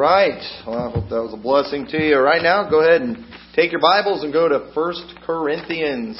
right. 0.00 0.40
Well, 0.66 0.78
I 0.78 0.90
hope 0.90 1.10
that 1.10 1.22
was 1.22 1.34
a 1.34 1.36
blessing 1.36 1.86
to 1.88 2.02
you. 2.02 2.16
Right 2.16 2.42
now, 2.42 2.70
go 2.70 2.80
ahead 2.80 3.02
and 3.02 3.22
take 3.54 3.70
your 3.70 3.82
Bibles 3.82 4.24
and 4.24 4.32
go 4.32 4.48
to 4.48 4.70
1 4.72 4.94
Corinthians. 5.26 6.18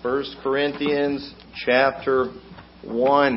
1 0.00 0.24
Corinthians 0.42 1.34
chapter 1.54 2.32
1. 2.82 3.36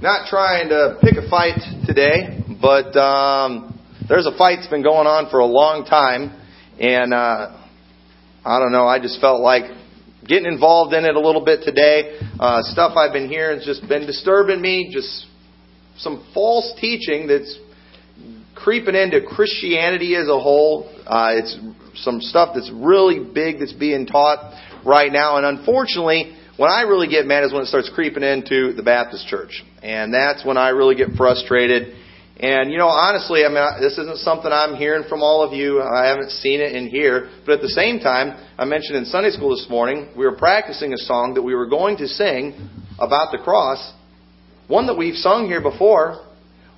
Not 0.00 0.28
trying 0.30 0.70
to 0.70 0.96
pick 1.02 1.16
a 1.22 1.28
fight 1.28 1.60
today, 1.86 2.42
but 2.62 2.96
um, 2.96 3.78
there's 4.08 4.24
a 4.24 4.34
fight 4.38 4.56
that's 4.60 4.68
been 4.68 4.82
going 4.82 5.06
on 5.06 5.28
for 5.30 5.40
a 5.40 5.46
long 5.46 5.84
time, 5.84 6.40
and 6.80 7.12
uh, 7.12 7.60
I 8.46 8.58
don't 8.58 8.72
know. 8.72 8.86
I 8.86 8.98
just 8.98 9.20
felt 9.20 9.42
like 9.42 9.64
getting 10.26 10.46
involved 10.46 10.94
in 10.94 11.04
it 11.04 11.16
a 11.16 11.20
little 11.20 11.44
bit 11.44 11.60
today. 11.64 12.18
Uh, 12.38 12.62
stuff 12.62 12.96
I've 12.96 13.12
been 13.12 13.28
hearing 13.28 13.58
has 13.58 13.66
just 13.66 13.88
been 13.88 14.06
disturbing 14.06 14.60
me. 14.60 14.90
Just 14.92 15.26
some 15.98 16.26
false 16.32 16.72
teaching 16.80 17.26
that's 17.26 17.58
creeping 18.54 18.94
into 18.94 19.20
Christianity 19.20 20.16
as 20.16 20.28
a 20.28 20.38
whole. 20.38 20.88
Uh, 21.06 21.32
it's 21.34 21.58
some 21.96 22.20
stuff 22.20 22.50
that's 22.54 22.70
really 22.72 23.22
big 23.22 23.58
that's 23.58 23.72
being 23.72 24.06
taught 24.06 24.54
right 24.84 25.12
now, 25.12 25.36
and 25.36 25.46
unfortunately, 25.46 26.36
when 26.56 26.70
I 26.70 26.82
really 26.82 27.08
get 27.08 27.26
mad 27.26 27.44
is 27.44 27.52
when 27.52 27.62
it 27.62 27.66
starts 27.66 27.90
creeping 27.94 28.22
into 28.22 28.72
the 28.72 28.82
Baptist 28.82 29.26
church, 29.26 29.62
and 29.82 30.12
that's 30.12 30.44
when 30.44 30.56
I 30.56 30.70
really 30.70 30.94
get 30.94 31.08
frustrated 31.16 31.96
and 32.40 32.72
you 32.72 32.78
know, 32.78 32.88
honestly, 32.88 33.44
I 33.44 33.48
mean, 33.48 33.62
this 33.80 33.98
isn't 33.98 34.18
something 34.18 34.50
I'm 34.50 34.74
hearing 34.74 35.04
from 35.08 35.22
all 35.22 35.42
of 35.42 35.52
you. 35.52 35.82
I 35.82 36.06
haven't 36.06 36.30
seen 36.30 36.60
it 36.60 36.72
in 36.72 36.88
here. 36.88 37.30
But 37.44 37.56
at 37.56 37.60
the 37.60 37.68
same 37.68 38.00
time, 38.00 38.34
I 38.56 38.64
mentioned 38.64 38.96
in 38.96 39.04
Sunday 39.04 39.30
school 39.30 39.50
this 39.50 39.66
morning, 39.68 40.08
we 40.16 40.24
were 40.24 40.36
practicing 40.36 40.92
a 40.92 40.98
song 40.98 41.34
that 41.34 41.42
we 41.42 41.54
were 41.54 41.66
going 41.68 41.98
to 41.98 42.08
sing 42.08 42.54
about 42.98 43.32
the 43.32 43.38
cross. 43.38 43.92
One 44.66 44.86
that 44.86 44.96
we've 44.96 45.14
sung 45.14 45.46
here 45.46 45.60
before. 45.60 46.26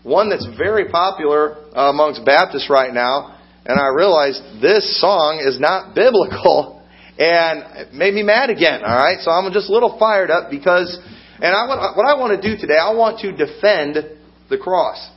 One 0.03 0.29
that's 0.29 0.47
very 0.59 0.91
popular 0.91 1.57
amongst 1.73 2.25
Baptists 2.27 2.69
right 2.69 2.93
now. 2.93 3.39
And 3.65 3.81
I 3.81 3.89
realized 3.97 4.61
this 4.61 5.01
song 5.01 5.41
is 5.41 5.59
not 5.59 5.95
biblical. 5.95 6.83
And 7.17 7.63
it 7.79 7.95
made 7.95 8.13
me 8.13 8.25
mad 8.25 8.51
again. 8.51 8.83
All 8.85 8.97
right. 8.97 9.21
So 9.21 9.31
I'm 9.31 9.51
just 9.53 9.71
a 9.71 9.73
little 9.73 9.97
fired 9.99 10.31
up 10.31 10.51
because, 10.51 10.99
and 11.39 11.55
I, 11.55 11.95
what 11.95 12.05
I 12.05 12.19
want 12.19 12.39
to 12.39 12.43
do 12.43 12.61
today, 12.61 12.77
I 12.77 12.93
want 12.93 13.21
to 13.21 13.31
defend 13.31 14.19
the 14.51 14.59
cross. 14.59 15.14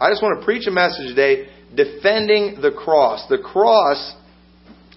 I 0.00 0.08
just 0.10 0.22
want 0.22 0.40
to 0.40 0.44
preach 0.44 0.66
a 0.66 0.70
message 0.70 1.08
today 1.08 1.48
defending 1.76 2.60
the 2.62 2.72
cross. 2.72 3.28
The 3.28 3.36
cross 3.36 4.16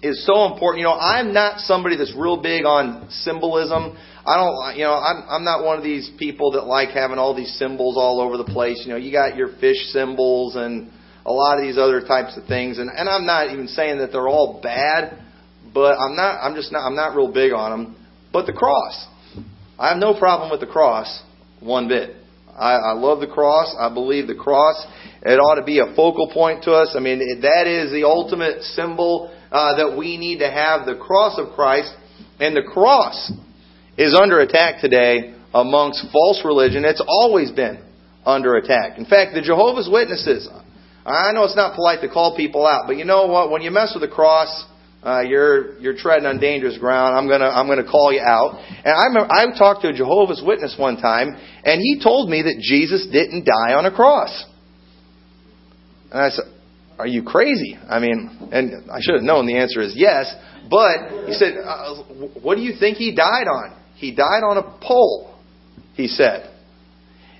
is 0.02 0.24
so 0.24 0.46
important. 0.46 0.80
You 0.80 0.84
know, 0.84 0.98
I'm 0.98 1.34
not 1.34 1.60
somebody 1.60 1.96
that's 1.96 2.14
real 2.16 2.40
big 2.40 2.64
on 2.64 3.08
symbolism. 3.10 3.98
I 4.26 4.36
don't, 4.36 4.76
you 4.76 4.84
know, 4.84 4.94
I'm, 4.94 5.28
I'm 5.28 5.44
not 5.44 5.62
one 5.62 5.76
of 5.76 5.84
these 5.84 6.10
people 6.18 6.52
that 6.52 6.64
like 6.64 6.88
having 6.88 7.18
all 7.18 7.36
these 7.36 7.52
symbols 7.58 7.96
all 7.98 8.18
over 8.18 8.38
the 8.38 8.44
place. 8.44 8.82
You 8.86 8.92
know, 8.92 8.98
you 8.98 9.12
got 9.12 9.36
your 9.36 9.56
fish 9.60 9.76
symbols 9.92 10.56
and 10.56 10.90
a 11.26 11.32
lot 11.32 11.58
of 11.58 11.64
these 11.64 11.76
other 11.76 12.00
types 12.00 12.38
of 12.38 12.46
things. 12.46 12.78
And, 12.78 12.88
and 12.88 13.06
I'm 13.06 13.26
not 13.26 13.50
even 13.50 13.68
saying 13.68 13.98
that 13.98 14.10
they're 14.10 14.28
all 14.28 14.60
bad, 14.62 15.22
but 15.74 15.98
I'm 15.98 16.16
not, 16.16 16.40
I'm 16.42 16.54
just 16.54 16.72
not, 16.72 16.80
I'm 16.80 16.96
not 16.96 17.14
real 17.14 17.30
big 17.30 17.52
on 17.52 17.70
them. 17.70 17.96
But 18.32 18.46
the 18.46 18.54
cross. 18.54 19.06
I 19.78 19.90
have 19.90 19.98
no 19.98 20.18
problem 20.18 20.50
with 20.50 20.60
the 20.60 20.66
cross 20.66 21.22
one 21.60 21.88
bit. 21.88 22.23
I, 22.58 22.74
I 22.74 22.92
love 22.92 23.20
the 23.20 23.26
cross. 23.26 23.74
I 23.78 23.92
believe 23.92 24.26
the 24.26 24.34
cross, 24.34 24.86
it 25.22 25.38
ought 25.38 25.56
to 25.56 25.64
be 25.64 25.80
a 25.80 25.94
focal 25.96 26.30
point 26.32 26.64
to 26.64 26.72
us. 26.72 26.94
I 26.96 27.00
mean, 27.00 27.18
that 27.42 27.66
is 27.66 27.92
the 27.92 28.04
ultimate 28.04 28.62
symbol 28.62 29.34
uh, 29.50 29.76
that 29.76 29.96
we 29.96 30.16
need 30.16 30.38
to 30.38 30.50
have 30.50 30.86
the 30.86 30.94
cross 30.96 31.38
of 31.38 31.54
Christ. 31.54 31.92
And 32.38 32.56
the 32.56 32.62
cross 32.62 33.32
is 33.96 34.14
under 34.14 34.40
attack 34.40 34.80
today 34.80 35.34
amongst 35.52 36.06
false 36.12 36.42
religion. 36.44 36.84
It's 36.84 37.02
always 37.06 37.50
been 37.50 37.82
under 38.26 38.56
attack. 38.56 38.98
In 38.98 39.04
fact, 39.04 39.34
the 39.34 39.42
Jehovah's 39.42 39.88
Witnesses, 39.90 40.48
I 41.04 41.32
know 41.32 41.44
it's 41.44 41.56
not 41.56 41.74
polite 41.74 42.00
to 42.02 42.08
call 42.08 42.36
people 42.36 42.66
out, 42.66 42.84
but 42.86 42.96
you 42.96 43.04
know 43.04 43.26
what? 43.26 43.50
When 43.50 43.62
you 43.62 43.70
mess 43.70 43.92
with 43.94 44.08
the 44.08 44.14
cross, 44.14 44.64
uh, 45.04 45.20
you're 45.20 45.78
you're 45.80 45.96
treading 45.96 46.24
on 46.24 46.40
dangerous 46.40 46.78
ground. 46.78 47.14
I'm 47.14 47.28
gonna 47.28 47.48
I'm 47.48 47.66
gonna 47.66 47.88
call 47.88 48.10
you 48.12 48.20
out. 48.20 48.54
And 48.56 48.94
I 48.94 49.06
remember, 49.06 49.30
I 49.30 49.58
talked 49.58 49.82
to 49.82 49.88
a 49.88 49.92
Jehovah's 49.92 50.42
Witness 50.44 50.76
one 50.78 50.96
time, 50.96 51.36
and 51.62 51.80
he 51.80 52.00
told 52.02 52.30
me 52.30 52.42
that 52.42 52.56
Jesus 52.60 53.06
didn't 53.12 53.44
die 53.44 53.74
on 53.74 53.84
a 53.84 53.90
cross. 53.90 54.46
And 56.10 56.22
I 56.22 56.30
said, 56.30 56.44
"Are 56.98 57.06
you 57.06 57.22
crazy?" 57.22 57.76
I 57.88 57.98
mean, 57.98 58.48
and 58.50 58.90
I 58.90 59.00
should 59.00 59.14
have 59.14 59.22
known 59.22 59.46
the 59.46 59.58
answer 59.58 59.82
is 59.82 59.92
yes. 59.94 60.34
But 60.70 61.26
he 61.26 61.34
said, 61.34 61.54
uh, 61.62 62.02
"What 62.40 62.54
do 62.54 62.62
you 62.62 62.74
think 62.78 62.96
he 62.96 63.14
died 63.14 63.46
on?" 63.46 63.76
He 63.96 64.14
died 64.14 64.42
on 64.42 64.56
a 64.56 64.62
pole. 64.80 65.34
He 65.94 66.08
said. 66.08 66.50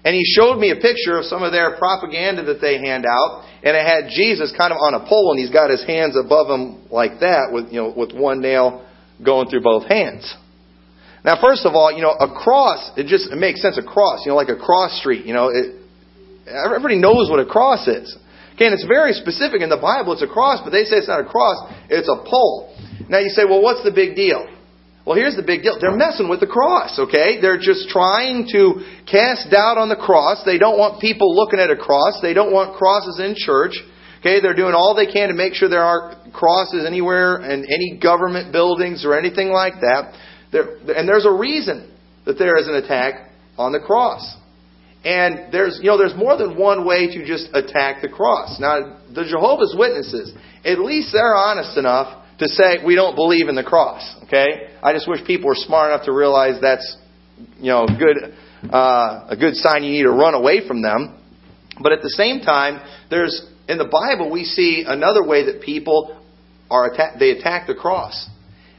And 0.05 0.15
he 0.15 0.23
showed 0.25 0.59
me 0.59 0.71
a 0.71 0.77
picture 0.77 1.17
of 1.17 1.25
some 1.25 1.43
of 1.43 1.53
their 1.53 1.77
propaganda 1.77 2.45
that 2.45 2.61
they 2.61 2.77
hand 2.77 3.07
out, 3.09 3.45
and 3.65 3.75
it 3.75 3.87
had 3.87 4.11
Jesus 4.13 4.53
kind 4.57 4.71
of 4.71 4.77
on 4.77 4.93
a 4.93 5.09
pole, 5.09 5.33
and 5.33 5.41
he's 5.41 5.51
got 5.51 5.71
his 5.71 5.83
hands 5.85 6.15
above 6.15 6.53
him 6.53 6.89
like 6.91 7.21
that, 7.21 7.49
with 7.51 7.73
you 7.73 7.81
know, 7.81 7.95
with 7.97 8.13
one 8.13 8.41
nail 8.41 8.85
going 9.25 9.49
through 9.49 9.63
both 9.63 9.89
hands. 9.89 10.29
Now, 11.25 11.41
first 11.41 11.65
of 11.65 11.75
all, 11.75 11.91
you 11.91 12.03
know, 12.03 12.13
a 12.13 12.29
cross, 12.29 12.93
it 12.99 13.07
just 13.07 13.33
it 13.33 13.37
makes 13.37 13.63
sense. 13.63 13.79
A 13.79 13.83
cross, 13.83 14.27
you 14.27 14.31
know, 14.31 14.37
like 14.37 14.53
a 14.53 14.61
cross 14.61 15.01
street. 15.01 15.25
You 15.25 15.33
know, 15.33 15.49
it, 15.49 15.81
everybody 16.47 17.01
knows 17.01 17.31
what 17.31 17.41
a 17.41 17.47
cross 17.47 17.89
is. 17.89 18.15
Okay, 18.55 18.67
and 18.67 18.75
it's 18.75 18.85
very 18.85 19.15
specific 19.15 19.63
in 19.63 19.73
the 19.73 19.81
Bible. 19.81 20.13
It's 20.13 20.23
a 20.23 20.29
cross, 20.29 20.61
but 20.63 20.71
they 20.71 20.85
say 20.85 21.01
it's 21.01 21.09
not 21.09 21.19
a 21.19 21.25
cross. 21.25 21.65
It's 21.89 22.13
a 22.13 22.21
pole. 22.29 22.77
Now 23.09 23.19
you 23.19 23.31
say, 23.31 23.49
well, 23.49 23.63
what's 23.63 23.83
the 23.83 23.91
big 23.91 24.15
deal? 24.15 24.47
Well, 25.07 25.17
here's 25.17 25.37
the 25.37 25.43
big 25.43 25.63
deal. 25.63 25.77
They're 25.79 25.97
messing 25.97 26.31
with 26.31 26.41
the 26.41 26.47
cross, 26.47 26.99
okay? 26.99 27.41
They're 27.41 27.61
just 27.61 27.89
trying 27.91 28.49
to 28.53 28.81
cast 29.05 29.51
doubt 29.51 29.77
on 29.77 29.91
the 29.91 30.01
cross. 30.01 30.43
They 30.47 30.57
don't 30.57 30.79
want 30.79 31.01
people 31.01 31.37
looking 31.37 31.61
at 31.61 31.71
a 31.71 31.77
cross. 31.77 32.21
They 32.23 32.33
don't 32.33 32.53
want 32.53 32.77
crosses 32.77 33.21
in 33.21 33.35
church. 33.37 33.77
Okay, 34.21 34.41
they're 34.41 34.57
doing 34.57 34.73
all 34.73 34.95
they 34.97 35.13
can 35.13 35.29
to 35.29 35.35
make 35.35 35.53
sure 35.53 35.69
there 35.69 35.85
aren't 35.85 36.33
crosses 36.33 36.87
anywhere 36.87 37.43
in 37.43 37.67
any 37.69 38.01
government 38.01 38.53
buildings 38.53 39.05
or 39.05 39.19
anything 39.19 39.51
like 39.51 39.75
that. 39.83 40.17
And 40.97 41.07
there's 41.07 41.27
a 41.27 41.33
reason 41.33 41.93
that 42.25 42.39
there 42.39 42.57
is 42.57 42.67
an 42.67 42.77
attack 42.77 43.29
on 43.59 43.73
the 43.73 43.81
cross. 43.81 44.25
And 45.05 45.53
there's, 45.53 45.79
you 45.83 45.91
know, 45.91 45.99
there's 45.99 46.17
more 46.17 46.39
than 46.39 46.57
one 46.57 46.87
way 46.87 47.09
to 47.09 47.27
just 47.27 47.51
attack 47.53 48.01
the 48.01 48.09
cross. 48.09 48.59
Now, 48.59 48.97
the 49.15 49.25
Jehovah's 49.29 49.77
Witnesses, 49.77 50.33
at 50.65 50.79
least 50.79 51.13
they're 51.13 51.37
honest 51.37 51.77
enough 51.77 52.24
to 52.39 52.49
say 52.49 52.85
we 52.85 52.95
don't 52.95 53.15
believe 53.15 53.49
in 53.49 53.55
the 53.55 53.63
cross. 53.63 54.03
Okay, 54.25 54.71
I 54.83 54.93
just 54.93 55.09
wish 55.09 55.25
people 55.25 55.49
were 55.49 55.55
smart 55.55 55.93
enough 55.93 56.07
to 56.07 56.13
realize 56.13 56.61
that's 56.61 56.97
you 57.59 57.71
know 57.71 57.87
good 57.87 58.35
uh, 58.73 59.27
a 59.29 59.37
good 59.39 59.55
sign 59.55 59.85
you 59.85 59.93
need 59.93 60.03
to 60.03 60.11
run 60.11 60.35
away 60.35 60.67
from 60.67 60.83
them. 60.83 61.21
But 61.81 61.93
at 61.93 62.03
the 62.03 62.11
same 62.11 62.41
time, 62.41 62.81
there's 63.11 63.47
in 63.69 63.79
the 63.79 63.89
Bible 63.89 64.31
we 64.31 64.45
see 64.45 64.85
another 64.87 65.27
way 65.27 65.47
that 65.47 65.63
people 65.63 66.21
are 66.71 66.93
attack, 66.93 67.19
they 67.19 67.31
attack 67.31 67.67
the 67.67 67.75
cross, 67.75 68.29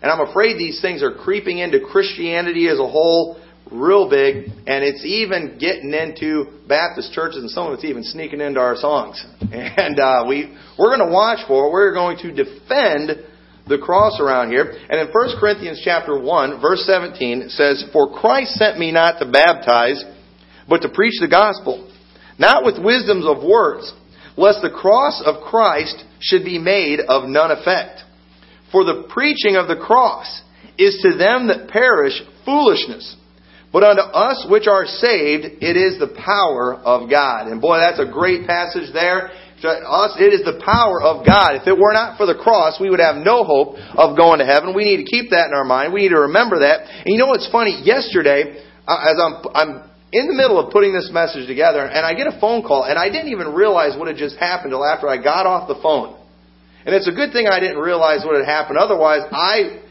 and 0.01 0.11
I'm 0.11 0.27
afraid 0.27 0.57
these 0.57 0.81
things 0.81 1.03
are 1.03 1.13
creeping 1.13 1.59
into 1.59 1.79
Christianity 1.79 2.67
as 2.67 2.79
a 2.79 2.87
whole 2.87 3.39
real 3.71 4.09
big, 4.09 4.45
and 4.67 4.83
it's 4.83 5.03
even 5.03 5.57
getting 5.59 5.93
into 5.93 6.45
Baptist 6.67 7.13
churches, 7.13 7.37
and 7.37 7.49
some 7.49 7.67
of 7.67 7.73
it's 7.73 7.83
even 7.83 8.03
sneaking 8.03 8.41
into 8.41 8.59
our 8.59 8.75
songs. 8.75 9.23
And 9.51 9.99
uh, 9.99 10.25
we 10.27 10.55
we're 10.77 10.95
going 10.95 11.07
to 11.07 11.13
watch 11.13 11.39
for. 11.47 11.67
It. 11.67 11.71
We're 11.71 11.93
going 11.93 12.17
to 12.17 12.31
defend 12.31 13.25
the 13.67 13.77
cross 13.77 14.19
around 14.19 14.51
here. 14.51 14.73
And 14.89 14.99
in 14.99 15.07
1 15.07 15.39
Corinthians 15.39 15.81
chapter 15.83 16.19
1, 16.19 16.61
verse 16.61 16.85
17, 16.85 17.49
says, 17.49 17.83
For 17.91 18.13
Christ 18.19 18.53
sent 18.55 18.77
me 18.77 18.91
not 18.91 19.19
to 19.19 19.31
baptize, 19.31 20.03
but 20.69 20.81
to 20.81 20.89
preach 20.89 21.19
the 21.19 21.27
gospel, 21.27 21.91
not 22.37 22.65
with 22.65 22.83
wisdoms 22.83 23.25
of 23.25 23.43
words, 23.43 23.91
lest 24.37 24.61
the 24.61 24.69
cross 24.69 25.21
of 25.25 25.43
Christ 25.43 26.03
should 26.19 26.43
be 26.43 26.59
made 26.59 26.99
of 26.99 27.29
none 27.29 27.51
effect. 27.51 28.01
For 28.71 28.83
the 28.83 29.07
preaching 29.09 29.55
of 29.55 29.67
the 29.67 29.77
cross 29.77 30.41
is 30.77 30.99
to 31.01 31.17
them 31.17 31.47
that 31.47 31.69
perish 31.69 32.21
foolishness, 32.43 33.15
but 33.71 33.83
unto 33.83 34.01
us 34.01 34.45
which 34.49 34.67
are 34.67 34.85
saved, 34.85 35.45
it 35.61 35.75
is 35.75 35.99
the 35.99 36.15
power 36.23 36.75
of 36.75 37.09
God. 37.09 37.47
And 37.47 37.61
boy, 37.61 37.77
that's 37.77 37.99
a 37.99 38.11
great 38.11 38.47
passage 38.47 38.93
there. 38.93 39.31
To 39.65 39.73
us, 39.73 40.13
it 40.21 40.29
is 40.29 40.45
the 40.45 40.61
power 40.61 41.01
of 41.01 41.25
God. 41.25 41.57
If 41.57 41.65
it 41.65 41.73
were 41.73 41.89
not 41.89 42.21
for 42.21 42.29
the 42.29 42.37
cross, 42.37 42.77
we 42.77 42.93
would 42.93 43.01
have 43.01 43.17
no 43.17 43.41
hope 43.41 43.81
of 43.97 44.13
going 44.13 44.37
to 44.37 44.45
heaven. 44.45 44.77
We 44.77 44.85
need 44.85 45.01
to 45.01 45.09
keep 45.09 45.33
that 45.33 45.49
in 45.49 45.57
our 45.57 45.65
mind. 45.65 45.89
We 45.89 46.05
need 46.05 46.13
to 46.13 46.29
remember 46.29 46.61
that. 46.61 46.85
And 46.85 47.09
you 47.09 47.17
know 47.17 47.25
what's 47.25 47.49
funny? 47.49 47.81
Yesterday, 47.81 48.61
as 48.85 49.17
I'm, 49.17 49.41
I'm 49.57 49.71
in 50.13 50.27
the 50.29 50.37
middle 50.37 50.61
of 50.61 50.69
putting 50.69 50.93
this 50.93 51.09
message 51.11 51.47
together, 51.47 51.81
and 51.81 52.05
I 52.05 52.13
get 52.13 52.27
a 52.29 52.37
phone 52.39 52.61
call, 52.61 52.85
and 52.85 52.99
I 52.99 53.09
didn't 53.09 53.33
even 53.33 53.57
realize 53.57 53.97
what 53.97 54.07
had 54.07 54.17
just 54.17 54.37
happened 54.37 54.69
until 54.71 54.85
after 54.85 55.09
I 55.09 55.17
got 55.17 55.49
off 55.49 55.67
the 55.67 55.81
phone. 55.81 56.13
And 56.85 56.93
it's 56.93 57.09
a 57.09 57.11
good 57.11 57.33
thing 57.33 57.47
I 57.47 57.59
didn't 57.59 57.81
realize 57.81 58.21
what 58.21 58.37
had 58.37 58.45
happened. 58.45 58.77
Otherwise, 58.77 59.25
I, 59.33 59.81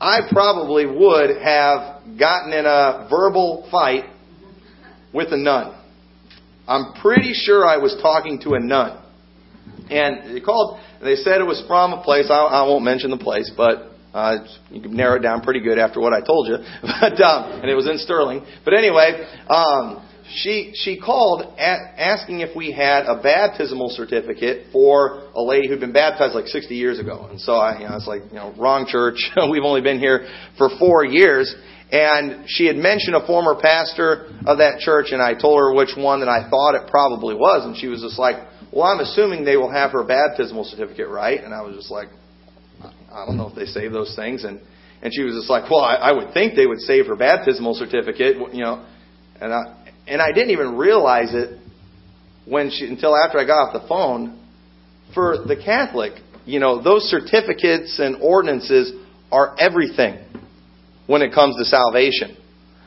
I 0.00 0.26
probably 0.32 0.86
would 0.86 1.38
have 1.38 2.18
gotten 2.18 2.52
in 2.52 2.66
a 2.66 3.06
verbal 3.08 3.68
fight 3.70 4.10
with 5.14 5.30
a 5.30 5.36
nun. 5.36 5.78
I'm 6.66 6.94
pretty 7.00 7.34
sure 7.34 7.64
I 7.64 7.76
was 7.76 7.96
talking 8.02 8.40
to 8.42 8.54
a 8.54 8.60
nun. 8.60 9.01
And 9.90 10.36
they 10.36 10.40
called, 10.40 10.80
they 11.02 11.16
said 11.16 11.40
it 11.40 11.46
was 11.46 11.62
from 11.66 11.92
a 11.92 12.02
place, 12.02 12.26
I, 12.30 12.38
I 12.38 12.62
won't 12.62 12.84
mention 12.84 13.10
the 13.10 13.18
place, 13.18 13.50
but 13.56 13.92
uh, 14.14 14.44
you 14.70 14.80
can 14.82 14.94
narrow 14.94 15.16
it 15.16 15.22
down 15.22 15.40
pretty 15.40 15.60
good 15.60 15.78
after 15.78 16.00
what 16.00 16.12
I 16.12 16.20
told 16.20 16.48
you. 16.48 16.56
But 16.82 17.20
um, 17.20 17.62
and 17.62 17.70
it 17.70 17.74
was 17.74 17.88
in 17.88 17.98
Sterling. 17.98 18.44
But 18.64 18.74
anyway, 18.74 19.26
um, 19.48 20.06
she 20.34 20.72
she 20.74 21.00
called 21.00 21.58
asking 21.58 22.40
if 22.40 22.54
we 22.54 22.72
had 22.72 23.06
a 23.06 23.20
baptismal 23.22 23.90
certificate 23.90 24.66
for 24.72 25.30
a 25.34 25.42
lady 25.42 25.68
who'd 25.68 25.80
been 25.80 25.92
baptized 25.92 26.34
like 26.34 26.46
60 26.46 26.74
years 26.74 26.98
ago. 26.98 27.26
And 27.30 27.40
so 27.40 27.54
I, 27.54 27.80
you 27.80 27.88
know, 27.88 27.96
it's 27.96 28.06
like, 28.06 28.22
you 28.28 28.36
know, 28.36 28.54
wrong 28.58 28.86
church. 28.86 29.30
We've 29.50 29.64
only 29.64 29.80
been 29.80 29.98
here 29.98 30.28
for 30.58 30.68
four 30.78 31.04
years. 31.04 31.54
And 31.90 32.48
she 32.48 32.66
had 32.66 32.76
mentioned 32.76 33.16
a 33.16 33.26
former 33.26 33.54
pastor 33.60 34.32
of 34.46 34.58
that 34.58 34.80
church, 34.80 35.08
and 35.10 35.20
I 35.20 35.34
told 35.34 35.58
her 35.58 35.74
which 35.74 35.92
one 35.94 36.20
that 36.20 36.28
I 36.28 36.48
thought 36.48 36.74
it 36.74 36.88
probably 36.90 37.34
was, 37.34 37.66
and 37.66 37.76
she 37.76 37.86
was 37.86 38.00
just 38.00 38.18
like, 38.18 38.36
"Well, 38.72 38.84
I'm 38.84 39.00
assuming 39.00 39.44
they 39.44 39.56
will 39.56 39.70
have 39.70 39.92
her 39.92 40.02
baptismal 40.02 40.64
certificate, 40.64 41.08
right?" 41.08 41.42
And 41.42 41.54
I 41.54 41.62
was 41.62 41.76
just 41.76 41.90
like, 41.90 42.08
"I 43.12 43.26
don't 43.26 43.36
know 43.36 43.48
if 43.48 43.54
they 43.54 43.66
save 43.66 43.92
those 43.92 44.14
things." 44.16 44.44
And 44.44 44.60
and 45.02 45.12
she 45.12 45.22
was 45.22 45.34
just 45.34 45.50
like, 45.50 45.70
"Well, 45.70 45.80
I, 45.80 45.94
I 45.94 46.12
would 46.12 46.32
think 46.32 46.54
they 46.54 46.66
would 46.66 46.80
save 46.80 47.06
her 47.06 47.16
baptismal 47.16 47.74
certificate, 47.74 48.36
you 48.52 48.62
know." 48.62 48.84
And 49.40 49.52
I 49.52 49.74
and 50.06 50.22
I 50.22 50.32
didn't 50.32 50.50
even 50.50 50.76
realize 50.76 51.34
it 51.34 51.58
when 52.46 52.70
she 52.70 52.86
until 52.86 53.16
after 53.16 53.38
I 53.38 53.44
got 53.44 53.68
off 53.68 53.82
the 53.82 53.88
phone. 53.88 54.38
For 55.14 55.36
the 55.36 55.56
Catholic, 55.56 56.12
you 56.46 56.58
know, 56.58 56.80
those 56.82 57.02
certificates 57.04 57.98
and 57.98 58.16
ordinances 58.22 58.92
are 59.30 59.54
everything 59.58 60.24
when 61.06 61.20
it 61.20 61.34
comes 61.34 61.56
to 61.56 61.64
salvation. 61.66 62.36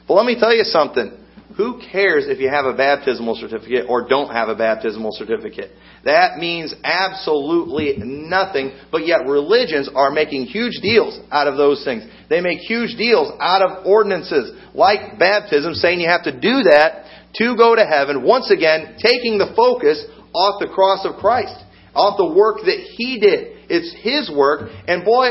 But 0.07 0.15
let 0.15 0.25
me 0.25 0.35
tell 0.39 0.53
you 0.53 0.63
something. 0.63 1.11
Who 1.57 1.79
cares 1.91 2.25
if 2.27 2.39
you 2.39 2.49
have 2.49 2.65
a 2.65 2.73
baptismal 2.73 3.35
certificate 3.35 3.85
or 3.87 4.09
don't 4.09 4.29
have 4.31 4.49
a 4.49 4.55
baptismal 4.55 5.11
certificate? 5.13 5.71
That 6.03 6.37
means 6.37 6.75
absolutely 6.83 7.95
nothing, 7.97 8.77
but 8.91 9.07
yet 9.07 9.25
religions 9.25 9.89
are 9.93 10.11
making 10.11 10.47
huge 10.47 10.81
deals 10.81 11.17
out 11.31 11.47
of 11.47 11.55
those 11.55 11.83
things. 11.85 12.03
They 12.29 12.41
make 12.41 12.59
huge 12.59 12.97
deals 12.97 13.31
out 13.39 13.61
of 13.61 13.85
ordinances 13.85 14.51
like 14.73 15.17
baptism, 15.17 15.75
saying 15.75 16.01
you 16.01 16.09
have 16.09 16.23
to 16.23 16.33
do 16.33 16.63
that 16.69 17.05
to 17.35 17.55
go 17.55 17.75
to 17.75 17.85
heaven. 17.85 18.23
Once 18.23 18.51
again, 18.51 18.97
taking 19.01 19.37
the 19.37 19.53
focus 19.55 20.03
off 20.33 20.59
the 20.59 20.67
cross 20.67 21.05
of 21.05 21.15
Christ, 21.15 21.55
off 21.95 22.17
the 22.17 22.33
work 22.35 22.57
that 22.65 22.79
He 22.97 23.19
did. 23.19 23.63
It's 23.69 23.95
His 24.03 24.29
work, 24.35 24.69
and 24.87 25.05
boy, 25.05 25.29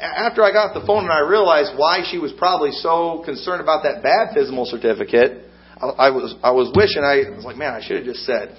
after 0.00 0.42
I 0.42 0.52
got 0.52 0.74
the 0.74 0.84
phone 0.86 1.04
and 1.04 1.12
I 1.12 1.20
realized 1.20 1.72
why 1.76 2.04
she 2.10 2.18
was 2.18 2.32
probably 2.32 2.70
so 2.70 3.22
concerned 3.24 3.60
about 3.62 3.82
that 3.84 4.02
baptismal 4.02 4.66
certificate, 4.66 5.44
I, 5.80 5.86
I 5.86 6.10
was 6.10 6.34
I 6.42 6.50
was 6.52 6.72
wishing 6.74 7.02
I, 7.02 7.34
was 7.34 7.44
like, 7.44 7.56
man, 7.56 7.74
I 7.74 7.80
should 7.80 7.96
have 7.96 8.04
just 8.04 8.24
said, 8.24 8.56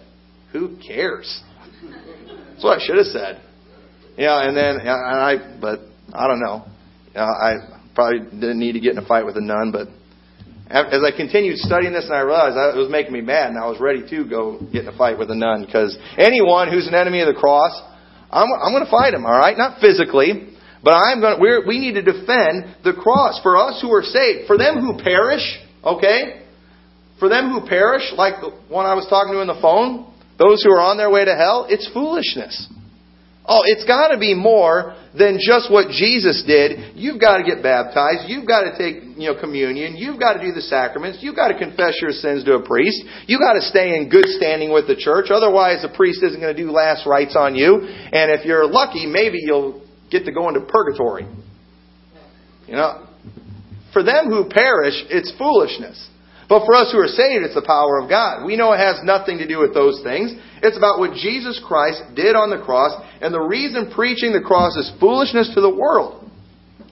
"Who 0.51 0.77
cares?" 0.77 1.43
That's 2.51 2.63
what 2.63 2.79
I 2.79 2.85
should 2.85 2.97
have 2.97 3.07
said. 3.07 3.41
Yeah, 4.17 4.47
and 4.47 4.57
then 4.57 4.79
and 4.79 4.89
I, 4.89 5.57
but 5.61 5.81
I 6.13 6.27
don't 6.27 6.39
know. 6.39 6.65
I 7.15 7.55
probably 7.93 8.19
didn't 8.31 8.59
need 8.59 8.73
to 8.73 8.79
get 8.79 8.91
in 8.93 8.97
a 8.97 9.05
fight 9.05 9.25
with 9.25 9.37
a 9.37 9.41
nun, 9.41 9.71
but 9.71 9.89
as 10.69 11.01
I 11.01 11.15
continued 11.15 11.57
studying 11.59 11.93
this, 11.93 12.05
and 12.05 12.13
I 12.13 12.21
realized 12.21 12.57
it 12.57 12.77
was 12.77 12.89
making 12.89 13.13
me 13.13 13.21
mad, 13.21 13.49
and 13.49 13.57
I 13.57 13.67
was 13.67 13.79
ready 13.79 14.03
to 14.09 14.29
go 14.29 14.59
get 14.73 14.83
in 14.83 14.87
a 14.89 14.97
fight 14.97 15.17
with 15.17 15.31
a 15.31 15.35
nun 15.35 15.65
because 15.65 15.97
anyone 16.17 16.69
who's 16.69 16.87
an 16.87 16.93
enemy 16.93 17.21
of 17.21 17.27
the 17.27 17.39
cross, 17.39 17.71
I'm, 18.29 18.47
I'm 18.61 18.73
going 18.73 18.83
to 18.83 18.91
fight 18.91 19.13
him. 19.13 19.25
All 19.25 19.37
right, 19.37 19.57
not 19.57 19.79
physically. 19.79 20.56
But 20.87 20.95
I'm 20.95 21.19
going 21.19 21.35
to, 21.35 21.67
we 21.67 21.83
need 21.83 21.99
to 21.99 22.01
defend 22.01 22.79
the 22.87 22.95
cross 22.95 23.43
for 23.43 23.59
us 23.59 23.83
who 23.83 23.91
are 23.91 24.07
saved. 24.07 24.47
For 24.47 24.57
them 24.57 24.79
who 24.79 24.95
perish, 25.03 25.43
okay? 25.83 26.47
For 27.19 27.27
them 27.27 27.51
who 27.51 27.67
perish, 27.67 28.07
like 28.15 28.39
the 28.39 28.55
one 28.71 28.85
I 28.85 28.95
was 28.95 29.05
talking 29.11 29.35
to 29.35 29.43
on 29.43 29.51
the 29.51 29.59
phone, 29.59 30.07
those 30.39 30.63
who 30.63 30.71
are 30.71 30.79
on 30.79 30.95
their 30.95 31.11
way 31.11 31.25
to 31.25 31.35
hell, 31.35 31.67
it's 31.67 31.91
foolishness. 31.91 32.71
Oh, 33.43 33.67
it's 33.67 33.83
got 33.83 34.15
to 34.15 34.17
be 34.17 34.31
more 34.31 34.95
than 35.11 35.43
just 35.43 35.67
what 35.67 35.91
Jesus 35.91 36.47
did. 36.47 36.95
You've 36.95 37.19
got 37.19 37.39
to 37.39 37.43
get 37.43 37.59
baptized. 37.59 38.31
You've 38.31 38.47
got 38.47 38.63
to 38.63 38.71
take, 38.79 39.19
you 39.19 39.27
know, 39.27 39.35
communion. 39.35 39.99
You've 39.99 40.23
got 40.23 40.39
to 40.39 40.41
do 40.43 40.55
the 40.55 40.63
sacraments. 40.63 41.19
You've 41.19 41.35
got 41.35 41.51
to 41.51 41.59
confess 41.59 41.99
your 41.99 42.15
sins 42.15 42.47
to 42.47 42.55
a 42.55 42.63
priest. 42.63 43.03
You've 43.27 43.43
got 43.43 43.59
to 43.59 43.63
stay 43.67 43.99
in 43.99 44.07
good 44.07 44.31
standing 44.39 44.71
with 44.71 44.87
the 44.87 44.95
church. 44.95 45.35
Otherwise, 45.35 45.83
the 45.83 45.91
priest 45.91 46.23
isn't 46.23 46.39
going 46.39 46.55
to 46.55 46.61
do 46.61 46.71
last 46.71 47.03
rites 47.03 47.35
on 47.35 47.55
you. 47.55 47.75
And 47.83 48.31
if 48.31 48.47
you're 48.47 48.71
lucky, 48.71 49.03
maybe 49.03 49.39
you'll 49.43 49.83
get 50.09 50.25
to 50.25 50.31
go 50.31 50.47
into 50.47 50.61
purgatory. 50.61 51.27
You 52.67 52.75
know, 52.75 53.07
for 53.93 54.03
them 54.03 54.27
who 54.27 54.49
perish, 54.49 54.95
it's 55.09 55.33
foolishness. 55.37 56.09
But 56.49 56.65
for 56.65 56.75
us 56.75 56.91
who 56.91 56.99
are 56.99 57.07
saved, 57.07 57.43
it's 57.43 57.55
the 57.55 57.65
power 57.65 57.99
of 57.99 58.09
God. 58.09 58.45
We 58.45 58.55
know 58.55 58.71
it 58.71 58.77
has 58.77 59.01
nothing 59.03 59.39
to 59.39 59.47
do 59.47 59.59
with 59.59 59.73
those 59.73 60.01
things. 60.03 60.31
It's 60.63 60.77
about 60.77 60.99
what 60.99 61.13
Jesus 61.13 61.61
Christ 61.65 62.01
did 62.15 62.35
on 62.35 62.49
the 62.49 62.63
cross. 62.63 62.91
And 63.21 63.33
the 63.33 63.41
reason 63.41 63.91
preaching 63.93 64.31
the 64.31 64.39
cross 64.39 64.77
is 64.77 64.91
foolishness 64.99 65.51
to 65.55 65.61
the 65.61 65.73
world 65.73 66.29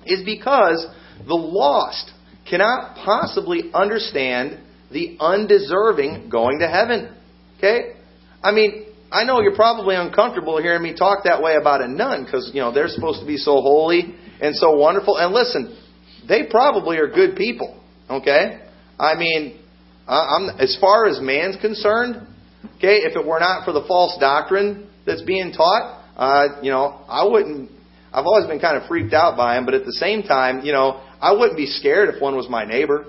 is 0.06 0.24
because 0.26 0.86
the 1.26 1.36
lost 1.36 2.12
cannot 2.50 2.98
possibly 2.98 3.72
understand 3.74 4.60
the 4.92 5.18
undeserving 5.20 6.30
going 6.30 6.60
to 6.60 6.68
heaven. 6.68 7.16
Okay? 7.58 7.96
I 8.44 8.52
mean, 8.52 8.86
I 9.16 9.24
know 9.24 9.40
you're 9.40 9.56
probably 9.56 9.96
uncomfortable 9.96 10.62
hearing 10.62 10.84
me 10.84 10.94
talk 10.94 11.24
that 11.24 11.42
way 11.42 11.56
about 11.56 11.82
a 11.82 11.88
nun 11.88 12.26
because, 12.26 12.52
you 12.54 12.60
know, 12.60 12.74
they're 12.74 12.90
supposed 12.90 13.22
to 13.22 13.26
be 13.26 13.38
so 13.38 13.62
holy 13.62 14.14
and 14.42 14.54
so 14.54 14.76
wonderful. 14.76 15.16
And 15.16 15.34
listen, 15.34 15.82
they 16.28 16.48
probably 16.50 16.98
are 16.98 17.08
good 17.08 17.38
people. 17.38 17.82
Okay? 18.10 18.60
I 19.00 19.16
mean, 19.16 19.58
I'm, 20.06 20.60
as 20.60 20.78
far 20.82 21.06
as 21.06 21.22
man's 21.22 21.56
concerned, 21.62 22.28
okay, 22.76 22.98
if 23.08 23.16
it 23.16 23.26
were 23.26 23.40
not 23.40 23.64
for 23.64 23.72
the 23.72 23.86
false 23.88 24.18
doctrine 24.20 24.90
that's 25.06 25.22
being 25.22 25.54
taught, 25.54 26.04
uh, 26.18 26.62
you 26.62 26.72
know, 26.72 27.00
I 27.08 27.24
wouldn't. 27.24 27.72
I've 28.12 28.26
always 28.26 28.48
been 28.48 28.60
kind 28.60 28.76
of 28.78 28.88
freaked 28.90 29.14
out 29.14 29.38
by 29.38 29.56
them, 29.56 29.64
but 29.64 29.76
at 29.76 29.86
the 29.86 29.94
same 29.94 30.24
time, 30.24 30.66
you 30.66 30.74
know, 30.74 31.02
I 31.22 31.32
wouldn't 31.32 31.58
be 31.58 31.68
scared 31.68 32.14
if 32.14 32.22
one 32.22 32.36
was 32.36 32.50
my 32.50 32.66
neighbor. 32.66 33.06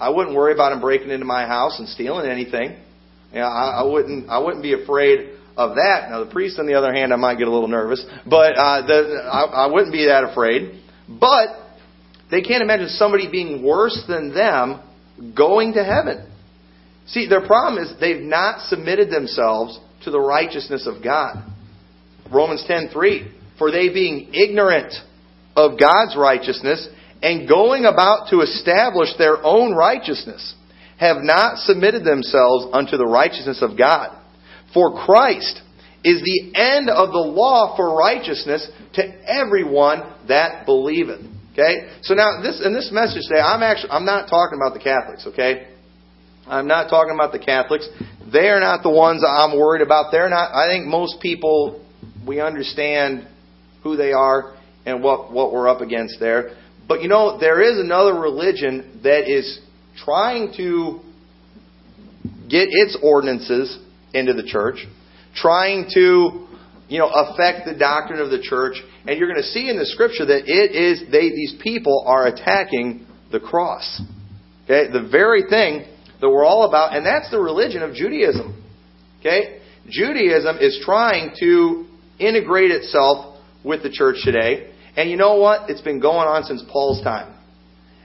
I 0.00 0.10
wouldn't 0.10 0.34
worry 0.34 0.52
about 0.52 0.72
him 0.72 0.80
breaking 0.80 1.10
into 1.10 1.26
my 1.26 1.46
house 1.46 1.78
and 1.78 1.88
stealing 1.88 2.28
anything. 2.28 2.76
Know, 3.34 3.40
I, 3.40 3.80
I 3.80 3.82
wouldn't 3.84 4.28
I 4.28 4.38
wouldn't 4.38 4.62
be 4.62 4.74
afraid 4.74 5.30
of 5.56 5.76
that. 5.76 6.08
Now 6.10 6.24
the 6.24 6.30
priest, 6.30 6.58
on 6.58 6.66
the 6.66 6.74
other 6.74 6.92
hand, 6.92 7.12
I 7.12 7.16
might 7.16 7.38
get 7.38 7.48
a 7.48 7.50
little 7.50 7.68
nervous, 7.68 8.04
but 8.26 8.56
uh, 8.56 8.86
the, 8.86 9.28
I, 9.30 9.64
I 9.64 9.66
wouldn't 9.72 9.92
be 9.92 10.06
that 10.06 10.24
afraid. 10.24 10.80
But 11.08 11.48
they 12.30 12.42
can't 12.42 12.62
imagine 12.62 12.88
somebody 12.88 13.30
being 13.30 13.62
worse 13.62 14.02
than 14.08 14.34
them 14.34 14.80
going 15.36 15.74
to 15.74 15.84
heaven. 15.84 16.28
See, 17.06 17.28
their 17.28 17.46
problem 17.46 17.82
is 17.82 17.92
they've 18.00 18.22
not 18.22 18.68
submitted 18.68 19.10
themselves 19.10 19.78
to 20.04 20.10
the 20.10 20.20
righteousness 20.20 20.86
of 20.86 21.02
God. 21.02 21.36
Romans 22.32 22.64
10:3 22.68 23.30
For 23.58 23.70
they 23.70 23.88
being 23.88 24.32
ignorant 24.32 24.94
of 25.56 25.78
God's 25.78 26.16
righteousness 26.16 26.88
and 27.22 27.48
going 27.48 27.84
about 27.84 28.30
to 28.30 28.40
establish 28.40 29.10
their 29.18 29.44
own 29.44 29.74
righteousness 29.74 30.54
have 31.02 31.18
not 31.18 31.58
submitted 31.58 32.04
themselves 32.04 32.66
unto 32.72 32.96
the 32.96 33.04
righteousness 33.06 33.60
of 33.60 33.76
God. 33.76 34.16
For 34.72 35.04
Christ 35.04 35.60
is 36.04 36.22
the 36.22 36.52
end 36.54 36.88
of 36.88 37.10
the 37.10 37.18
law 37.18 37.74
for 37.76 37.96
righteousness 37.96 38.70
to 38.94 39.02
everyone 39.26 40.14
that 40.28 40.64
believeth. 40.64 41.26
Okay? 41.52 41.90
So 42.02 42.14
now 42.14 42.40
this 42.40 42.62
in 42.64 42.72
this 42.72 42.90
message 42.92 43.22
today, 43.26 43.40
I'm 43.40 43.64
actually 43.64 43.90
I'm 43.90 44.06
not 44.06 44.28
talking 44.30 44.58
about 44.62 44.78
the 44.78 44.82
Catholics, 44.82 45.26
okay? 45.26 45.74
I'm 46.46 46.68
not 46.68 46.88
talking 46.88 47.14
about 47.14 47.32
the 47.32 47.38
Catholics. 47.40 47.88
They 48.32 48.48
are 48.48 48.60
not 48.60 48.84
the 48.84 48.90
ones 48.90 49.24
I'm 49.26 49.58
worried 49.58 49.82
about. 49.82 50.12
They're 50.12 50.30
not 50.30 50.54
I 50.54 50.70
think 50.70 50.86
most 50.86 51.20
people 51.20 51.84
we 52.24 52.40
understand 52.40 53.26
who 53.82 53.96
they 53.96 54.12
are 54.12 54.56
and 54.86 55.02
what, 55.02 55.32
what 55.32 55.52
we're 55.52 55.68
up 55.68 55.80
against 55.80 56.20
there. 56.20 56.56
But 56.86 57.02
you 57.02 57.08
know, 57.08 57.38
there 57.38 57.60
is 57.60 57.80
another 57.80 58.14
religion 58.14 59.00
that 59.02 59.28
is 59.28 59.58
trying 59.96 60.52
to 60.56 61.00
get 62.48 62.68
its 62.70 62.96
ordinances 63.02 63.78
into 64.14 64.32
the 64.34 64.42
church, 64.44 64.86
trying 65.34 65.88
to 65.94 66.46
you 66.88 66.98
know 66.98 67.08
affect 67.08 67.66
the 67.66 67.74
doctrine 67.74 68.20
of 68.20 68.30
the 68.30 68.40
church, 68.42 68.74
and 69.06 69.18
you're 69.18 69.28
going 69.28 69.42
to 69.42 69.48
see 69.48 69.68
in 69.68 69.78
the 69.78 69.86
scripture 69.86 70.26
that 70.26 70.44
it 70.46 70.72
is 70.74 71.10
they 71.10 71.30
these 71.30 71.54
people 71.62 72.04
are 72.06 72.26
attacking 72.26 73.06
the 73.30 73.40
cross. 73.40 74.00
Okay, 74.64 74.92
the 74.92 75.08
very 75.08 75.44
thing 75.48 75.86
that 76.20 76.28
we're 76.28 76.44
all 76.44 76.68
about, 76.68 76.94
and 76.94 77.04
that's 77.04 77.30
the 77.30 77.40
religion 77.40 77.82
of 77.82 77.94
Judaism. 77.94 78.62
Okay, 79.20 79.60
Judaism 79.88 80.58
is 80.58 80.80
trying 80.84 81.34
to 81.40 81.86
integrate 82.18 82.70
itself 82.70 83.38
with 83.64 83.82
the 83.82 83.90
church 83.90 84.16
today, 84.22 84.72
and 84.96 85.10
you 85.10 85.16
know 85.16 85.36
what? 85.36 85.70
It's 85.70 85.80
been 85.80 86.00
going 86.00 86.28
on 86.28 86.44
since 86.44 86.62
Paul's 86.70 87.02
time 87.02 87.31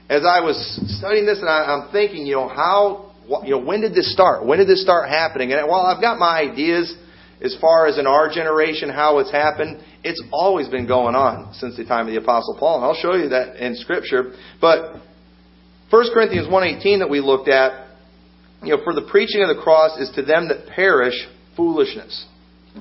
as 0.08 0.22
I 0.24 0.40
was 0.40 0.56
studying 0.98 1.26
this, 1.26 1.38
and 1.38 1.48
I, 1.48 1.74
am 1.74 1.92
thinking, 1.92 2.26
you 2.26 2.34
know, 2.34 2.48
how, 2.48 3.12
you 3.44 3.50
know, 3.50 3.60
when 3.60 3.82
did 3.82 3.94
this 3.94 4.12
start? 4.12 4.46
When 4.46 4.58
did 4.58 4.68
this 4.68 4.82
start 4.82 5.08
happening? 5.08 5.52
And 5.52 5.68
while 5.68 5.82
I've 5.82 6.00
got 6.00 6.18
my 6.18 6.40
ideas 6.40 6.94
as 7.42 7.56
far 7.60 7.86
as 7.86 7.98
in 7.98 8.06
our 8.06 8.28
generation 8.32 8.88
how 8.88 9.18
it's 9.18 9.30
happened, 9.30 9.82
it's 10.02 10.22
always 10.32 10.68
been 10.68 10.86
going 10.86 11.14
on 11.14 11.52
since 11.54 11.76
the 11.76 11.84
time 11.84 12.06
of 12.06 12.12
the 12.12 12.20
Apostle 12.20 12.56
Paul, 12.58 12.76
and 12.76 12.84
I'll 12.84 13.00
show 13.00 13.14
you 13.14 13.28
that 13.30 13.56
in 13.64 13.76
Scripture. 13.76 14.32
But 14.60 14.94
1 15.90 16.10
Corinthians 16.12 16.48
1.18 16.48 17.00
that 17.00 17.10
we 17.10 17.20
looked 17.20 17.48
at, 17.48 17.88
you 18.62 18.76
know, 18.76 18.82
for 18.82 18.94
the 18.94 19.06
preaching 19.10 19.42
of 19.42 19.54
the 19.54 19.62
cross 19.62 19.98
is 19.98 20.10
to 20.16 20.22
them 20.22 20.48
that 20.48 20.66
perish 20.74 21.14
foolishness. 21.56 22.26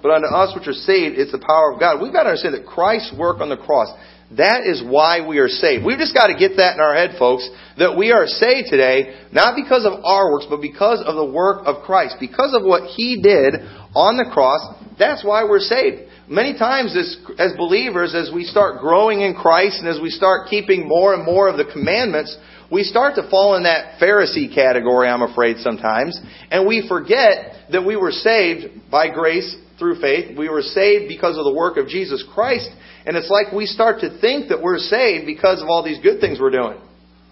But 0.01 0.11
unto 0.11 0.27
us 0.27 0.55
which 0.55 0.67
are 0.67 0.73
saved, 0.73 1.17
it's 1.17 1.31
the 1.31 1.43
power 1.43 1.73
of 1.73 1.79
God. 1.79 2.01
We've 2.01 2.13
got 2.13 2.23
to 2.23 2.29
understand 2.29 2.55
that 2.55 2.65
Christ's 2.65 3.13
work 3.17 3.41
on 3.41 3.49
the 3.49 3.57
cross, 3.57 3.89
That 4.35 4.67
is 4.67 4.83
why 4.83 5.25
we 5.25 5.39
are 5.39 5.47
saved. 5.47 5.85
We've 5.85 5.97
just 5.97 6.13
got 6.13 6.27
to 6.27 6.35
get 6.35 6.57
that 6.57 6.75
in 6.75 6.81
our 6.81 6.93
head, 6.93 7.15
folks, 7.17 7.47
that 7.77 7.95
we 7.95 8.11
are 8.11 8.27
saved 8.27 8.67
today, 8.69 9.23
not 9.31 9.55
because 9.55 9.85
of 9.85 10.03
our 10.03 10.31
works, 10.33 10.47
but 10.49 10.59
because 10.59 11.01
of 11.05 11.15
the 11.15 11.31
work 11.31 11.63
of 11.65 11.83
Christ. 11.85 12.17
Because 12.19 12.53
of 12.53 12.63
what 12.63 12.91
He 12.91 13.21
did 13.23 13.55
on 13.95 14.17
the 14.17 14.29
cross, 14.33 14.59
that's 14.99 15.23
why 15.23 15.45
we're 15.45 15.63
saved. 15.63 16.11
Many 16.27 16.59
times 16.59 16.91
as, 16.97 17.15
as 17.39 17.53
believers, 17.55 18.13
as 18.13 18.29
we 18.33 18.43
start 18.43 18.81
growing 18.81 19.21
in 19.21 19.33
Christ 19.33 19.79
and 19.79 19.87
as 19.87 20.01
we 20.01 20.09
start 20.09 20.49
keeping 20.49 20.85
more 20.85 21.13
and 21.13 21.23
more 21.23 21.47
of 21.47 21.55
the 21.55 21.71
commandments, 21.71 22.35
we 22.69 22.83
start 22.83 23.15
to 23.15 23.29
fall 23.29 23.55
in 23.55 23.63
that 23.63 23.97
Pharisee 23.97 24.53
category, 24.53 25.07
I'm 25.07 25.21
afraid, 25.21 25.57
sometimes. 25.59 26.19
And 26.51 26.67
we 26.67 26.85
forget 26.89 27.71
that 27.71 27.85
we 27.85 27.95
were 27.95 28.11
saved 28.11 28.91
by 28.91 29.07
grace 29.09 29.55
through 29.79 30.01
faith. 30.01 30.37
We 30.37 30.49
were 30.49 30.61
saved 30.61 31.07
because 31.07 31.37
of 31.37 31.45
the 31.45 31.53
work 31.53 31.77
of 31.77 31.87
Jesus 31.87 32.25
Christ. 32.33 32.69
And 33.07 33.15
it's 33.15 33.29
like 33.31 33.53
we 33.53 33.65
start 33.65 34.01
to 34.01 34.19
think 34.19 34.49
that 34.49 34.61
we're 34.61 34.79
saved 34.79 35.25
because 35.25 35.61
of 35.61 35.69
all 35.69 35.81
these 35.81 35.97
good 36.03 36.19
things 36.19 36.41
we're 36.41 36.51
doing. 36.51 36.75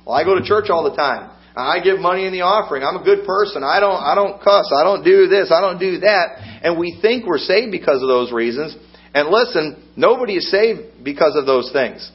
Well, 0.07 0.15
I 0.15 0.23
go 0.23 0.39
to 0.39 0.41
church 0.41 0.69
all 0.69 0.89
the 0.89 0.95
time. 0.95 1.29
I 1.53 1.83
give 1.83 1.99
money 1.99 2.25
in 2.25 2.31
the 2.31 2.47
offering. 2.47 2.83
I'm 2.83 2.95
a 2.95 3.03
good 3.03 3.25
person. 3.25 3.61
I 3.61 3.81
don't, 3.81 3.99
I 3.99 4.15
don't 4.15 4.41
cuss. 4.41 4.71
I 4.71 4.83
don't 4.85 5.03
do 5.03 5.27
this. 5.27 5.51
I 5.51 5.59
don't 5.59 5.77
do 5.77 5.99
that. 5.99 6.39
And 6.63 6.79
we 6.79 6.97
think 7.01 7.25
we're 7.25 7.43
saved 7.43 7.71
because 7.73 8.01
of 8.01 8.07
those 8.07 8.31
reasons. 8.31 8.75
And 9.13 9.27
listen, 9.27 9.83
nobody 9.97 10.37
is 10.37 10.49
saved 10.49 11.03
because 11.03 11.35
of 11.35 11.45
those 11.45 11.69
things. 11.73 12.09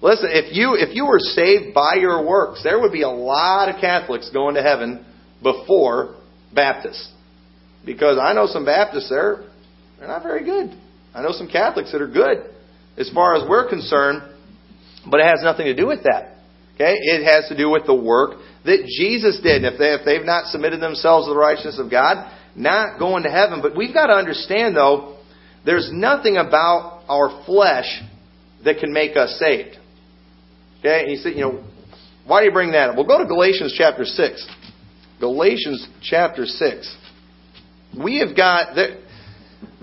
Listen, 0.00 0.30
if 0.32 0.56
you, 0.56 0.72
if 0.74 0.96
you 0.96 1.04
were 1.04 1.20
saved 1.20 1.74
by 1.74 1.96
your 2.00 2.24
works, 2.26 2.62
there 2.62 2.80
would 2.80 2.92
be 2.92 3.02
a 3.02 3.08
lot 3.08 3.68
of 3.68 3.78
Catholics 3.78 4.30
going 4.32 4.54
to 4.54 4.62
heaven 4.62 5.04
before 5.42 6.16
Baptists. 6.54 7.12
Because 7.84 8.18
I 8.18 8.32
know 8.32 8.46
some 8.46 8.64
Baptists 8.64 9.10
there, 9.10 9.44
they're 9.98 10.08
not 10.08 10.22
very 10.22 10.44
good. 10.44 10.74
I 11.14 11.22
know 11.22 11.32
some 11.32 11.48
Catholics 11.48 11.92
that 11.92 12.00
are 12.00 12.08
good 12.08 12.55
as 12.98 13.10
far 13.10 13.36
as 13.36 13.48
we're 13.48 13.68
concerned, 13.68 14.22
but 15.10 15.20
it 15.20 15.26
has 15.26 15.40
nothing 15.42 15.66
to 15.66 15.74
do 15.74 15.86
with 15.86 16.02
that. 16.04 16.36
Okay? 16.74 16.94
It 16.94 17.24
has 17.24 17.48
to 17.48 17.56
do 17.56 17.70
with 17.70 17.86
the 17.86 17.94
work 17.94 18.38
that 18.64 18.84
Jesus 18.98 19.40
did. 19.42 19.64
And 19.64 19.74
if, 19.74 19.78
they, 19.78 19.92
if 19.94 20.04
they've 20.04 20.26
not 20.26 20.46
submitted 20.46 20.80
themselves 20.80 21.26
to 21.26 21.32
the 21.32 21.38
righteousness 21.38 21.78
of 21.78 21.90
God, 21.90 22.30
not 22.54 22.98
going 22.98 23.22
to 23.24 23.30
heaven. 23.30 23.60
But 23.62 23.76
we've 23.76 23.94
got 23.94 24.06
to 24.06 24.14
understand, 24.14 24.76
though, 24.76 25.18
there's 25.64 25.90
nothing 25.92 26.36
about 26.36 27.02
our 27.08 27.44
flesh 27.44 28.02
that 28.64 28.78
can 28.78 28.92
make 28.92 29.16
us 29.16 29.38
saved. 29.38 29.76
Okay? 30.80 31.02
And 31.02 31.10
you 31.10 31.16
say, 31.16 31.30
you 31.30 31.40
know, 31.40 31.64
why 32.26 32.40
do 32.40 32.46
you 32.46 32.52
bring 32.52 32.72
that 32.72 32.90
up? 32.90 32.96
Well, 32.96 33.06
go 33.06 33.18
to 33.18 33.26
Galatians 33.26 33.74
chapter 33.76 34.04
6. 34.04 34.46
Galatians 35.20 35.86
chapter 36.02 36.44
6. 36.44 36.96
We 38.02 38.18
have 38.18 38.36
got, 38.36 38.76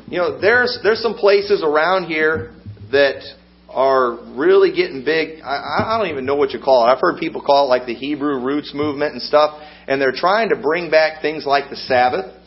you 0.07 0.17
know, 0.17 0.39
there's, 0.39 0.79
there's 0.83 1.01
some 1.01 1.15
places 1.15 1.63
around 1.65 2.05
here 2.05 2.52
that 2.93 3.21
are 3.69 4.37
really 4.37 4.71
getting 4.71 5.03
big. 5.03 5.41
I, 5.41 5.95
I 5.95 5.97
don't 5.97 6.09
even 6.09 6.25
know 6.25 6.35
what 6.35 6.51
you 6.51 6.59
call 6.59 6.85
it. 6.85 6.91
I've 6.91 7.01
heard 7.01 7.19
people 7.19 7.41
call 7.41 7.65
it 7.65 7.69
like 7.69 7.85
the 7.85 7.95
Hebrew 7.95 8.39
roots 8.39 8.71
movement 8.73 9.13
and 9.13 9.21
stuff, 9.21 9.59
and 9.87 9.99
they're 9.99 10.15
trying 10.15 10.49
to 10.49 10.55
bring 10.55 10.89
back 10.89 11.21
things 11.21 11.45
like 11.45 11.69
the 11.69 11.75
Sabbath. 11.75 12.39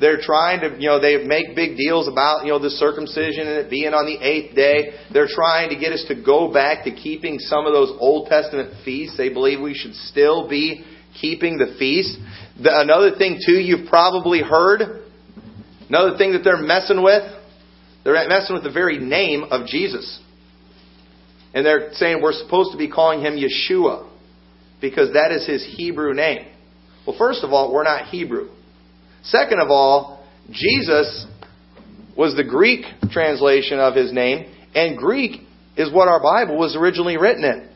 They're 0.00 0.20
trying 0.22 0.60
to, 0.60 0.80
you 0.80 0.88
know, 0.88 0.98
they 0.98 1.26
make 1.26 1.54
big 1.54 1.76
deals 1.76 2.08
about, 2.08 2.46
you 2.46 2.52
know, 2.52 2.58
the 2.58 2.70
circumcision 2.70 3.46
and 3.46 3.58
it 3.58 3.68
being 3.68 3.92
on 3.92 4.06
the 4.06 4.16
eighth 4.24 4.54
day. 4.56 4.94
They're 5.12 5.28
trying 5.28 5.68
to 5.68 5.76
get 5.76 5.92
us 5.92 6.04
to 6.08 6.14
go 6.14 6.50
back 6.50 6.84
to 6.84 6.90
keeping 6.90 7.38
some 7.38 7.66
of 7.66 7.74
those 7.74 7.92
Old 8.00 8.28
Testament 8.28 8.82
feasts. 8.82 9.18
They 9.18 9.28
believe 9.28 9.60
we 9.60 9.74
should 9.74 9.94
still 9.94 10.48
be 10.48 10.86
keeping 11.20 11.58
the 11.58 11.76
feast. 11.78 12.16
The, 12.62 12.80
another 12.80 13.14
thing, 13.18 13.40
too, 13.44 13.60
you've 13.60 13.90
probably 13.90 14.40
heard. 14.40 15.04
Another 15.90 16.16
thing 16.16 16.32
that 16.32 16.44
they're 16.44 16.62
messing 16.62 17.02
with. 17.02 17.24
They're 18.04 18.28
messing 18.28 18.54
with 18.54 18.64
the 18.64 18.72
very 18.72 18.98
name 18.98 19.44
of 19.50 19.66
Jesus. 19.66 20.20
And 21.52 21.66
they're 21.66 21.92
saying 21.94 22.20
we're 22.22 22.32
supposed 22.32 22.72
to 22.72 22.78
be 22.78 22.90
calling 22.90 23.20
him 23.20 23.36
Yeshua 23.36 24.08
because 24.80 25.12
that 25.12 25.32
is 25.32 25.46
his 25.46 25.64
Hebrew 25.76 26.14
name. 26.14 26.46
Well, 27.06 27.16
first 27.18 27.44
of 27.44 27.52
all, 27.52 27.72
we're 27.72 27.84
not 27.84 28.06
Hebrew. 28.06 28.48
Second 29.22 29.60
of 29.60 29.70
all, 29.70 30.26
Jesus 30.50 31.26
was 32.16 32.36
the 32.36 32.44
Greek 32.44 32.84
translation 33.10 33.78
of 33.78 33.94
his 33.94 34.12
name, 34.12 34.52
and 34.74 34.96
Greek 34.96 35.42
is 35.76 35.92
what 35.92 36.08
our 36.08 36.22
Bible 36.22 36.58
was 36.58 36.76
originally 36.76 37.16
written 37.16 37.44
in. 37.44 37.68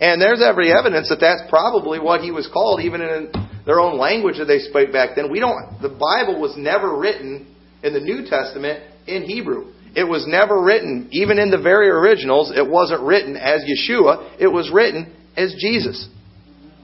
And 0.00 0.20
there's 0.20 0.42
every 0.42 0.72
evidence 0.72 1.08
that 1.10 1.20
that's 1.20 1.42
probably 1.50 1.98
what 1.98 2.22
he 2.22 2.30
was 2.30 2.48
called, 2.52 2.80
even 2.80 3.00
in 3.02 3.32
their 3.66 3.80
own 3.80 3.98
language 3.98 4.38
that 4.38 4.46
they 4.46 4.58
spoke 4.58 4.92
back 4.92 5.10
then. 5.14 5.30
We 5.30 5.40
don't. 5.40 5.80
The 5.82 5.90
Bible 5.90 6.40
was 6.40 6.54
never 6.56 6.96
written 6.96 7.54
in 7.82 7.92
the 7.92 8.00
New 8.00 8.26
Testament 8.28 8.82
in 9.10 9.22
Hebrew. 9.24 9.72
It 9.94 10.04
was 10.04 10.24
never 10.26 10.62
written, 10.62 11.08
even 11.10 11.38
in 11.38 11.50
the 11.50 11.60
very 11.60 11.88
originals, 11.88 12.52
it 12.54 12.68
wasn't 12.68 13.02
written 13.02 13.36
as 13.36 13.62
Yeshua. 13.62 14.36
It 14.40 14.46
was 14.46 14.70
written 14.72 15.12
as 15.36 15.54
Jesus. 15.58 16.08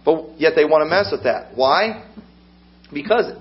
But 0.04 0.38
yet 0.38 0.54
they 0.56 0.64
want 0.64 0.82
to 0.82 0.90
mess 0.90 1.08
with 1.12 1.24
that. 1.24 1.52
Why? 1.54 2.04
Because 2.92 3.32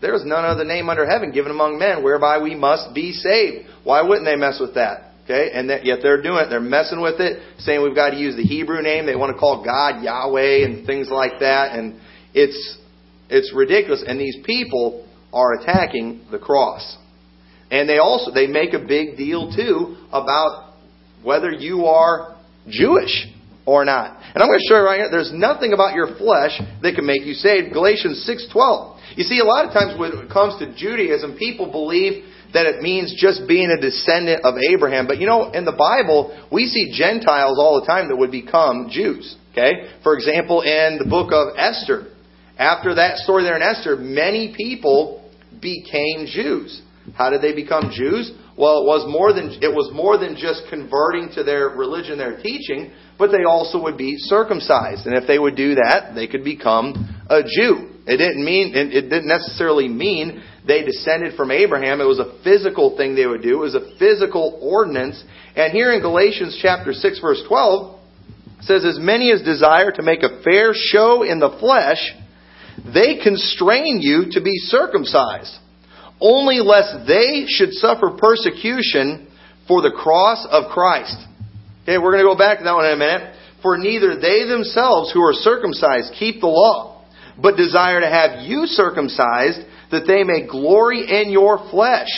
there 0.00 0.14
is 0.14 0.22
none 0.24 0.44
other 0.44 0.64
name 0.64 0.88
under 0.88 1.06
heaven 1.06 1.32
given 1.32 1.50
among 1.50 1.78
men 1.78 2.02
whereby 2.02 2.42
we 2.42 2.54
must 2.54 2.94
be 2.94 3.12
saved. 3.12 3.68
Why 3.84 4.02
wouldn't 4.02 4.26
they 4.26 4.36
mess 4.36 4.58
with 4.60 4.74
that? 4.74 5.12
Okay, 5.24 5.50
and 5.52 5.70
that, 5.70 5.84
yet 5.84 5.98
they're 6.02 6.22
doing 6.22 6.44
it. 6.44 6.50
They're 6.50 6.60
messing 6.60 7.00
with 7.00 7.18
it, 7.18 7.42
saying 7.58 7.82
we've 7.82 7.96
got 7.96 8.10
to 8.10 8.16
use 8.16 8.36
the 8.36 8.44
Hebrew 8.44 8.80
name. 8.80 9.06
They 9.06 9.16
want 9.16 9.34
to 9.34 9.38
call 9.38 9.64
God 9.64 10.02
Yahweh 10.02 10.64
and 10.64 10.86
things 10.86 11.08
like 11.10 11.40
that, 11.40 11.76
and 11.76 12.00
it's 12.32 12.78
it's 13.28 13.52
ridiculous. 13.52 14.04
And 14.06 14.20
these 14.20 14.36
people 14.44 15.08
are 15.32 15.54
attacking 15.54 16.26
the 16.30 16.38
cross. 16.38 16.96
And 17.70 17.88
they 17.88 17.98
also 17.98 18.30
they 18.32 18.46
make 18.46 18.74
a 18.74 18.78
big 18.78 19.16
deal 19.16 19.52
too 19.54 19.96
about 20.12 20.74
whether 21.22 21.50
you 21.50 21.86
are 21.86 22.36
Jewish 22.68 23.26
or 23.66 23.84
not. 23.84 24.22
And 24.34 24.42
I'm 24.42 24.48
going 24.48 24.60
to 24.60 24.68
show 24.68 24.78
you 24.78 24.84
right 24.84 24.98
here. 25.00 25.08
There's 25.10 25.32
nothing 25.34 25.72
about 25.72 25.94
your 25.94 26.16
flesh 26.16 26.60
that 26.82 26.94
can 26.94 27.04
make 27.04 27.24
you 27.24 27.34
saved. 27.34 27.72
Galatians 27.72 28.24
six 28.24 28.46
twelve. 28.52 29.00
You 29.16 29.24
see, 29.24 29.40
a 29.40 29.44
lot 29.44 29.66
of 29.66 29.72
times 29.72 29.98
when 29.98 30.12
it 30.12 30.30
comes 30.30 30.58
to 30.60 30.74
Judaism, 30.76 31.36
people 31.36 31.70
believe 31.72 32.24
that 32.54 32.66
it 32.66 32.80
means 32.80 33.12
just 33.18 33.48
being 33.48 33.74
a 33.76 33.80
descendant 33.80 34.44
of 34.44 34.54
Abraham. 34.70 35.06
But 35.06 35.18
you 35.18 35.26
know, 35.26 35.50
in 35.50 35.64
the 35.64 35.74
Bible, 35.74 36.46
we 36.52 36.66
see 36.66 36.92
Gentiles 36.96 37.58
all 37.58 37.80
the 37.80 37.86
time 37.86 38.08
that 38.08 38.16
would 38.16 38.30
become 38.30 38.88
Jews. 38.90 39.36
Okay? 39.52 39.90
For 40.02 40.14
example, 40.14 40.62
in 40.62 40.98
the 40.98 41.08
book 41.08 41.32
of 41.32 41.56
Esther, 41.56 42.12
after 42.58 42.94
that 42.94 43.18
story 43.18 43.42
there 43.42 43.56
in 43.56 43.62
Esther, 43.62 43.96
many 43.96 44.54
people 44.56 45.28
became 45.60 46.26
Jews. 46.26 46.82
How 47.14 47.30
did 47.30 47.42
they 47.42 47.54
become 47.54 47.90
Jews? 47.94 48.32
Well, 48.56 48.82
it 48.82 48.86
was 48.86 49.04
more 49.08 49.32
than 49.32 49.62
it 49.62 49.72
was 49.72 49.90
more 49.92 50.16
than 50.16 50.34
just 50.36 50.64
converting 50.70 51.30
to 51.34 51.44
their 51.44 51.68
religion, 51.68 52.18
their 52.18 52.40
teaching, 52.40 52.90
but 53.18 53.30
they 53.30 53.44
also 53.44 53.82
would 53.82 53.98
be 53.98 54.16
circumcised. 54.16 55.06
And 55.06 55.14
if 55.14 55.26
they 55.26 55.38
would 55.38 55.56
do 55.56 55.74
that, 55.74 56.14
they 56.14 56.26
could 56.26 56.42
become 56.42 56.96
a 57.28 57.42
Jew. 57.42 57.92
It 58.06 58.16
didn't 58.16 58.44
mean 58.44 58.72
it 58.74 59.08
didn't 59.10 59.28
necessarily 59.28 59.88
mean 59.88 60.42
they 60.66 60.84
descended 60.84 61.36
from 61.36 61.50
Abraham. 61.50 62.00
It 62.00 62.04
was 62.04 62.18
a 62.18 62.38
physical 62.42 62.96
thing 62.96 63.14
they 63.14 63.26
would 63.26 63.42
do. 63.42 63.62
It 63.62 63.72
was 63.72 63.74
a 63.74 63.96
physical 63.98 64.58
ordinance. 64.62 65.22
And 65.54 65.72
here 65.72 65.92
in 65.92 66.00
Galatians 66.00 66.58
chapter 66.60 66.92
6 66.92 67.20
verse 67.20 67.42
12 67.46 68.00
says 68.60 68.84
as 68.84 68.98
many 68.98 69.30
as 69.30 69.42
desire 69.42 69.90
to 69.92 70.02
make 70.02 70.22
a 70.22 70.42
fair 70.42 70.72
show 70.72 71.22
in 71.22 71.40
the 71.40 71.56
flesh, 71.60 72.14
they 72.92 73.22
constrain 73.22 74.00
you 74.00 74.26
to 74.32 74.40
be 74.40 74.56
circumcised 74.56 75.58
only 76.20 76.60
lest 76.60 77.06
they 77.06 77.44
should 77.46 77.72
suffer 77.72 78.16
persecution 78.16 79.28
for 79.68 79.82
the 79.82 79.90
cross 79.90 80.46
of 80.50 80.70
Christ. 80.70 81.16
Okay, 81.82 81.98
we're 81.98 82.12
going 82.12 82.24
to 82.24 82.30
go 82.30 82.38
back 82.38 82.58
to 82.58 82.64
that 82.64 82.74
one 82.74 82.86
in 82.86 82.92
a 82.92 82.96
minute. 82.96 83.34
For 83.62 83.78
neither 83.78 84.14
they 84.20 84.44
themselves 84.44 85.12
who 85.12 85.22
are 85.22 85.32
circumcised 85.32 86.14
keep 86.18 86.40
the 86.40 86.46
law, 86.46 87.04
but 87.40 87.56
desire 87.56 88.00
to 88.00 88.08
have 88.08 88.46
you 88.46 88.66
circumcised, 88.66 89.60
that 89.90 90.06
they 90.06 90.24
may 90.24 90.46
glory 90.46 91.04
in 91.06 91.30
your 91.30 91.58
flesh. 91.70 92.08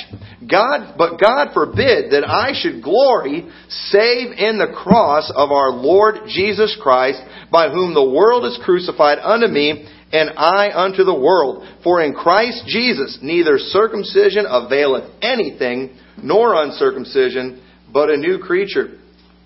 God, 0.41 0.95
but 0.97 1.21
God 1.21 1.53
forbid 1.53 2.13
that 2.13 2.25
I 2.25 2.53
should 2.55 2.83
glory 2.83 3.49
save 3.69 4.33
in 4.33 4.57
the 4.57 4.73
cross 4.73 5.31
of 5.35 5.51
our 5.51 5.73
Lord 5.73 6.29
Jesus 6.29 6.79
Christ, 6.81 7.21
by 7.51 7.69
whom 7.69 7.93
the 7.93 8.09
world 8.09 8.45
is 8.47 8.59
crucified 8.65 9.19
unto 9.19 9.49
me, 9.49 9.89
and 10.13 10.31
I 10.37 10.71
unto 10.73 11.05
the 11.05 11.15
world. 11.15 11.67
For 11.85 12.03
in 12.03 12.15
Christ 12.15 12.65
Jesus 12.67 13.19
neither 13.23 13.59
circumcision 13.59 14.47
availeth 14.49 15.11
anything, 15.23 15.99
nor 16.23 16.63
uncircumcision, 16.63 17.63
but 17.93 18.11
a 18.11 18.17
new 18.17 18.39
creature. 18.39 18.99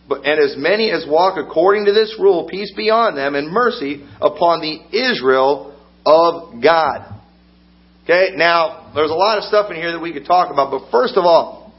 But, 0.08 0.24
and 0.24 0.42
as 0.42 0.56
many 0.56 0.90
as 0.90 1.06
walk 1.08 1.38
according 1.38 1.86
to 1.86 1.92
this 1.92 2.16
rule, 2.18 2.48
peace 2.48 2.72
be 2.76 2.90
on 2.90 3.14
them, 3.14 3.34
and 3.34 3.50
mercy 3.50 4.06
upon 4.20 4.60
the 4.60 4.78
Israel 4.96 5.78
of 6.04 6.62
God. 6.62 7.20
Okay, 8.04 8.30
now, 8.34 8.90
there's 8.94 9.10
a 9.10 9.14
lot 9.14 9.38
of 9.38 9.44
stuff 9.44 9.70
in 9.70 9.76
here 9.76 9.92
that 9.92 10.00
we 10.00 10.12
could 10.12 10.26
talk 10.26 10.52
about, 10.52 10.72
but 10.72 10.90
first 10.90 11.16
of 11.16 11.24
all, 11.24 11.72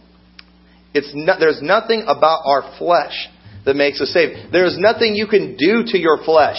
it's 0.93 1.11
there's 1.39 1.61
nothing 1.61 2.03
about 2.03 2.39
our 2.45 2.77
flesh 2.77 3.27
that 3.65 3.75
makes 3.75 3.99
us 3.99 4.09
saved. 4.09 4.51
There's 4.51 4.77
nothing 4.77 5.15
you 5.15 5.27
can 5.27 5.57
do 5.57 5.83
to 5.87 5.97
your 5.97 6.23
flesh 6.23 6.57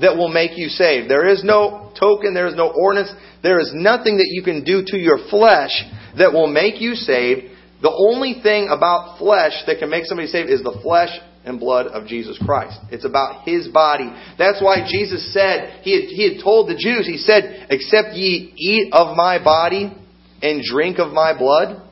that 0.00 0.16
will 0.16 0.28
make 0.28 0.56
you 0.56 0.68
saved. 0.68 1.10
There 1.10 1.26
is 1.26 1.42
no 1.44 1.92
token, 1.98 2.34
there 2.34 2.46
is 2.46 2.54
no 2.54 2.72
ordinance, 2.74 3.12
there 3.42 3.58
is 3.60 3.72
nothing 3.74 4.18
that 4.18 4.28
you 4.30 4.42
can 4.42 4.64
do 4.64 4.82
to 4.86 4.96
your 4.96 5.18
flesh 5.30 5.82
that 6.18 6.32
will 6.32 6.46
make 6.46 6.80
you 6.80 6.94
saved. 6.94 7.54
The 7.82 7.90
only 7.90 8.40
thing 8.42 8.68
about 8.70 9.18
flesh 9.18 9.52
that 9.66 9.78
can 9.78 9.90
make 9.90 10.04
somebody 10.04 10.28
saved 10.28 10.50
is 10.50 10.62
the 10.62 10.78
flesh 10.82 11.10
and 11.44 11.58
blood 11.58 11.86
of 11.86 12.06
Jesus 12.06 12.38
Christ. 12.44 12.78
It's 12.90 13.04
about 13.04 13.46
His 13.46 13.68
body. 13.68 14.12
That's 14.36 14.60
why 14.60 14.86
Jesus 14.88 15.32
said, 15.32 15.80
He 15.82 15.94
had, 15.94 16.08
he 16.10 16.34
had 16.34 16.42
told 16.42 16.68
the 16.68 16.76
Jews, 16.76 17.06
He 17.06 17.18
said, 17.18 17.66
Except 17.70 18.14
ye 18.14 18.52
eat 18.56 18.92
of 18.92 19.16
my 19.16 19.42
body 19.42 19.96
and 20.42 20.62
drink 20.62 20.98
of 20.98 21.12
my 21.12 21.36
blood. 21.36 21.82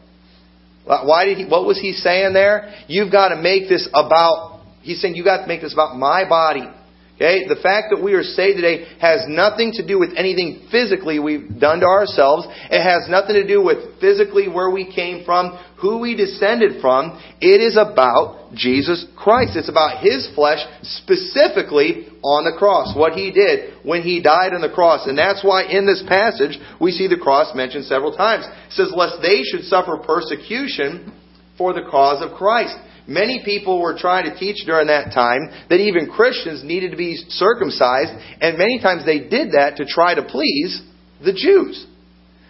Why 0.84 1.24
did 1.24 1.38
he, 1.38 1.44
what 1.46 1.66
was 1.66 1.80
He 1.80 1.92
saying 1.92 2.32
there? 2.32 2.72
You've 2.86 3.10
got 3.10 3.30
to 3.30 3.36
make 3.36 3.68
this 3.68 3.88
about, 3.92 4.62
He's 4.82 5.00
saying, 5.00 5.16
you've 5.16 5.24
got 5.24 5.42
to 5.42 5.48
make 5.48 5.62
this 5.62 5.72
about 5.72 5.96
my 5.96 6.28
body. 6.28 6.68
Okay? 7.16 7.48
The 7.48 7.56
fact 7.56 7.88
that 7.90 8.02
we 8.02 8.12
are 8.12 8.22
saved 8.22 8.60
today 8.60 8.84
has 9.00 9.24
nothing 9.26 9.72
to 9.80 9.86
do 9.86 9.98
with 9.98 10.12
anything 10.16 10.68
physically 10.70 11.18
we've 11.18 11.58
done 11.58 11.80
to 11.80 11.86
ourselves. 11.86 12.46
It 12.68 12.84
has 12.84 13.08
nothing 13.08 13.40
to 13.40 13.46
do 13.46 13.64
with 13.64 14.00
physically 14.00 14.48
where 14.48 14.70
we 14.70 14.92
came 14.92 15.24
from, 15.24 15.58
who 15.80 15.98
we 15.98 16.14
descended 16.14 16.80
from. 16.82 17.16
It 17.40 17.64
is 17.64 17.80
about 17.80 18.52
Jesus 18.52 19.06
Christ. 19.16 19.56
It's 19.56 19.72
about 19.72 20.04
His 20.04 20.28
flesh, 20.34 20.60
specifically 20.82 22.08
on 22.20 22.44
the 22.44 22.56
cross. 22.58 22.94
What 22.94 23.14
He 23.14 23.32
did 23.32 23.80
when 23.82 24.02
He 24.02 24.20
died 24.20 24.52
on 24.52 24.60
the 24.60 24.72
cross. 24.72 25.06
And 25.08 25.16
that's 25.16 25.42
why 25.42 25.64
in 25.64 25.86
this 25.86 26.04
passage 26.06 26.60
we 26.78 26.92
see 26.92 27.08
the 27.08 27.16
cross 27.16 27.56
mentioned 27.56 27.86
several 27.86 28.14
times. 28.14 28.44
It 28.44 28.72
says, 28.72 28.92
lest 28.94 29.22
they 29.22 29.40
should 29.42 29.64
suffer 29.64 29.96
persecution 29.96 31.16
for 31.56 31.72
the 31.72 31.88
cause 31.90 32.22
of 32.22 32.36
Christ. 32.36 32.76
Many 33.08 33.42
people 33.44 33.80
were 33.80 33.96
trying 33.96 34.24
to 34.24 34.36
teach 34.36 34.66
during 34.66 34.88
that 34.88 35.12
time 35.14 35.50
that 35.70 35.78
even 35.78 36.10
Christians 36.10 36.64
needed 36.64 36.90
to 36.90 36.96
be 36.96 37.16
circumcised, 37.28 38.10
and 38.40 38.58
many 38.58 38.80
times 38.80 39.04
they 39.04 39.20
did 39.20 39.52
that 39.52 39.76
to 39.76 39.86
try 39.86 40.14
to 40.14 40.22
please 40.22 40.82
the 41.24 41.32
Jews. 41.32 41.86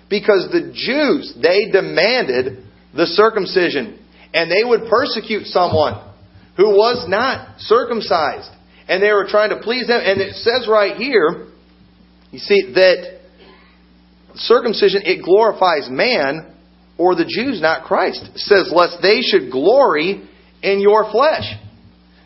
Because 0.08 0.48
the 0.50 0.72
Jews, 0.72 1.36
they 1.40 1.70
demanded 1.70 2.64
the 2.94 3.06
circumcision, 3.06 4.02
and 4.32 4.50
they 4.50 4.64
would 4.64 4.88
persecute 4.88 5.46
someone 5.46 6.02
who 6.56 6.70
was 6.70 7.06
not 7.08 7.60
circumcised. 7.60 8.48
And 8.88 9.02
they 9.02 9.12
were 9.12 9.26
trying 9.28 9.50
to 9.50 9.60
please 9.62 9.88
them. 9.88 10.00
And 10.02 10.20
it 10.20 10.34
says 10.36 10.68
right 10.70 10.96
here, 10.96 11.48
you 12.30 12.38
see, 12.38 12.72
that 12.74 13.20
circumcision, 14.36 15.02
it 15.04 15.24
glorifies 15.24 15.88
man 15.90 16.54
or 16.96 17.14
the 17.14 17.24
Jews, 17.24 17.60
not 17.60 17.84
Christ. 17.84 18.30
Says, 18.36 18.72
lest 18.74 19.02
they 19.02 19.20
should 19.20 19.50
glory 19.50 20.28
in 20.62 20.80
your 20.80 21.10
flesh. 21.10 21.44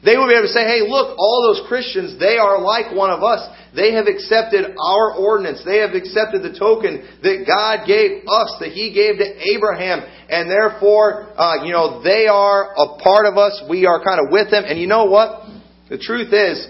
They 0.03 0.17
would 0.17 0.29
be 0.29 0.35
able 0.35 0.49
to 0.49 0.53
say, 0.53 0.65
hey, 0.65 0.81
look, 0.81 1.17
all 1.19 1.53
those 1.53 1.69
Christians, 1.69 2.19
they 2.19 2.39
are 2.39 2.61
like 2.61 2.97
one 2.97 3.11
of 3.11 3.23
us. 3.23 3.47
They 3.77 3.93
have 3.93 4.07
accepted 4.07 4.75
our 4.81 5.15
ordinance. 5.15 5.63
They 5.65 5.79
have 5.79 5.93
accepted 5.93 6.43
the 6.43 6.59
token 6.59 7.07
that 7.23 7.45
God 7.47 7.87
gave 7.87 8.25
us, 8.27 8.57
that 8.61 8.73
He 8.73 8.95
gave 8.95 9.19
to 9.19 9.29
Abraham. 9.55 10.01
And 10.31 10.51
therefore, 10.51 11.29
uh, 11.37 11.65
you 11.65 11.73
know, 11.73 12.03
they 12.03 12.27
are 12.27 12.73
a 12.73 12.97
part 12.99 13.27
of 13.27 13.37
us. 13.37 13.63
We 13.69 13.85
are 13.85 14.03
kind 14.03 14.25
of 14.25 14.33
with 14.33 14.51
them. 14.51 14.65
And 14.67 14.81
you 14.81 14.87
know 14.87 15.05
what? 15.05 15.47
The 15.91 15.99
truth 15.99 16.33
is, 16.33 16.67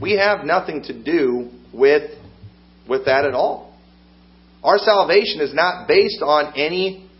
we 0.00 0.12
have 0.16 0.44
nothing 0.44 0.84
to 0.84 0.92
do 0.92 1.50
with, 1.72 2.10
with 2.88 3.06
that 3.06 3.24
at 3.24 3.34
all. 3.34 3.76
Our 4.62 4.78
salvation 4.78 5.40
is 5.40 5.52
not 5.52 5.88
based 5.88 6.22
on 6.22 6.54
any 6.56 7.10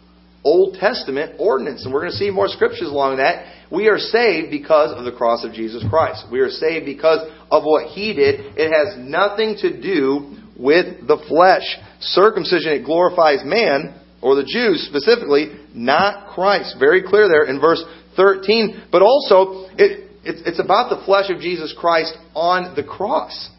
Old 0.45 0.77
Testament 0.79 1.37
ordinance. 1.39 1.85
And 1.85 1.95
we're 1.95 2.01
going 2.01 2.13
to 2.13 2.19
see 2.19 2.31
more 2.31 2.49
scriptures 2.49 2.89
along 2.89 3.19
that. 3.19 3.47
We 3.71 3.89
are 3.89 3.99
saved 3.99 4.51
because 4.51 4.93
of 4.97 5.05
the 5.05 5.13
cross 5.13 5.45
of 5.45 5.53
Jesus 5.53 5.85
Christ. 5.89 6.27
We 6.31 6.41
are 6.41 6.51
saved 6.51 6.85
because 6.85 7.21
of 7.51 7.63
what 7.65 7.89
He 7.93 8.13
did. 8.13 8.59
It 8.59 8.73
has 8.73 8.99
nothing 8.99 9.57
to 9.61 9.81
do 9.81 10.37
with 10.59 11.07
the 11.07 11.23
flesh. 11.29 11.65
Circumcision, 12.01 12.73
it 12.73 12.85
glorifies 12.85 13.41
man, 13.45 14.01
or 14.21 14.35
the 14.35 14.45
Jews 14.45 14.87
specifically, 14.89 15.55
not 15.75 16.35
Christ. 16.35 16.77
Very 16.79 17.03
clear 17.03 17.29
there 17.29 17.45
in 17.45 17.61
verse 17.61 17.83
13. 18.17 18.89
But 18.91 19.03
also, 19.03 19.69
it, 19.79 20.11
it's, 20.25 20.43
it's 20.47 20.61
about 20.61 20.91
the 20.91 21.05
flesh 21.05 21.31
of 21.31 21.41
Jesus 21.41 21.75
Christ 21.79 22.17
on 22.35 22.75
the 22.75 22.85
cross. 22.85 23.51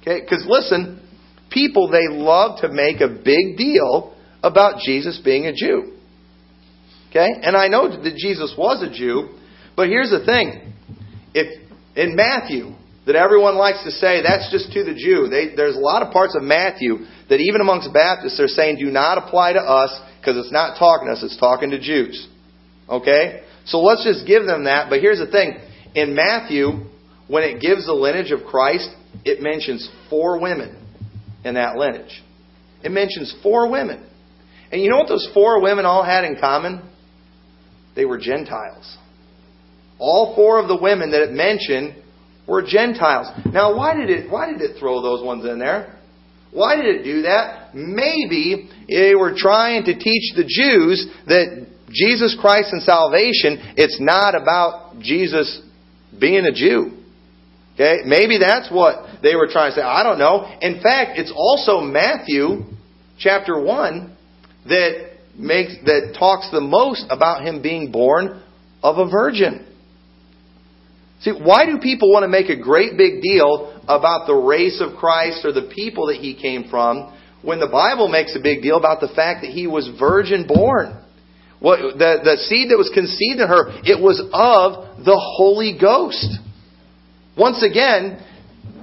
Okay? 0.00 0.20
Because 0.20 0.44
listen, 0.48 1.06
people, 1.50 1.90
they 1.90 2.08
love 2.08 2.60
to 2.60 2.68
make 2.68 3.00
a 3.00 3.08
big 3.08 3.56
deal 3.56 4.14
about 4.42 4.80
Jesus 4.80 5.20
being 5.22 5.46
a 5.46 5.52
Jew. 5.52 5.98
Okay? 7.12 7.28
And 7.42 7.54
I 7.54 7.68
know 7.68 7.92
that 7.92 8.16
Jesus 8.16 8.54
was 8.56 8.82
a 8.82 8.90
Jew, 8.90 9.36
but 9.76 9.88
here's 9.88 10.08
the 10.08 10.24
thing. 10.24 10.72
If 11.34 11.60
in 11.94 12.16
Matthew, 12.16 12.72
that 13.04 13.16
everyone 13.16 13.56
likes 13.56 13.84
to 13.84 13.90
say 13.90 14.22
that's 14.22 14.50
just 14.50 14.72
to 14.72 14.84
the 14.84 14.94
Jew. 14.94 15.28
They, 15.28 15.54
there's 15.54 15.76
a 15.76 15.80
lot 15.80 16.02
of 16.02 16.12
parts 16.12 16.34
of 16.34 16.42
Matthew 16.42 17.04
that 17.28 17.40
even 17.40 17.60
amongst 17.60 17.92
Baptists 17.92 18.38
they're 18.38 18.48
saying 18.48 18.78
do 18.78 18.90
not 18.90 19.18
apply 19.18 19.54
to 19.54 19.60
us 19.60 19.92
because 20.20 20.38
it's 20.38 20.52
not 20.52 20.78
talking 20.78 21.08
to 21.08 21.12
us, 21.12 21.22
it's 21.22 21.36
talking 21.36 21.70
to 21.70 21.80
Jews. 21.80 22.28
Okay? 22.88 23.42
So 23.66 23.80
let's 23.80 24.04
just 24.04 24.26
give 24.26 24.46
them 24.46 24.64
that. 24.64 24.88
But 24.88 25.00
here's 25.00 25.18
the 25.18 25.30
thing. 25.30 25.58
In 25.94 26.14
Matthew, 26.14 26.88
when 27.28 27.42
it 27.42 27.60
gives 27.60 27.86
the 27.86 27.92
lineage 27.92 28.30
of 28.30 28.46
Christ, 28.46 28.88
it 29.24 29.42
mentions 29.42 29.88
four 30.08 30.40
women 30.40 30.78
in 31.44 31.54
that 31.54 31.76
lineage. 31.76 32.22
It 32.82 32.90
mentions 32.90 33.34
four 33.42 33.70
women. 33.70 34.08
And 34.70 34.80
you 34.80 34.88
know 34.90 34.98
what 34.98 35.08
those 35.08 35.28
four 35.34 35.60
women 35.60 35.84
all 35.84 36.04
had 36.04 36.24
in 36.24 36.36
common? 36.40 36.88
They 37.94 38.04
were 38.04 38.18
Gentiles. 38.18 38.96
All 39.98 40.34
four 40.34 40.60
of 40.60 40.68
the 40.68 40.78
women 40.80 41.10
that 41.12 41.22
it 41.22 41.32
mentioned 41.32 42.02
were 42.46 42.62
Gentiles. 42.62 43.28
Now, 43.52 43.76
why 43.76 43.94
did 43.94 44.10
it, 44.10 44.30
why 44.30 44.50
did 44.50 44.60
it 44.60 44.78
throw 44.78 45.00
those 45.02 45.24
ones 45.24 45.44
in 45.44 45.58
there? 45.58 45.98
Why 46.52 46.76
did 46.76 46.86
it 46.86 47.04
do 47.04 47.22
that? 47.22 47.74
Maybe 47.74 48.68
they 48.88 49.14
were 49.14 49.34
trying 49.36 49.84
to 49.84 49.94
teach 49.94 50.34
the 50.36 50.44
Jews 50.44 51.06
that 51.26 51.66
Jesus 51.90 52.36
Christ 52.40 52.72
and 52.72 52.82
salvation, 52.82 53.74
it's 53.76 53.98
not 54.00 54.34
about 54.34 54.98
Jesus 55.00 55.60
being 56.18 56.44
a 56.44 56.52
Jew. 56.52 56.98
Okay? 57.74 57.98
Maybe 58.04 58.38
that's 58.38 58.70
what 58.70 59.22
they 59.22 59.34
were 59.34 59.48
trying 59.50 59.70
to 59.72 59.76
say. 59.76 59.82
I 59.82 60.02
don't 60.02 60.18
know. 60.18 60.44
In 60.60 60.82
fact, 60.82 61.18
it's 61.18 61.32
also 61.34 61.80
Matthew 61.80 62.64
chapter 63.18 63.60
1 63.62 64.16
that 64.66 65.11
makes 65.36 65.74
that 65.84 66.16
talks 66.18 66.50
the 66.50 66.60
most 66.60 67.06
about 67.10 67.42
him 67.42 67.62
being 67.62 67.90
born 67.90 68.42
of 68.82 68.98
a 68.98 69.10
virgin. 69.10 69.66
See, 71.20 71.30
why 71.30 71.66
do 71.66 71.78
people 71.78 72.12
want 72.12 72.24
to 72.24 72.28
make 72.28 72.50
a 72.50 72.60
great 72.60 72.96
big 72.96 73.22
deal 73.22 73.80
about 73.84 74.26
the 74.26 74.34
race 74.34 74.80
of 74.80 74.96
Christ 74.96 75.44
or 75.44 75.52
the 75.52 75.70
people 75.72 76.08
that 76.08 76.16
he 76.16 76.34
came 76.34 76.68
from 76.68 77.16
when 77.42 77.60
the 77.60 77.68
Bible 77.68 78.08
makes 78.08 78.36
a 78.36 78.40
big 78.40 78.62
deal 78.62 78.76
about 78.76 79.00
the 79.00 79.08
fact 79.14 79.42
that 79.42 79.50
he 79.50 79.66
was 79.66 79.88
virgin 79.98 80.46
born? 80.46 80.98
What, 81.60 81.96
the, 81.96 82.18
the 82.24 82.36
seed 82.48 82.70
that 82.70 82.76
was 82.76 82.90
conceived 82.92 83.38
in 83.38 83.46
her, 83.46 83.70
it 83.86 84.02
was 84.02 84.18
of 84.34 85.04
the 85.04 85.14
Holy 85.14 85.78
Ghost. 85.80 86.26
Once 87.38 87.62
again, 87.62 88.18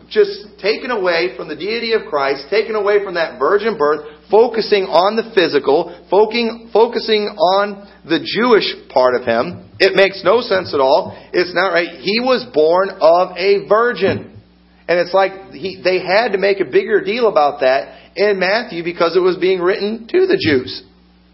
just 0.09 0.57
taken 0.59 0.89
away 0.89 1.35
from 1.35 1.49
the 1.49 1.57
deity 1.57 1.91
of 1.91 2.07
Christ, 2.09 2.47
taken 2.49 2.75
away 2.75 3.03
from 3.03 3.15
that 3.15 3.38
virgin 3.38 3.77
birth, 3.77 4.18
focusing 4.30 4.86
on 4.86 5.15
the 5.15 5.32
physical, 5.36 5.89
focusing 6.10 7.28
on 7.34 7.89
the 8.06 8.22
Jewish 8.22 8.68
part 8.94 9.15
of 9.15 9.26
him. 9.26 9.70
It 9.80 9.96
makes 9.96 10.24
no 10.24 10.42
sense 10.42 10.74
at 10.74 10.80
all. 10.80 11.18
It's 11.34 11.54
not 11.54 11.70
right. 11.70 12.00
He 12.00 12.20
was 12.20 12.46
born 12.54 12.89
of 13.02 13.38
a 13.38 13.68
virgin. 13.68 14.42
And 14.88 15.00
it's 15.00 15.13
like 15.13 15.52
he, 15.52 15.82
they 15.84 16.00
had 16.00 16.30
to 16.30 16.38
make 16.38 16.60
a 16.60 16.65
bigger 16.65 17.04
deal 17.04 17.28
about 17.28 17.62
that 17.62 18.12
in 18.15 18.39
Matthew 18.39 18.84
because 18.84 19.15
it 19.15 19.20
was 19.20 19.38
being 19.38 19.60
written 19.60 20.08
to 20.08 20.26
the 20.26 20.38
Jews. 20.39 20.84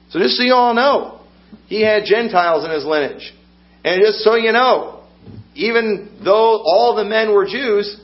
So 0.09 0.19
just 0.19 0.35
so 0.35 0.43
you 0.43 0.53
all 0.53 0.73
know, 0.73 1.21
he 1.67 1.81
had 1.81 2.03
Gentiles 2.05 2.65
in 2.65 2.71
his 2.71 2.85
lineage. 2.85 3.33
And 3.83 4.01
just 4.01 4.19
so 4.19 4.35
you 4.35 4.51
know, 4.51 5.03
even 5.55 6.19
though 6.23 6.61
all 6.63 6.95
the 6.95 7.05
men 7.05 7.33
were 7.33 7.45
Jews, 7.45 8.01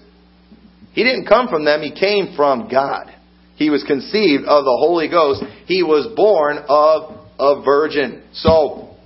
he 0.93 1.03
didn't 1.03 1.27
come 1.27 1.47
from 1.47 1.65
them, 1.65 1.81
he 1.81 1.91
came 1.91 2.33
from 2.35 2.69
God. 2.69 3.13
He 3.61 3.69
was 3.69 3.83
conceived 3.83 4.49
of 4.49 4.65
the 4.65 4.73
Holy 4.73 5.07
Ghost. 5.07 5.43
He 5.67 5.83
was 5.83 6.09
born 6.17 6.57
of 6.65 7.13
a 7.37 7.61
virgin. 7.61 8.23
So, 8.33 8.97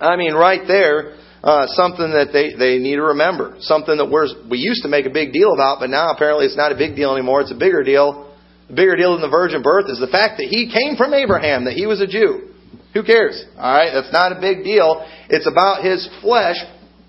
I 0.00 0.16
mean, 0.16 0.32
right 0.32 0.64
there, 0.66 1.20
uh, 1.44 1.66
something 1.76 2.16
that 2.16 2.32
they, 2.32 2.56
they 2.56 2.80
need 2.80 2.96
to 2.96 3.12
remember. 3.12 3.56
Something 3.60 3.98
that 3.98 4.08
we're, 4.08 4.48
we 4.48 4.56
used 4.56 4.80
to 4.84 4.88
make 4.88 5.04
a 5.04 5.12
big 5.12 5.34
deal 5.36 5.52
about, 5.52 5.76
but 5.80 5.90
now 5.90 6.08
apparently 6.08 6.46
it's 6.46 6.56
not 6.56 6.72
a 6.72 6.74
big 6.74 6.96
deal 6.96 7.12
anymore. 7.12 7.42
It's 7.42 7.52
a 7.52 7.60
bigger 7.60 7.84
deal. 7.84 8.32
The 8.68 8.80
bigger 8.80 8.96
deal 8.96 9.12
than 9.12 9.20
the 9.20 9.28
virgin 9.28 9.60
birth 9.60 9.92
is 9.92 10.00
the 10.00 10.08
fact 10.08 10.40
that 10.40 10.48
he 10.48 10.72
came 10.72 10.96
from 10.96 11.12
Abraham, 11.12 11.66
that 11.68 11.76
he 11.76 11.84
was 11.84 12.00
a 12.00 12.08
Jew. 12.08 12.56
Who 12.94 13.04
cares? 13.04 13.36
Alright, 13.60 13.92
that's 13.92 14.12
not 14.12 14.32
a 14.32 14.40
big 14.40 14.64
deal. 14.64 15.04
It's 15.28 15.46
about 15.46 15.84
his 15.84 16.08
flesh 16.24 16.56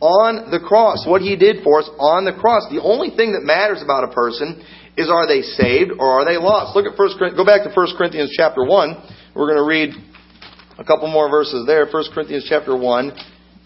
on 0.04 0.52
the 0.52 0.60
cross, 0.60 1.08
what 1.08 1.22
he 1.22 1.40
did 1.40 1.64
for 1.64 1.80
us 1.80 1.90
on 1.96 2.28
the 2.28 2.36
cross. 2.36 2.68
The 2.68 2.84
only 2.84 3.16
thing 3.16 3.40
that 3.40 3.48
matters 3.48 3.80
about 3.80 4.04
a 4.04 4.12
person 4.12 4.60
is 5.00 5.10
are 5.10 5.28
they 5.28 5.42
saved 5.42 5.92
or 5.98 6.20
are 6.20 6.26
they 6.26 6.36
lost? 6.36 6.76
Look 6.76 6.86
at 6.86 6.98
first 6.98 7.16
go 7.20 7.46
back 7.46 7.64
to 7.64 7.72
1 7.74 7.88
Corinthians 7.98 8.34
chapter 8.36 8.66
1. 8.66 9.10
We're 9.34 9.48
going 9.48 9.64
to 9.64 9.64
read 9.64 9.96
a 10.78 10.84
couple 10.84 11.08
more 11.08 11.30
verses 11.30 11.66
there. 11.66 11.88
1 11.88 12.04
Corinthians 12.14 12.46
chapter 12.50 12.76
1 12.76 13.12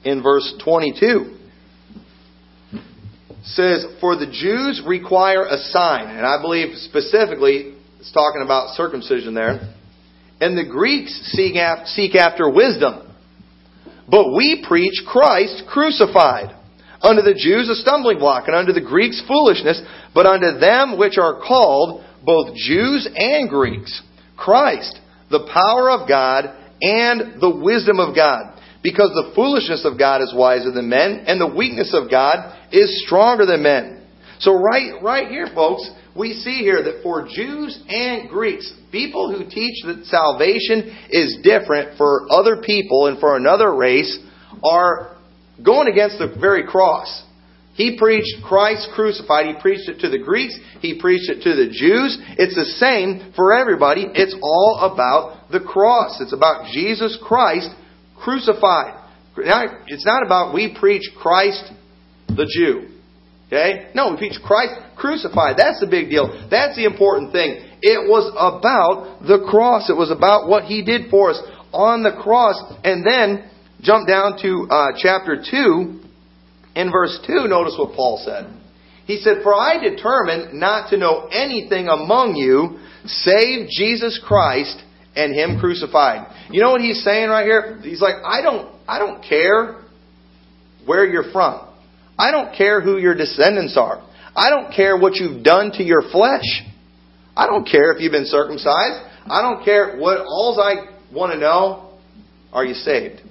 in 0.05 0.21
verse 0.21 0.53
22 0.63 1.37
says, 3.43 3.85
For 3.99 4.15
the 4.15 4.27
Jews 4.27 4.81
require 4.85 5.45
a 5.45 5.57
sign, 5.57 6.15
and 6.15 6.25
I 6.25 6.39
believe 6.39 6.75
specifically 6.77 7.73
it's 7.99 8.11
talking 8.11 8.41
about 8.43 8.75
circumcision 8.75 9.33
there. 9.33 9.73
And 10.39 10.57
the 10.57 10.69
Greeks 10.69 11.33
seek 11.33 11.55
after 11.55 12.49
wisdom. 12.49 13.11
But 14.07 14.33
we 14.35 14.63
preach 14.67 15.01
Christ 15.07 15.63
crucified. 15.67 16.55
Unto 17.03 17.21
the 17.21 17.35
Jews 17.35 17.69
a 17.69 17.75
stumbling 17.75 18.17
block, 18.17 18.47
and 18.47 18.55
unto 18.55 18.71
the 18.71 18.81
Greeks 18.81 19.21
foolishness, 19.27 19.81
but 20.15 20.25
unto 20.25 20.57
them 20.57 20.97
which 20.97 21.17
are 21.17 21.41
called, 21.41 22.03
both 22.23 22.55
Jews 22.55 23.07
and 23.13 23.49
Greeks, 23.49 24.01
Christ, 24.37 24.99
the 25.29 25.45
power 25.53 25.91
of 25.91 26.07
God 26.07 26.45
and 26.81 27.41
the 27.41 27.59
wisdom 27.61 27.99
of 27.99 28.15
God. 28.15 28.57
Because 28.81 29.09
the 29.09 29.31
foolishness 29.35 29.85
of 29.85 29.97
God 29.97 30.21
is 30.21 30.33
wiser 30.35 30.71
than 30.71 30.89
men, 30.89 31.25
and 31.27 31.39
the 31.39 31.53
weakness 31.53 31.93
of 31.93 32.09
God 32.09 32.57
is 32.71 33.03
stronger 33.05 33.45
than 33.45 33.63
men. 33.63 34.05
So 34.39 34.53
right, 34.53 35.01
right 35.01 35.27
here, 35.29 35.47
folks, 35.53 35.89
we 36.15 36.33
see 36.33 36.59
here 36.59 36.83
that 36.83 37.01
for 37.01 37.27
Jews 37.27 37.81
and 37.87 38.29
Greeks, 38.29 38.71
people 38.91 39.31
who 39.31 39.49
teach 39.49 39.83
that 39.85 40.05
salvation 40.05 40.95
is 41.09 41.37
different 41.43 41.97
for 41.97 42.27
other 42.29 42.61
people 42.61 43.07
and 43.07 43.19
for 43.19 43.37
another 43.37 43.73
race 43.73 44.19
are 44.63 45.12
going 45.63 45.87
against 45.87 46.19
the 46.19 46.35
very 46.39 46.65
cross. 46.65 47.23
He 47.75 47.97
preached 47.97 48.43
Christ 48.43 48.89
crucified. 48.93 49.47
He 49.47 49.59
preached 49.59 49.89
it 49.89 49.99
to 50.01 50.09
the 50.09 50.19
Greeks. 50.19 50.55
He 50.79 50.99
preached 50.99 51.29
it 51.29 51.41
to 51.43 51.55
the 51.55 51.71
Jews. 51.71 52.19
It's 52.37 52.55
the 52.55 52.65
same 52.77 53.33
for 53.35 53.53
everybody. 53.53 54.05
It's 54.13 54.35
all 54.43 54.91
about 54.93 55.49
the 55.51 55.59
cross. 55.59 56.21
It's 56.21 56.33
about 56.33 56.71
Jesus 56.71 57.17
Christ 57.23 57.69
crucified. 58.15 58.99
It's 59.87 60.05
not 60.05 60.23
about 60.23 60.53
we 60.53 60.75
preach 60.79 61.01
Christ 61.19 61.71
the 62.27 62.45
Jew. 62.45 62.89
Okay? 63.47 63.89
No, 63.95 64.11
we 64.11 64.17
preach 64.17 64.39
Christ 64.45 64.73
crucified. 64.95 65.57
That's 65.57 65.79
the 65.79 65.87
big 65.87 66.09
deal. 66.09 66.47
That's 66.51 66.75
the 66.75 66.85
important 66.85 67.31
thing. 67.31 67.57
It 67.81 68.07
was 68.07 68.29
about 68.37 69.27
the 69.27 69.45
cross. 69.49 69.89
It 69.89 69.97
was 69.97 70.11
about 70.11 70.47
what 70.47 70.65
He 70.65 70.83
did 70.83 71.09
for 71.09 71.31
us 71.31 71.41
on 71.73 72.03
the 72.03 72.13
cross. 72.21 72.55
And 72.83 73.05
then, 73.05 73.49
jump 73.83 74.07
down 74.07 74.41
to 74.41 74.67
uh, 74.69 74.87
chapter 74.97 75.43
2. 75.49 75.99
In 76.75 76.91
verse 76.91 77.19
2, 77.27 77.47
notice 77.47 77.75
what 77.77 77.95
Paul 77.95 78.19
said. 78.25 78.51
He 79.05 79.17
said, 79.17 79.43
For 79.43 79.53
I 79.53 79.77
determined 79.77 80.59
not 80.59 80.89
to 80.89 80.97
know 80.97 81.27
anything 81.31 81.87
among 81.87 82.35
you 82.35 82.79
save 83.05 83.69
Jesus 83.69 84.19
Christ 84.25 84.81
and 85.15 85.35
Him 85.35 85.59
crucified. 85.59 86.27
You 86.49 86.61
know 86.61 86.71
what 86.71 86.81
he's 86.81 87.03
saying 87.03 87.29
right 87.29 87.45
here? 87.45 87.79
He's 87.83 88.01
like, 88.01 88.15
I 88.25 88.41
don't, 88.41 88.73
I 88.87 88.97
don't 88.99 89.23
care 89.23 89.83
where 90.85 91.05
you're 91.05 91.31
from. 91.31 91.67
I 92.17 92.31
don't 92.31 92.55
care 92.55 92.81
who 92.81 92.97
your 92.97 93.15
descendants 93.15 93.77
are. 93.77 94.03
I 94.35 94.49
don't 94.49 94.73
care 94.73 94.97
what 94.97 95.15
you've 95.15 95.43
done 95.43 95.71
to 95.73 95.83
your 95.83 96.01
flesh. 96.11 96.63
I 97.35 97.45
don't 97.45 97.67
care 97.67 97.91
if 97.91 98.01
you've 98.01 98.11
been 98.11 98.25
circumcised. 98.25 99.05
I 99.25 99.41
don't 99.41 99.63
care 99.63 99.97
what, 99.97 100.19
all 100.19 100.59
I 100.59 100.95
want 101.13 101.33
to 101.33 101.39
know, 101.39 101.99
are 102.51 102.65
you 102.65 102.73
saved? 102.73 103.21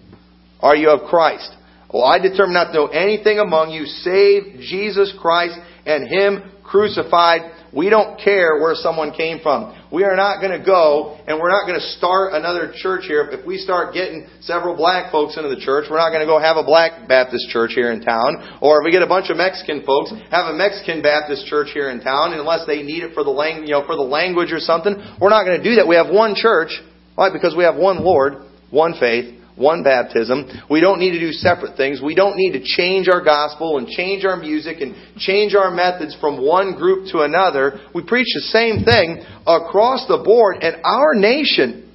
Are 0.62 0.76
you 0.76 0.90
of 0.90 1.08
Christ? 1.10 1.54
Well, 1.92 2.04
I 2.04 2.18
determine 2.18 2.54
not 2.54 2.72
to 2.72 2.74
know 2.74 2.86
anything 2.86 3.38
among 3.38 3.70
you 3.70 3.84
save 3.84 4.60
Jesus 4.60 5.12
Christ 5.20 5.58
and 5.84 6.08
Him 6.08 6.50
crucified. 6.64 7.52
We 7.72 7.90
don't 7.90 8.16
care 8.16 8.60
where 8.60 8.74
someone 8.74 9.12
came 9.12 9.40
from. 9.40 9.76
We 9.92 10.04
are 10.04 10.16
not 10.16 10.40
going 10.40 10.56
to 10.56 10.64
go 10.64 11.20
and 11.28 11.36
we're 11.36 11.52
not 11.52 11.68
going 11.68 11.76
to 11.76 11.86
start 12.00 12.32
another 12.32 12.72
church 12.72 13.04
here. 13.04 13.28
If 13.28 13.44
we 13.44 13.58
start 13.58 13.92
getting 13.92 14.28
several 14.40 14.76
black 14.76 15.12
folks 15.12 15.36
into 15.36 15.52
the 15.52 15.60
church, 15.60 15.88
we're 15.90 16.00
not 16.00 16.08
going 16.08 16.24
to 16.24 16.30
go 16.30 16.40
have 16.40 16.56
a 16.56 16.64
black 16.64 17.08
Baptist 17.08 17.48
church 17.52 17.72
here 17.74 17.92
in 17.92 18.00
town. 18.00 18.56
Or 18.60 18.80
if 18.80 18.84
we 18.84 18.92
get 18.92 19.02
a 19.02 19.08
bunch 19.08 19.28
of 19.28 19.36
Mexican 19.36 19.84
folks, 19.84 20.12
have 20.32 20.48
a 20.48 20.56
Mexican 20.56 21.02
Baptist 21.02 21.44
church 21.44 21.68
here 21.76 21.92
in 21.92 22.00
town, 22.00 22.32
unless 22.32 22.64
they 22.64 22.80
need 22.80 23.04
it 23.04 23.12
for 23.12 23.24
the 23.24 23.32
lang- 23.32 23.68
you 23.68 23.76
know, 23.76 23.84
for 23.84 23.96
the 23.96 24.04
language 24.04 24.52
or 24.52 24.60
something. 24.60 24.96
We're 25.20 25.32
not 25.32 25.44
going 25.44 25.60
to 25.60 25.64
do 25.64 25.76
that. 25.76 25.88
We 25.88 25.96
have 25.96 26.08
one 26.08 26.34
church. 26.36 26.72
Why? 27.16 27.28
Because 27.28 27.52
we 27.56 27.64
have 27.64 27.76
one 27.76 28.00
Lord, 28.00 28.48
one 28.70 28.96
faith, 28.98 29.41
one 29.56 29.82
baptism. 29.82 30.48
We 30.70 30.80
don't 30.80 30.98
need 30.98 31.12
to 31.12 31.20
do 31.20 31.32
separate 31.32 31.76
things. 31.76 32.00
We 32.02 32.14
don't 32.14 32.36
need 32.36 32.52
to 32.52 32.62
change 32.64 33.08
our 33.08 33.22
gospel 33.22 33.78
and 33.78 33.86
change 33.86 34.24
our 34.24 34.36
music 34.36 34.80
and 34.80 34.94
change 35.18 35.54
our 35.54 35.70
methods 35.70 36.16
from 36.20 36.44
one 36.44 36.74
group 36.74 37.12
to 37.12 37.20
another. 37.20 37.80
We 37.94 38.02
preach 38.06 38.28
the 38.34 38.48
same 38.48 38.84
thing 38.84 39.24
across 39.46 40.06
the 40.08 40.22
board, 40.24 40.56
and 40.62 40.76
our 40.84 41.14
nation 41.14 41.92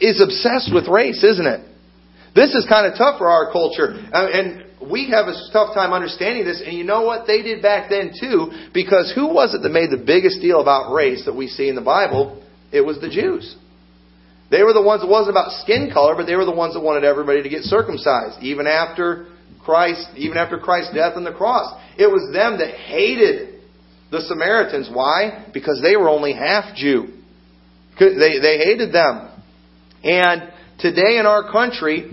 is 0.00 0.20
obsessed 0.20 0.74
with 0.74 0.88
race, 0.88 1.22
isn't 1.22 1.46
it? 1.46 1.68
This 2.34 2.54
is 2.54 2.66
kind 2.68 2.90
of 2.90 2.98
tough 2.98 3.18
for 3.18 3.28
our 3.28 3.52
culture. 3.52 3.94
Uh, 4.12 4.26
and 4.26 4.90
we 4.90 5.08
have 5.10 5.26
a 5.26 5.34
tough 5.52 5.74
time 5.74 5.92
understanding 5.92 6.44
this. 6.44 6.62
And 6.64 6.76
you 6.76 6.84
know 6.84 7.02
what? 7.02 7.26
They 7.26 7.42
did 7.42 7.62
back 7.62 7.88
then 7.88 8.12
too, 8.18 8.50
because 8.74 9.12
who 9.14 9.28
was 9.32 9.54
it 9.54 9.62
that 9.62 9.70
made 9.70 9.90
the 9.90 10.02
biggest 10.04 10.40
deal 10.40 10.60
about 10.60 10.92
race 10.92 11.24
that 11.26 11.34
we 11.34 11.46
see 11.46 11.68
in 11.68 11.76
the 11.76 11.80
Bible? 11.80 12.42
It 12.72 12.80
was 12.80 13.00
the 13.00 13.08
Jews. 13.08 13.56
They 14.54 14.62
were 14.62 14.72
the 14.72 14.82
ones 14.82 15.02
that 15.02 15.08
wasn't 15.08 15.34
about 15.34 15.50
skin 15.62 15.90
color, 15.92 16.14
but 16.14 16.26
they 16.26 16.36
were 16.36 16.44
the 16.44 16.54
ones 16.54 16.74
that 16.74 16.80
wanted 16.80 17.02
everybody 17.02 17.42
to 17.42 17.48
get 17.48 17.64
circumcised, 17.64 18.40
even 18.40 18.68
after 18.68 19.26
Christ, 19.64 20.06
even 20.14 20.38
after 20.38 20.60
Christ's 20.60 20.94
death 20.94 21.14
on 21.16 21.24
the 21.24 21.32
cross. 21.32 21.74
It 21.98 22.06
was 22.06 22.32
them 22.32 22.58
that 22.58 22.72
hated 22.72 23.62
the 24.12 24.20
Samaritans. 24.20 24.88
Why? 24.92 25.50
Because 25.52 25.82
they 25.82 25.96
were 25.96 26.08
only 26.08 26.34
half 26.34 26.76
Jew. 26.76 27.08
They, 27.98 28.38
they 28.38 28.58
hated 28.58 28.92
them. 28.92 29.28
And 30.04 30.52
today 30.78 31.18
in 31.18 31.26
our 31.26 31.50
country, 31.50 32.12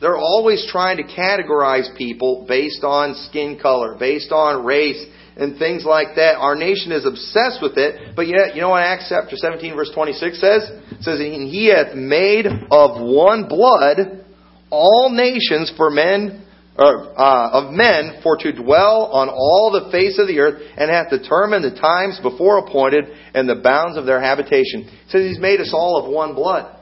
they're 0.00 0.16
always 0.16 0.66
trying 0.72 0.96
to 0.96 1.02
categorize 1.02 1.94
people 1.98 2.46
based 2.48 2.84
on 2.84 3.14
skin 3.28 3.58
color, 3.60 3.96
based 3.98 4.32
on 4.32 4.64
race, 4.64 5.04
and 5.36 5.58
things 5.58 5.84
like 5.84 6.16
that. 6.16 6.36
Our 6.36 6.54
nation 6.54 6.92
is 6.92 7.06
obsessed 7.06 7.62
with 7.62 7.78
it, 7.78 8.14
but 8.16 8.26
yet, 8.26 8.54
you 8.54 8.60
know 8.60 8.70
what 8.70 8.82
Acts 8.82 9.06
chapter 9.08 9.36
17 9.36 9.74
verse 9.74 9.90
26 9.94 10.40
says? 10.40 10.70
It 10.92 11.02
says, 11.02 11.20
And 11.20 11.48
he 11.48 11.72
hath 11.74 11.94
made 11.94 12.46
of 12.46 13.00
one 13.00 13.48
blood 13.48 14.22
all 14.70 15.10
nations 15.10 15.72
for 15.76 15.90
men, 15.90 16.44
or, 16.78 17.20
uh, 17.20 17.50
of 17.50 17.72
men 17.72 18.20
for 18.22 18.38
to 18.38 18.52
dwell 18.52 19.10
on 19.12 19.28
all 19.28 19.70
the 19.70 19.90
face 19.92 20.18
of 20.18 20.26
the 20.26 20.40
earth, 20.40 20.62
and 20.76 20.90
hath 20.90 21.10
determined 21.10 21.64
the 21.64 21.78
times 21.78 22.18
before 22.22 22.58
appointed 22.58 23.04
and 23.34 23.48
the 23.48 23.56
bounds 23.56 23.98
of 23.98 24.06
their 24.06 24.20
habitation. 24.20 24.88
It 24.88 25.10
says 25.10 25.28
he's 25.28 25.38
made 25.38 25.60
us 25.60 25.72
all 25.74 26.02
of 26.02 26.10
one 26.10 26.34
blood. 26.34 26.74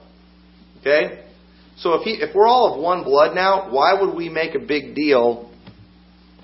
Okay? 0.80 1.24
So 1.78 1.94
if, 1.94 2.02
he, 2.02 2.12
if 2.12 2.34
we're 2.34 2.46
all 2.46 2.74
of 2.74 2.80
one 2.80 3.02
blood 3.02 3.34
now, 3.34 3.72
why 3.72 4.00
would 4.00 4.14
we 4.14 4.28
make 4.28 4.54
a 4.54 4.60
big 4.60 4.94
deal 4.94 5.50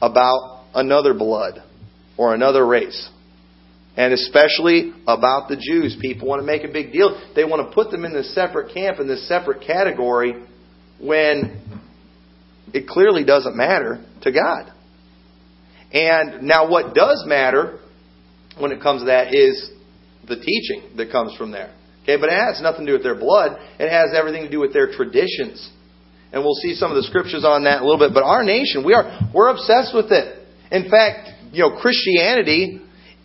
about 0.01 0.65
another 0.75 1.15
blood? 1.15 1.63
Or 2.17 2.35
another 2.35 2.67
race. 2.67 3.11
And 3.97 4.13
especially 4.13 4.93
about 5.07 5.49
the 5.49 5.57
Jews. 5.57 5.97
People 6.01 6.29
want 6.29 6.41
to 6.41 6.47
make 6.47 6.65
a 6.65 6.73
big 6.73 6.93
deal. 6.93 7.19
They 7.35 7.45
want 7.45 7.69
to 7.69 7.75
put 7.75 7.91
them 7.91 8.05
in 8.05 8.13
this 8.13 8.35
separate 8.35 8.75
camp, 8.75 9.01
in 9.01 9.09
this 9.09 9.27
separate 9.27 9.67
category, 9.67 10.35
when 11.01 11.63
it 12.75 12.87
clearly 12.87 13.25
doesn't 13.25 13.57
matter 13.57 14.05
to 14.23 14.33
God. 14.33 14.73
And 15.93 16.43
now, 16.43 16.69
what 16.69 16.95
does 16.95 17.25
matter 17.27 17.79
when 18.59 18.73
it 18.73 18.83
comes 18.83 19.03
to 19.03 19.07
that 19.07 19.35
is 19.35 19.71
the 20.27 20.37
teaching 20.37 20.97
that 20.97 21.11
comes 21.11 21.35
from 21.37 21.51
there. 21.53 21.73
Okay, 22.03 22.17
but 22.17 22.29
it 22.29 22.39
has 22.39 22.61
nothing 22.63 22.87
to 22.87 22.93
do 22.93 22.95
with 22.95 23.03
their 23.03 23.19
blood. 23.19 23.59
It 23.79 23.91
has 23.91 24.11
everything 24.15 24.45
to 24.45 24.51
do 24.51 24.61
with 24.61 24.73
their 24.73 24.91
traditions. 24.93 25.71
And 26.33 26.43
we'll 26.43 26.59
see 26.63 26.75
some 26.75 26.91
of 26.91 26.97
the 26.97 27.03
scriptures 27.03 27.45
on 27.45 27.65
that 27.65 27.83
a 27.83 27.85
little 27.85 27.99
bit. 27.99 28.15
But 28.15 28.23
our 28.23 28.43
nation, 28.43 28.85
we 28.85 28.95
are 28.95 29.31
we're 29.35 29.51
obsessed 29.51 29.95
with 29.95 30.11
it. 30.11 30.47
In 30.71 30.91
fact, 30.91 31.31
you 31.53 31.63
know, 31.63 31.77
Christianity, 31.81 32.81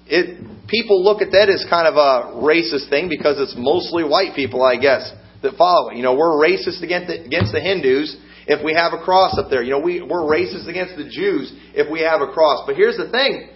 it, 0.08 0.68
people 0.68 1.04
look 1.04 1.22
at 1.22 1.32
that 1.32 1.50
as 1.50 1.66
kind 1.70 1.88
of 1.88 1.96
a 1.96 2.42
racist 2.42 2.90
thing 2.90 3.10
because 3.10 3.40
it's 3.40 3.56
mostly 3.58 4.04
white 4.04 4.36
people, 4.36 4.64
I 4.64 4.78
guess, 4.78 5.12
that 5.42 5.56
follow 5.58 5.90
it. 5.90 5.98
You 5.98 6.04
know, 6.04 6.16
we're 6.16 6.38
racist 6.38 6.84
against 6.84 7.08
the, 7.08 7.24
against 7.24 7.52
the 7.52 7.62
Hindus 7.62 8.16
if 8.48 8.64
we 8.64 8.74
have 8.74 8.94
a 8.94 9.04
cross 9.04 9.38
up 9.38 9.50
there. 9.50 9.64
You 9.64 9.72
know, 9.72 9.80
we, 9.80 10.02
we're 10.02 10.26
racist 10.28 10.68
against 10.68 10.98
the 10.98 11.08
Jews 11.10 11.52
if 11.74 11.92
we 11.92 12.02
have 12.02 12.22
a 12.22 12.32
cross. 12.32 12.64
But 12.66 12.76
here's 12.76 12.98
the 12.98 13.10
thing 13.10 13.50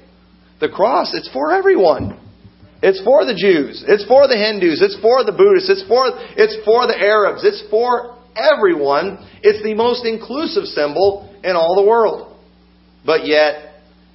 the 0.59 0.69
cross, 0.69 1.13
it's 1.13 1.29
for 1.31 1.51
everyone. 1.51 2.21
It's 2.81 3.01
for 3.03 3.25
the 3.25 3.33
Jews. 3.33 3.83
It's 3.87 4.05
for 4.05 4.27
the 4.27 4.37
Hindus. 4.37 4.81
It's 4.81 4.99
for 5.01 5.23
the 5.23 5.31
Buddhists. 5.31 5.69
It's 5.69 5.87
for, 5.87 6.05
it's 6.37 6.55
for 6.63 6.85
the 6.85 6.93
Arabs. 6.93 7.41
It's 7.43 7.63
for 7.71 8.19
everyone. 8.35 9.25
It's 9.41 9.63
the 9.63 9.73
most 9.73 10.05
inclusive 10.05 10.65
symbol 10.65 11.33
in 11.43 11.55
all 11.55 11.75
the 11.75 11.87
world. 11.87 12.37
But 13.05 13.25
yet, 13.25 13.64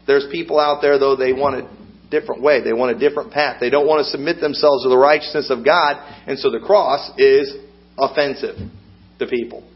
there's 0.06 0.26
people 0.30 0.58
out 0.58 0.80
there, 0.82 0.98
though, 0.98 1.16
they 1.16 1.32
want 1.32 1.56
a 1.56 1.70
different 2.10 2.42
way. 2.42 2.62
They 2.62 2.72
want 2.72 2.96
a 2.96 2.98
different 2.98 3.32
path. 3.32 3.58
They 3.60 3.70
don't 3.70 3.86
want 3.86 4.04
to 4.04 4.10
submit 4.10 4.40
themselves 4.40 4.82
to 4.82 4.88
the 4.88 4.98
righteousness 4.98 5.50
of 5.50 5.64
God, 5.64 5.96
and 6.26 6.38
so 6.38 6.50
the 6.50 6.60
cross 6.60 7.10
is 7.16 7.54
offensive 7.98 8.56
to 9.18 9.26
people. 9.26 9.68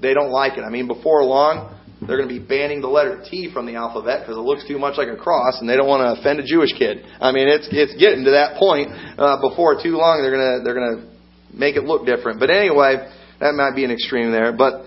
They 0.00 0.14
don't 0.14 0.30
like 0.30 0.58
it. 0.58 0.62
I 0.62 0.70
mean, 0.70 0.86
before 0.86 1.24
long, 1.24 1.76
they're 2.00 2.16
going 2.16 2.28
to 2.28 2.34
be 2.34 2.44
banning 2.44 2.80
the 2.80 2.88
letter 2.88 3.22
T 3.28 3.52
from 3.52 3.66
the 3.66 3.76
alphabet 3.76 4.20
because 4.22 4.36
it 4.36 4.40
looks 4.40 4.66
too 4.66 4.78
much 4.78 4.96
like 4.96 5.08
a 5.08 5.16
cross, 5.16 5.60
and 5.60 5.68
they 5.68 5.76
don't 5.76 5.88
want 5.88 6.00
to 6.00 6.20
offend 6.20 6.40
a 6.40 6.44
Jewish 6.44 6.72
kid. 6.72 7.04
I 7.20 7.32
mean, 7.32 7.48
it's 7.48 7.68
it's 7.70 7.92
getting 8.00 8.24
to 8.24 8.32
that 8.32 8.56
point. 8.56 8.88
Uh, 9.18 9.40
before 9.40 9.76
too 9.82 9.96
long, 9.96 10.22
they're 10.22 10.32
gonna 10.32 10.64
they're 10.64 10.74
gonna 10.74 11.12
make 11.52 11.76
it 11.76 11.84
look 11.84 12.06
different. 12.06 12.40
But 12.40 12.48
anyway, 12.48 13.04
that 13.40 13.52
might 13.52 13.76
be 13.76 13.84
an 13.84 13.90
extreme 13.90 14.32
there. 14.32 14.52
But 14.52 14.86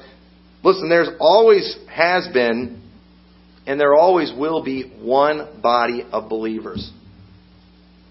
listen, 0.63 0.89
there's 0.89 1.09
always 1.19 1.77
has 1.89 2.27
been 2.33 2.81
and 3.65 3.79
there 3.79 3.93
always 3.95 4.31
will 4.37 4.63
be 4.63 4.91
one 5.01 5.61
body 5.61 6.05
of 6.11 6.29
believers. 6.29 6.91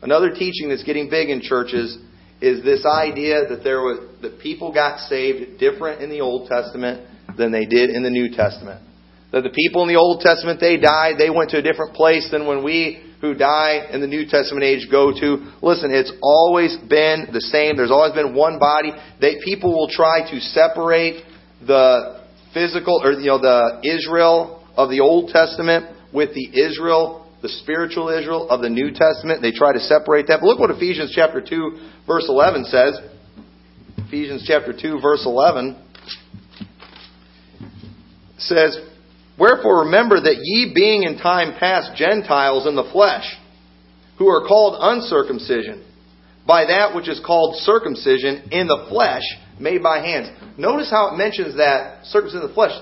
Another 0.02 0.30
teaching 0.30 0.68
that's 0.68 0.82
getting 0.82 1.08
big 1.08 1.28
in 1.28 1.40
churches 1.40 1.96
is 2.40 2.64
this 2.64 2.84
idea 2.84 3.46
that 3.48 3.62
there 3.62 3.80
was 3.80 4.00
that 4.22 4.40
people 4.40 4.72
got 4.72 4.98
saved 5.08 5.60
different 5.60 6.02
in 6.02 6.10
the 6.10 6.20
Old 6.20 6.48
Testament 6.48 7.08
than 7.36 7.52
they 7.52 7.66
did 7.66 7.90
in 7.90 8.02
the 8.02 8.10
New 8.10 8.34
Testament. 8.34 8.82
That 9.30 9.42
the 9.42 9.50
people 9.50 9.82
in 9.82 9.88
the 9.88 9.96
Old 9.96 10.20
Testament, 10.20 10.60
they 10.60 10.76
died, 10.76 11.14
they 11.18 11.30
went 11.30 11.50
to 11.50 11.58
a 11.58 11.62
different 11.62 11.94
place 11.94 12.28
than 12.30 12.46
when 12.46 12.64
we 12.64 13.12
who 13.22 13.34
die 13.34 13.86
in 13.92 14.00
the 14.00 14.06
New 14.08 14.26
Testament 14.26 14.64
age 14.64 14.88
go 14.90 15.12
to. 15.12 15.52
Listen, 15.62 15.94
it's 15.94 16.12
always 16.20 16.76
been 16.76 17.28
the 17.32 17.40
same. 17.40 17.76
There's 17.76 17.92
always 17.92 18.12
been 18.12 18.34
one 18.34 18.58
body. 18.58 18.90
They, 19.20 19.36
people 19.44 19.72
will 19.72 19.88
try 19.88 20.28
to 20.28 20.40
separate 20.40 21.22
the 21.64 22.20
physical, 22.52 23.00
or, 23.02 23.12
you 23.12 23.28
know, 23.28 23.38
the 23.38 23.80
Israel 23.84 24.61
of 24.76 24.90
the 24.90 25.00
Old 25.00 25.30
Testament 25.30 25.96
with 26.12 26.34
the 26.34 26.60
Israel, 26.60 27.30
the 27.42 27.48
spiritual 27.48 28.08
Israel 28.08 28.48
of 28.48 28.60
the 28.62 28.68
New 28.68 28.90
Testament. 28.92 29.42
They 29.42 29.52
try 29.52 29.72
to 29.72 29.80
separate 29.80 30.26
that. 30.28 30.38
But 30.40 30.46
look 30.46 30.58
what 30.58 30.70
Ephesians 30.70 31.12
chapter 31.14 31.40
2, 31.40 31.78
verse 32.06 32.26
11 32.28 32.64
says. 32.66 33.00
Ephesians 34.06 34.44
chapter 34.46 34.72
2, 34.78 35.00
verse 35.00 35.24
11 35.24 35.76
says, 38.38 38.78
Wherefore 39.38 39.84
remember 39.84 40.20
that 40.20 40.36
ye 40.42 40.72
being 40.74 41.04
in 41.04 41.18
time 41.18 41.58
past 41.58 41.96
Gentiles 41.96 42.66
in 42.66 42.76
the 42.76 42.88
flesh, 42.92 43.24
who 44.18 44.28
are 44.28 44.46
called 44.46 44.76
uncircumcision, 44.78 45.84
by 46.46 46.66
that 46.66 46.94
which 46.94 47.08
is 47.08 47.20
called 47.24 47.56
circumcision 47.56 48.50
in 48.50 48.66
the 48.66 48.86
flesh, 48.90 49.22
made 49.58 49.82
by 49.82 50.00
hands. 50.00 50.28
Notice 50.58 50.90
how 50.90 51.14
it 51.14 51.16
mentions 51.16 51.56
that 51.56 52.04
circumcision 52.04 52.42
in 52.42 52.48
the 52.48 52.54
flesh, 52.54 52.72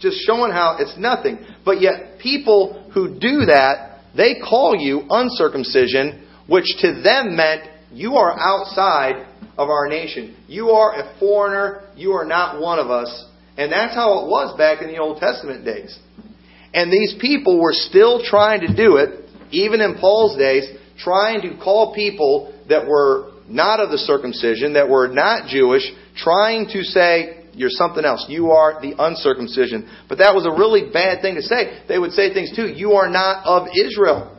just 0.00 0.18
showing 0.26 0.52
how 0.52 0.76
it's 0.78 0.96
nothing. 0.98 1.38
But 1.64 1.80
yet, 1.80 2.18
people 2.20 2.90
who 2.92 3.18
do 3.18 3.46
that, 3.46 4.00
they 4.16 4.36
call 4.40 4.76
you 4.76 5.02
uncircumcision, 5.08 6.26
which 6.48 6.66
to 6.80 7.00
them 7.02 7.36
meant 7.36 7.68
you 7.92 8.16
are 8.16 8.38
outside 8.38 9.26
of 9.58 9.68
our 9.68 9.88
nation. 9.88 10.36
You 10.48 10.70
are 10.70 10.94
a 10.94 11.18
foreigner. 11.18 11.82
You 11.96 12.12
are 12.12 12.24
not 12.24 12.60
one 12.60 12.78
of 12.78 12.90
us. 12.90 13.26
And 13.56 13.72
that's 13.72 13.94
how 13.94 14.20
it 14.20 14.28
was 14.28 14.56
back 14.58 14.82
in 14.82 14.88
the 14.88 14.98
Old 14.98 15.18
Testament 15.18 15.64
days. 15.64 15.98
And 16.74 16.92
these 16.92 17.14
people 17.20 17.60
were 17.60 17.72
still 17.72 18.22
trying 18.22 18.60
to 18.60 18.76
do 18.76 18.96
it, 18.96 19.24
even 19.50 19.80
in 19.80 19.96
Paul's 19.98 20.36
days, 20.36 20.68
trying 20.98 21.40
to 21.42 21.56
call 21.62 21.94
people 21.94 22.52
that 22.68 22.86
were 22.86 23.32
not 23.48 23.80
of 23.80 23.90
the 23.90 23.98
circumcision, 23.98 24.74
that 24.74 24.88
were 24.88 25.08
not 25.08 25.48
Jewish, 25.48 25.90
trying 26.16 26.66
to 26.72 26.82
say, 26.82 27.35
you're 27.56 27.72
something 27.72 28.04
else. 28.04 28.26
You 28.28 28.52
are 28.52 28.80
the 28.80 28.94
uncircumcision. 28.98 29.88
But 30.08 30.18
that 30.18 30.34
was 30.34 30.44
a 30.44 30.52
really 30.52 30.92
bad 30.92 31.22
thing 31.22 31.34
to 31.36 31.42
say. 31.42 31.82
They 31.88 31.98
would 31.98 32.12
say 32.12 32.32
things 32.32 32.54
too. 32.54 32.68
You 32.68 32.92
are 32.92 33.08
not 33.08 33.44
of 33.44 33.68
Israel. 33.74 34.36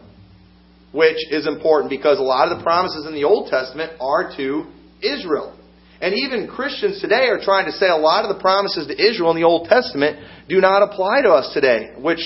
Which 0.94 1.18
is 1.32 1.48
important 1.48 1.90
because 1.90 2.20
a 2.20 2.24
lot 2.24 2.52
of 2.52 2.58
the 2.58 2.64
promises 2.64 3.06
in 3.06 3.14
the 3.14 3.26
Old 3.26 3.50
Testament 3.50 3.94
are 4.00 4.32
to 4.38 4.66
Israel. 5.02 5.58
And 6.00 6.14
even 6.14 6.48
Christians 6.48 7.02
today 7.02 7.28
are 7.28 7.42
trying 7.42 7.66
to 7.66 7.72
say 7.72 7.90
a 7.90 7.98
lot 7.98 8.24
of 8.24 8.36
the 8.36 8.42
promises 8.42 8.88
to 8.88 8.94
Israel 8.94 9.32
in 9.32 9.38
the 9.38 9.44
Old 9.44 9.68
Testament 9.68 10.22
do 10.48 10.62
not 10.62 10.84
apply 10.84 11.24
to 11.24 11.32
us 11.32 11.52
today, 11.54 11.92
which 11.98 12.22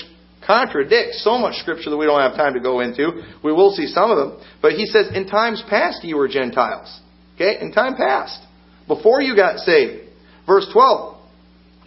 contradicts 0.46 1.24
so 1.24 1.38
much 1.38 1.56
scripture 1.56 1.88
that 1.88 1.96
we 1.96 2.06
don't 2.06 2.20
have 2.20 2.36
time 2.36 2.54
to 2.54 2.60
go 2.60 2.80
into. 2.80 3.22
We 3.42 3.52
will 3.52 3.72
see 3.72 3.86
some 3.86 4.10
of 4.10 4.18
them. 4.18 4.44
But 4.60 4.72
he 4.72 4.86
says, 4.86 5.08
In 5.14 5.26
times 5.26 5.62
past 5.68 6.04
you 6.04 6.16
were 6.16 6.28
Gentiles. 6.28 7.00
Okay? 7.34 7.58
In 7.60 7.72
time 7.72 7.96
past. 7.96 8.44
Before 8.86 9.22
you 9.22 9.34
got 9.34 9.58
saved. 9.58 10.11
Verse 10.46 10.66
12. 10.72 11.18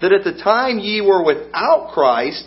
That 0.02 0.12
at 0.12 0.24
the 0.24 0.42
time 0.44 0.80
ye 0.80 1.02
were 1.02 1.24
without 1.24 1.92
Christ, 1.94 2.44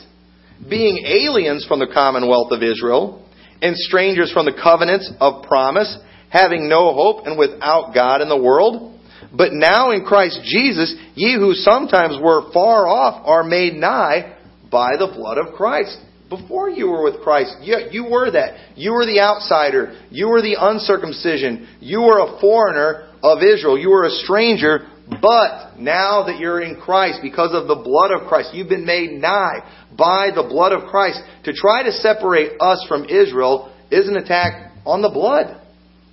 being 0.69 1.05
aliens 1.07 1.65
from 1.67 1.79
the 1.79 1.91
commonwealth 1.93 2.53
of 2.53 2.63
Israel, 2.63 3.25
and 3.63 3.77
strangers 3.77 4.33
from 4.33 4.47
the 4.47 4.59
covenants 4.61 5.11
of 5.21 5.43
promise, 5.45 5.99
having 6.31 6.69
no 6.69 6.93
hope 6.93 7.27
and 7.27 7.39
without 7.39 7.93
God 7.95 8.21
in 8.21 8.29
the 8.29 8.41
world, 8.41 8.99
but 9.33 9.53
now 9.53 9.91
in 9.91 10.05
Christ 10.05 10.41
Jesus, 10.45 10.95
ye 11.15 11.35
who 11.35 11.53
sometimes 11.55 12.19
were 12.23 12.53
far 12.53 12.87
off 12.87 13.27
are 13.27 13.45
made 13.45 13.75
nigh 13.75 14.37
by 14.71 14.97
the 14.99 15.13
blood 15.15 15.39
of 15.39 15.55
Christ. 15.55 15.99
Before 16.29 16.69
you 16.69 16.89
were 16.89 17.03
with 17.03 17.23
Christ, 17.23 17.57
you, 17.63 17.77
you 17.91 18.05
were 18.05 18.31
that. 18.31 18.77
You 18.77 18.93
were 18.93 19.07
the 19.07 19.21
outsider. 19.21 19.99
You 20.11 20.29
were 20.29 20.43
the 20.43 20.57
uncircumcision. 20.61 21.69
You 21.81 22.03
were 22.03 22.19
a 22.19 22.41
foreigner 22.41 23.15
of 23.23 23.43
Israel. 23.43 23.79
You 23.79 23.91
were 23.91 24.05
a 24.05 24.11
stranger. 24.11 24.89
But 25.09 25.79
now 25.79 26.25
that 26.27 26.39
you're 26.39 26.61
in 26.61 26.81
Christ, 26.81 27.21
because 27.23 27.51
of 27.53 27.67
the 27.67 27.77
blood 27.77 28.11
of 28.11 28.29
Christ, 28.29 28.51
you've 28.53 28.69
been 28.69 28.85
made 28.85 29.13
nigh 29.13 29.61
by 29.97 30.31
the 30.35 30.43
blood 30.43 30.73
of 30.73 30.89
Christ. 30.89 31.21
To 31.45 31.53
try 31.53 31.83
to 31.83 31.93
separate 31.93 32.61
us 32.61 32.85
from 32.89 33.05
Israel 33.05 33.75
is 33.91 34.07
an 34.07 34.17
attack 34.17 34.73
on 34.85 35.01
the 35.01 35.09
blood 35.09 35.61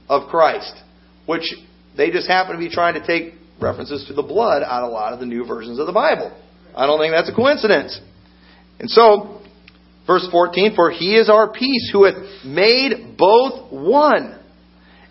of 0.08 0.30
Christ, 0.30 0.74
which 1.26 1.54
they 1.98 2.10
just 2.10 2.28
happen 2.28 2.54
to 2.54 2.60
be 2.60 2.70
trying 2.70 2.94
to 2.94 3.06
take 3.06 3.34
references 3.60 4.06
to 4.08 4.14
the 4.14 4.24
blood 4.24 4.64
out 4.64 4.84
of 4.84 4.90
a 4.90 4.94
lot 4.94 5.14
of 5.14 5.20
the 5.20 5.26
new 5.26 5.46
versions 5.46 5.80
of 5.80 5.88
the 5.88 5.94
Bible. 5.94 6.32
I 6.76 6.88
don't 6.88 7.00
think 7.00 7.14
that's 7.14 7.30
a 7.30 7.36
coincidence. 7.36 8.00
And 8.80 8.90
so, 8.90 9.42
verse 10.08 10.28
14, 10.32 10.76
For 10.76 10.92
he 10.92 11.16
is 11.16 11.30
our 11.30 11.52
peace, 11.52 11.90
who 11.92 12.06
hath 12.06 12.46
made 12.46 13.18
both 13.18 13.72
one, 13.72 14.40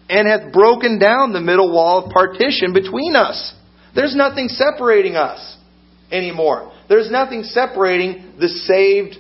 and 0.08 0.28
hath 0.28 0.52
broken 0.52 0.98
down 0.98 1.32
the 1.32 1.40
middle 1.40 1.72
wall 1.72 2.04
of 2.04 2.12
partition 2.12 2.72
between 2.72 3.16
us. 3.16 3.54
There's 3.94 4.14
nothing 4.14 4.48
separating 4.48 5.16
us 5.16 5.56
anymore. 6.10 6.72
There's 6.88 7.10
nothing 7.10 7.42
separating 7.42 8.34
the 8.38 8.48
saved 8.48 9.16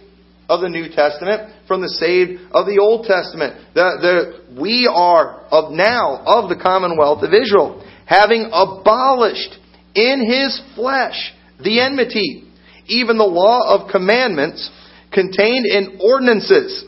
of 0.48 0.60
the 0.60 0.68
New 0.68 0.88
Testament 0.88 1.52
from 1.66 1.80
the 1.80 1.88
saved 1.88 2.40
of 2.52 2.66
the 2.66 2.78
Old 2.80 3.06
Testament. 3.06 3.74
The, 3.74 4.42
the, 4.52 4.60
we 4.60 4.90
are 4.92 5.46
of 5.50 5.72
now 5.72 6.22
of 6.24 6.48
the 6.48 6.60
commonwealth 6.60 7.22
of 7.22 7.32
Israel, 7.32 7.82
having 8.06 8.50
abolished 8.52 9.56
in 9.94 10.26
his 10.28 10.60
flesh 10.74 11.32
the 11.62 11.80
enmity, 11.80 12.44
even 12.86 13.16
the 13.16 13.24
law 13.24 13.78
of 13.78 13.90
commandments 13.90 14.70
contained 15.12 15.66
in 15.66 15.98
ordinances, 16.02 16.84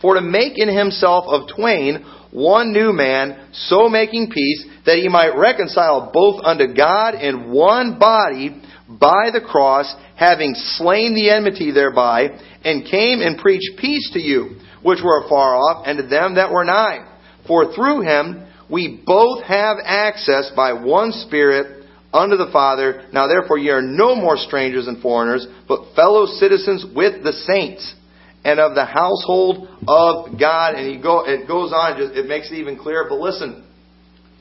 for 0.00 0.14
to 0.14 0.20
make 0.20 0.54
in 0.56 0.74
himself 0.74 1.24
of 1.26 1.48
twain 1.54 2.04
one 2.32 2.72
new 2.72 2.92
man, 2.92 3.50
so 3.52 3.88
making 3.88 4.30
peace, 4.30 4.64
that 4.86 4.96
he 4.96 5.08
might 5.08 5.36
reconcile 5.36 6.10
both 6.12 6.40
unto 6.42 6.74
God 6.74 7.14
in 7.14 7.52
one 7.52 7.98
body 7.98 8.60
by 8.88 9.30
the 9.32 9.40
cross, 9.40 9.94
having 10.16 10.54
slain 10.54 11.14
the 11.14 11.30
enmity 11.30 11.70
thereby, 11.72 12.28
and 12.64 12.90
came 12.90 13.20
and 13.20 13.38
preached 13.38 13.78
peace 13.78 14.10
to 14.14 14.20
you, 14.20 14.56
which 14.82 15.00
were 15.04 15.24
afar 15.24 15.56
off, 15.56 15.86
and 15.86 15.98
to 15.98 16.06
them 16.06 16.34
that 16.36 16.50
were 16.50 16.64
nigh. 16.64 17.06
For 17.46 17.74
through 17.74 18.00
him 18.00 18.46
we 18.70 19.02
both 19.04 19.44
have 19.44 19.76
access 19.84 20.50
by 20.56 20.72
one 20.72 21.12
Spirit 21.12 21.84
unto 22.12 22.36
the 22.36 22.50
Father. 22.52 23.08
Now 23.12 23.26
therefore 23.26 23.58
ye 23.58 23.70
are 23.70 23.82
no 23.82 24.14
more 24.14 24.36
strangers 24.36 24.86
and 24.86 25.02
foreigners, 25.02 25.46
but 25.68 25.94
fellow 25.94 26.26
citizens 26.26 26.84
with 26.94 27.22
the 27.22 27.32
saints 27.32 27.94
and 28.44 28.58
of 28.58 28.74
the 28.74 28.84
household 28.84 29.68
of 29.86 30.38
God. 30.38 30.74
And 30.74 30.88
he 30.88 31.00
go, 31.00 31.24
it 31.26 31.46
goes 31.46 31.72
on, 31.72 31.98
just, 31.98 32.14
it 32.14 32.26
makes 32.26 32.50
it 32.50 32.54
even 32.54 32.78
clearer. 32.78 33.06
But 33.08 33.18
listen, 33.18 33.64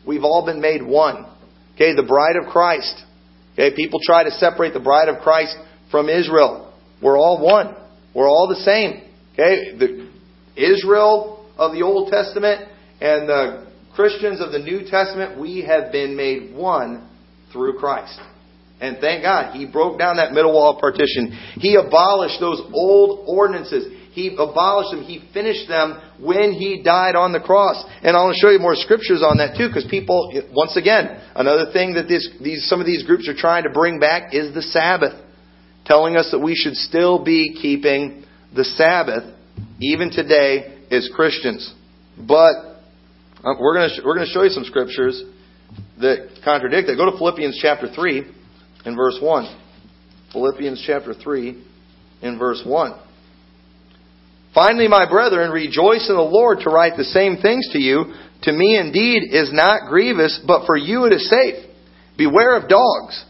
we've 0.05 0.23
all 0.23 0.45
been 0.45 0.61
made 0.61 0.83
one. 0.83 1.25
Okay, 1.75 1.95
the 1.95 2.03
bride 2.03 2.35
of 2.35 2.51
Christ. 2.51 3.03
Okay, 3.53 3.75
people 3.75 3.99
try 4.03 4.23
to 4.23 4.31
separate 4.31 4.73
the 4.73 4.79
bride 4.79 5.09
of 5.09 5.21
Christ 5.21 5.55
from 5.89 6.09
Israel. 6.09 6.73
We're 7.01 7.17
all 7.17 7.43
one. 7.43 7.75
We're 8.13 8.29
all 8.29 8.47
the 8.47 8.63
same. 8.63 9.03
Okay? 9.33 9.77
The 9.77 10.09
Israel 10.55 11.49
of 11.57 11.73
the 11.73 11.81
Old 11.81 12.11
Testament 12.11 12.69
and 12.99 13.27
the 13.27 13.71
Christians 13.95 14.41
of 14.41 14.51
the 14.51 14.59
New 14.59 14.89
Testament, 14.89 15.39
we 15.39 15.63
have 15.63 15.91
been 15.91 16.15
made 16.15 16.53
one 16.53 17.09
through 17.51 17.77
Christ. 17.77 18.19
And 18.81 18.97
thank 18.97 19.21
God, 19.21 19.55
He 19.55 19.67
broke 19.67 19.99
down 19.99 20.17
that 20.17 20.33
middle 20.33 20.53
wall 20.53 20.79
partition. 20.81 21.37
He 21.61 21.75
abolished 21.75 22.39
those 22.39 22.59
old 22.73 23.25
ordinances. 23.27 23.93
He 24.11 24.35
abolished 24.37 24.91
them. 24.91 25.03
He 25.03 25.23
finished 25.31 25.69
them 25.69 26.01
when 26.19 26.51
He 26.51 26.81
died 26.83 27.15
on 27.15 27.31
the 27.31 27.39
cross. 27.39 27.81
And 28.01 28.17
I 28.17 28.21
want 28.21 28.35
to 28.35 28.41
show 28.41 28.49
you 28.49 28.59
more 28.59 28.75
scriptures 28.75 29.21
on 29.21 29.37
that 29.37 29.55
too, 29.55 29.67
because 29.69 29.85
people, 29.87 30.33
once 30.51 30.75
again, 30.75 31.21
another 31.35 31.71
thing 31.71 31.93
that 31.93 32.09
this, 32.09 32.27
these, 32.41 32.67
some 32.67 32.79
of 32.79 32.87
these 32.87 33.05
groups 33.05 33.29
are 33.29 33.37
trying 33.37 33.63
to 33.63 33.69
bring 33.69 33.99
back 33.99 34.33
is 34.33 34.53
the 34.53 34.63
Sabbath 34.63 35.13
telling 35.85 36.15
us 36.17 36.29
that 36.31 36.39
we 36.39 36.55
should 36.55 36.75
still 36.75 37.23
be 37.23 37.55
keeping 37.61 38.25
the 38.55 38.63
Sabbath 38.63 39.23
even 39.79 40.09
today 40.09 40.79
as 40.89 41.07
Christians. 41.15 41.73
But 42.17 42.81
uh, 43.43 43.53
we're 43.59 43.75
going 43.75 43.89
to 43.89 44.01
we're 44.05 44.15
going 44.15 44.27
to 44.27 44.33
show 44.33 44.43
you 44.43 44.49
some 44.49 44.65
scriptures 44.65 45.23
that 45.99 46.41
contradict 46.43 46.87
that. 46.87 46.95
Go 46.97 47.09
to 47.09 47.17
Philippians 47.17 47.59
chapter 47.61 47.87
3 47.93 48.40
and 48.85 48.95
verse 48.95 49.17
1. 49.21 49.57
Philippians 50.31 50.83
chapter 50.85 51.13
3 51.13 51.63
in 52.21 52.39
verse 52.39 52.63
1. 52.65 52.99
Finally, 54.53 54.87
my 54.87 55.09
brethren, 55.09 55.51
rejoice 55.51 56.09
in 56.09 56.15
the 56.15 56.21
Lord 56.21 56.59
to 56.59 56.69
write 56.69 56.97
the 56.97 57.05
same 57.05 57.37
things 57.37 57.69
to 57.71 57.79
you. 57.79 58.13
To 58.43 58.51
me 58.51 58.77
indeed 58.77 59.23
is 59.31 59.51
not 59.53 59.89
grievous, 59.89 60.39
but 60.45 60.65
for 60.65 60.75
you 60.75 61.05
it 61.05 61.13
is 61.13 61.29
safe. 61.29 61.65
Beware 62.17 62.57
of 62.57 62.67
dogs. 62.67 63.23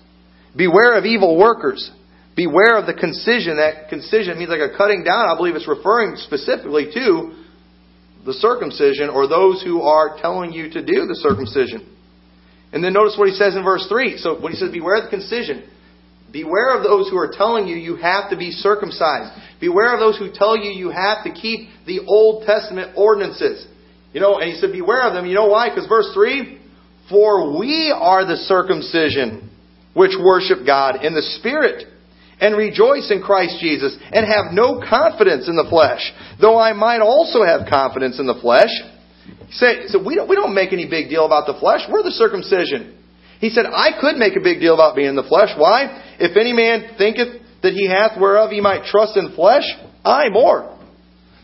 Beware 0.55 0.97
of 0.97 1.05
evil 1.05 1.37
workers. 1.37 1.91
Beware 2.35 2.77
of 2.77 2.87
the 2.87 2.93
concision. 2.93 3.57
That 3.57 3.89
concision 3.89 4.39
means 4.39 4.49
like 4.49 4.61
a 4.61 4.75
cutting 4.75 5.03
down. 5.03 5.29
I 5.29 5.35
believe 5.37 5.55
it's 5.55 5.67
referring 5.67 6.15
specifically 6.15 6.89
to 6.93 7.35
the 8.25 8.33
circumcision 8.33 9.09
or 9.09 9.27
those 9.27 9.61
who 9.63 9.81
are 9.81 10.17
telling 10.21 10.51
you 10.53 10.69
to 10.71 10.81
do 10.81 11.05
the 11.05 11.19
circumcision. 11.21 11.90
And 12.73 12.83
then 12.83 12.93
notice 12.93 13.15
what 13.17 13.27
he 13.27 13.35
says 13.35 13.55
in 13.55 13.63
verse 13.63 13.85
3. 13.89 14.17
So 14.17 14.39
when 14.39 14.53
he 14.53 14.57
says, 14.57 14.71
Beware 14.71 14.95
of 14.95 15.03
the 15.05 15.09
concision, 15.09 15.69
Beware 16.31 16.77
of 16.77 16.83
those 16.83 17.09
who 17.09 17.17
are 17.17 17.31
telling 17.31 17.67
you 17.67 17.75
you 17.75 17.97
have 17.97 18.29
to 18.29 18.37
be 18.37 18.51
circumcised. 18.51 19.37
Beware 19.59 19.93
of 19.93 19.99
those 19.99 20.17
who 20.17 20.31
tell 20.33 20.57
you 20.57 20.71
you 20.71 20.89
have 20.89 21.23
to 21.25 21.31
keep 21.31 21.69
the 21.85 21.99
Old 22.07 22.45
Testament 22.45 22.93
ordinances. 22.95 23.67
You 24.13 24.21
know, 24.21 24.39
and 24.39 24.51
he 24.51 24.59
said, 24.59 24.71
beware 24.71 25.07
of 25.07 25.13
them. 25.13 25.25
You 25.25 25.35
know 25.35 25.47
why? 25.47 25.69
Because 25.69 25.87
verse 25.87 26.09
3, 26.13 26.59
For 27.09 27.57
we 27.59 27.93
are 27.95 28.25
the 28.25 28.37
circumcision 28.37 29.49
which 29.93 30.11
worship 30.19 30.59
God 30.65 31.03
in 31.03 31.13
the 31.13 31.21
Spirit 31.39 31.87
and 32.39 32.55
rejoice 32.55 33.11
in 33.11 33.21
Christ 33.21 33.57
Jesus 33.59 33.95
and 34.11 34.25
have 34.25 34.53
no 34.53 34.81
confidence 34.87 35.47
in 35.47 35.55
the 35.55 35.67
flesh, 35.69 36.11
though 36.39 36.57
I 36.57 36.73
might 36.73 37.01
also 37.01 37.43
have 37.43 37.69
confidence 37.69 38.19
in 38.19 38.25
the 38.25 38.39
flesh. 38.41 38.71
He 39.25 39.53
said, 39.53 39.87
so 39.87 40.03
we 40.03 40.15
don't, 40.15 40.27
we 40.27 40.35
don't 40.35 40.55
make 40.55 40.73
any 40.73 40.89
big 40.89 41.09
deal 41.09 41.25
about 41.25 41.45
the 41.45 41.59
flesh. 41.59 41.81
We're 41.89 42.03
the 42.03 42.11
circumcision. 42.11 42.97
He 43.39 43.49
said, 43.49 43.65
I 43.65 43.99
could 43.99 44.17
make 44.17 44.35
a 44.35 44.41
big 44.41 44.59
deal 44.59 44.73
about 44.73 44.95
being 44.95 45.09
in 45.09 45.15
the 45.15 45.27
flesh. 45.27 45.49
Why? 45.57 46.15
If 46.19 46.37
any 46.37 46.53
man 46.53 46.95
thinketh 46.97 47.41
that 47.63 47.73
he 47.73 47.87
hath 47.87 48.19
whereof 48.19 48.51
he 48.51 48.61
might 48.61 48.85
trust 48.85 49.17
in 49.17 49.33
flesh, 49.35 49.63
I 50.05 50.29
more. 50.29 50.77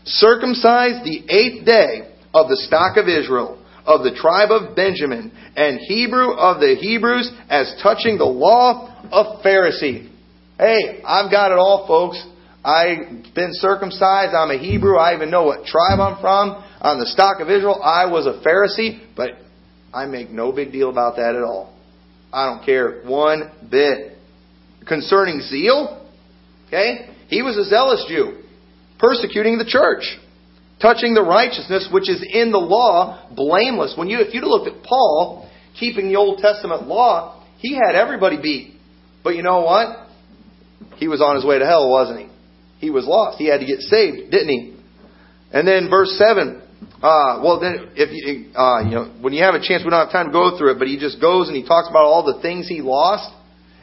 Circumcised 0.04 1.04
the 1.04 1.26
eighth 1.28 1.66
day 1.66 2.14
of 2.32 2.48
the 2.48 2.56
stock 2.56 2.96
of 2.96 3.08
Israel, 3.08 3.64
of 3.84 4.04
the 4.04 4.14
tribe 4.14 4.50
of 4.50 4.76
Benjamin, 4.76 5.32
and 5.56 5.80
Hebrew 5.80 6.32
of 6.32 6.60
the 6.60 6.76
Hebrews, 6.80 7.30
as 7.50 7.74
touching 7.82 8.16
the 8.16 8.24
law 8.24 9.02
of 9.10 9.42
Pharisee. 9.44 10.10
Hey, 10.58 11.02
I've 11.04 11.30
got 11.30 11.52
it 11.52 11.58
all, 11.58 11.86
folks. 11.86 12.24
I've 12.64 13.34
been 13.34 13.50
circumcised. 13.52 14.34
I'm 14.34 14.50
a 14.50 14.58
Hebrew. 14.58 14.96
I 14.96 15.14
even 15.14 15.30
know 15.30 15.44
what 15.44 15.64
tribe 15.64 16.00
I'm 16.00 16.20
from. 16.20 16.64
On 16.80 16.98
the 16.98 17.06
stock 17.06 17.40
of 17.40 17.48
Israel, 17.50 17.80
I 17.82 18.06
was 18.06 18.26
a 18.26 18.40
Pharisee, 18.46 19.06
but 19.16 19.30
I 19.92 20.06
make 20.06 20.30
no 20.30 20.52
big 20.52 20.72
deal 20.72 20.90
about 20.90 21.16
that 21.16 21.34
at 21.34 21.42
all. 21.42 21.74
I 22.32 22.46
don't 22.46 22.64
care 22.64 23.02
one 23.04 23.50
bit. 23.70 24.16
Concerning 24.86 25.40
zeal, 25.40 26.06
okay, 26.68 27.10
he 27.28 27.42
was 27.42 27.56
a 27.56 27.64
zealous 27.64 28.04
Jew, 28.08 28.42
persecuting 28.98 29.58
the 29.58 29.66
church, 29.66 30.18
touching 30.80 31.14
the 31.14 31.22
righteousness 31.22 31.88
which 31.92 32.08
is 32.08 32.24
in 32.32 32.52
the 32.52 32.58
law, 32.58 33.28
blameless. 33.34 33.94
When 33.96 34.08
you, 34.08 34.20
if 34.20 34.32
you'd 34.32 34.44
looked 34.44 34.68
at 34.68 34.82
Paul 34.82 35.50
keeping 35.78 36.08
the 36.08 36.16
Old 36.16 36.38
Testament 36.38 36.86
law, 36.86 37.44
he 37.58 37.74
had 37.74 37.94
everybody 37.94 38.40
beat. 38.40 38.74
But 39.22 39.36
you 39.36 39.42
know 39.42 39.60
what? 39.60 40.08
He 40.96 41.08
was 41.08 41.20
on 41.20 41.36
his 41.36 41.44
way 41.44 41.58
to 41.58 41.66
hell, 41.66 41.90
wasn't 41.90 42.20
he? 42.20 42.28
He 42.78 42.90
was 42.90 43.06
lost. 43.06 43.38
He 43.38 43.46
had 43.46 43.60
to 43.60 43.66
get 43.66 43.80
saved, 43.80 44.30
didn't 44.30 44.48
he? 44.48 44.76
And 45.52 45.66
then 45.66 45.88
verse 45.90 46.16
seven. 46.18 46.62
Uh, 47.02 47.42
well, 47.42 47.60
then, 47.60 47.90
if 47.94 48.10
you, 48.10 48.54
uh, 48.54 48.82
you 48.82 48.90
know, 48.90 49.14
when 49.20 49.32
you 49.32 49.42
have 49.42 49.54
a 49.54 49.62
chance, 49.62 49.82
we 49.84 49.90
don't 49.90 50.02
have 50.02 50.10
time 50.10 50.26
to 50.26 50.32
go 50.32 50.58
through 50.58 50.72
it, 50.72 50.78
but 50.78 50.88
he 50.88 50.98
just 50.98 51.20
goes 51.20 51.46
and 51.46 51.56
he 51.56 51.62
talks 51.62 51.88
about 51.88 52.02
all 52.02 52.26
the 52.26 52.42
things 52.42 52.68
he 52.68 52.82
lost. 52.82 53.34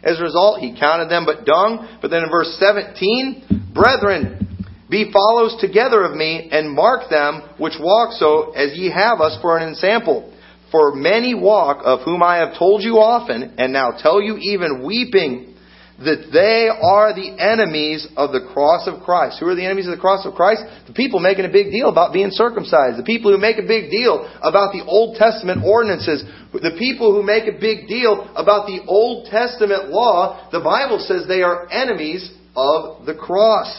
As 0.04 0.20
a 0.20 0.24
result, 0.24 0.60
he 0.60 0.78
counted 0.78 1.10
them 1.10 1.26
but 1.26 1.46
dung. 1.46 1.98
But 2.02 2.12
then 2.12 2.24
in 2.24 2.30
verse 2.30 2.56
17, 2.60 3.72
brethren, 3.74 4.46
be 4.90 5.12
follows 5.12 5.58
together 5.60 6.04
of 6.04 6.16
me, 6.16 6.50
and 6.52 6.72
mark 6.72 7.10
them 7.10 7.42
which 7.58 7.74
walk 7.80 8.14
so 8.14 8.52
as 8.52 8.78
ye 8.78 8.92
have 8.92 9.20
us 9.20 9.38
for 9.42 9.58
an 9.58 9.74
ensample. 9.74 10.32
For 10.72 10.94
many 10.94 11.34
walk, 11.34 11.82
of 11.84 12.02
whom 12.04 12.22
I 12.22 12.38
have 12.38 12.58
told 12.60 12.84
you 12.84 13.00
often, 13.00 13.56
and 13.58 13.72
now 13.72 13.92
tell 13.98 14.22
you 14.22 14.38
even 14.38 14.86
weeping, 14.86 15.55
that 15.98 16.28
they 16.36 16.68
are 16.68 17.16
the 17.16 17.40
enemies 17.40 18.04
of 18.18 18.36
the 18.36 18.52
cross 18.52 18.84
of 18.84 19.04
Christ. 19.04 19.40
Who 19.40 19.48
are 19.48 19.56
the 19.56 19.64
enemies 19.64 19.88
of 19.88 19.96
the 19.96 20.02
cross 20.02 20.26
of 20.26 20.36
Christ? 20.36 20.64
The 20.88 20.94
people 20.94 21.20
making 21.24 21.46
a 21.46 21.52
big 21.52 21.72
deal 21.72 21.88
about 21.88 22.12
being 22.12 22.32
circumcised. 22.32 23.00
The 23.00 23.08
people 23.08 23.32
who 23.32 23.40
make 23.40 23.56
a 23.56 23.68
big 23.68 23.90
deal 23.90 24.28
about 24.44 24.76
the 24.76 24.84
Old 24.84 25.16
Testament 25.16 25.64
ordinances. 25.64 26.24
The 26.52 26.76
people 26.78 27.16
who 27.16 27.24
make 27.24 27.48
a 27.48 27.56
big 27.56 27.88
deal 27.88 28.28
about 28.36 28.68
the 28.68 28.84
Old 28.88 29.32
Testament 29.32 29.88
law. 29.88 30.50
The 30.52 30.60
Bible 30.60 31.00
says 31.00 31.28
they 31.28 31.44
are 31.44 31.72
enemies 31.72 32.28
of 32.56 33.06
the 33.06 33.16
cross. 33.16 33.72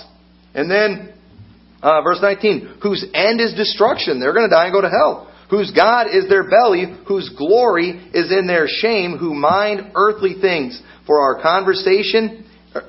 And 0.55 0.71
then, 0.71 1.13
uh, 1.83 2.01
verse 2.01 2.21
19, 2.23 2.81
whose 2.83 3.05
end 3.13 3.43
is 3.43 3.53
destruction. 3.53 4.21
They're 4.21 4.33
going 4.33 4.49
to 4.49 4.55
die 4.55 4.65
and 4.65 4.73
go 4.73 4.81
to 4.81 4.89
hell 4.89 5.29
whose 5.51 5.71
God 5.71 6.09
is 6.13 6.29
their 6.29 6.49
belly, 6.49 6.87
whose 7.07 7.31
glory 7.37 8.11
is 8.13 8.33
in 8.33 8.47
their 8.47 8.67
shame, 8.67 9.17
who 9.17 9.35
mind 9.35 9.93
earthly 9.95 10.35
things. 10.41 10.81
For 11.07 11.21
our 11.21 11.41
conversation 11.41 12.45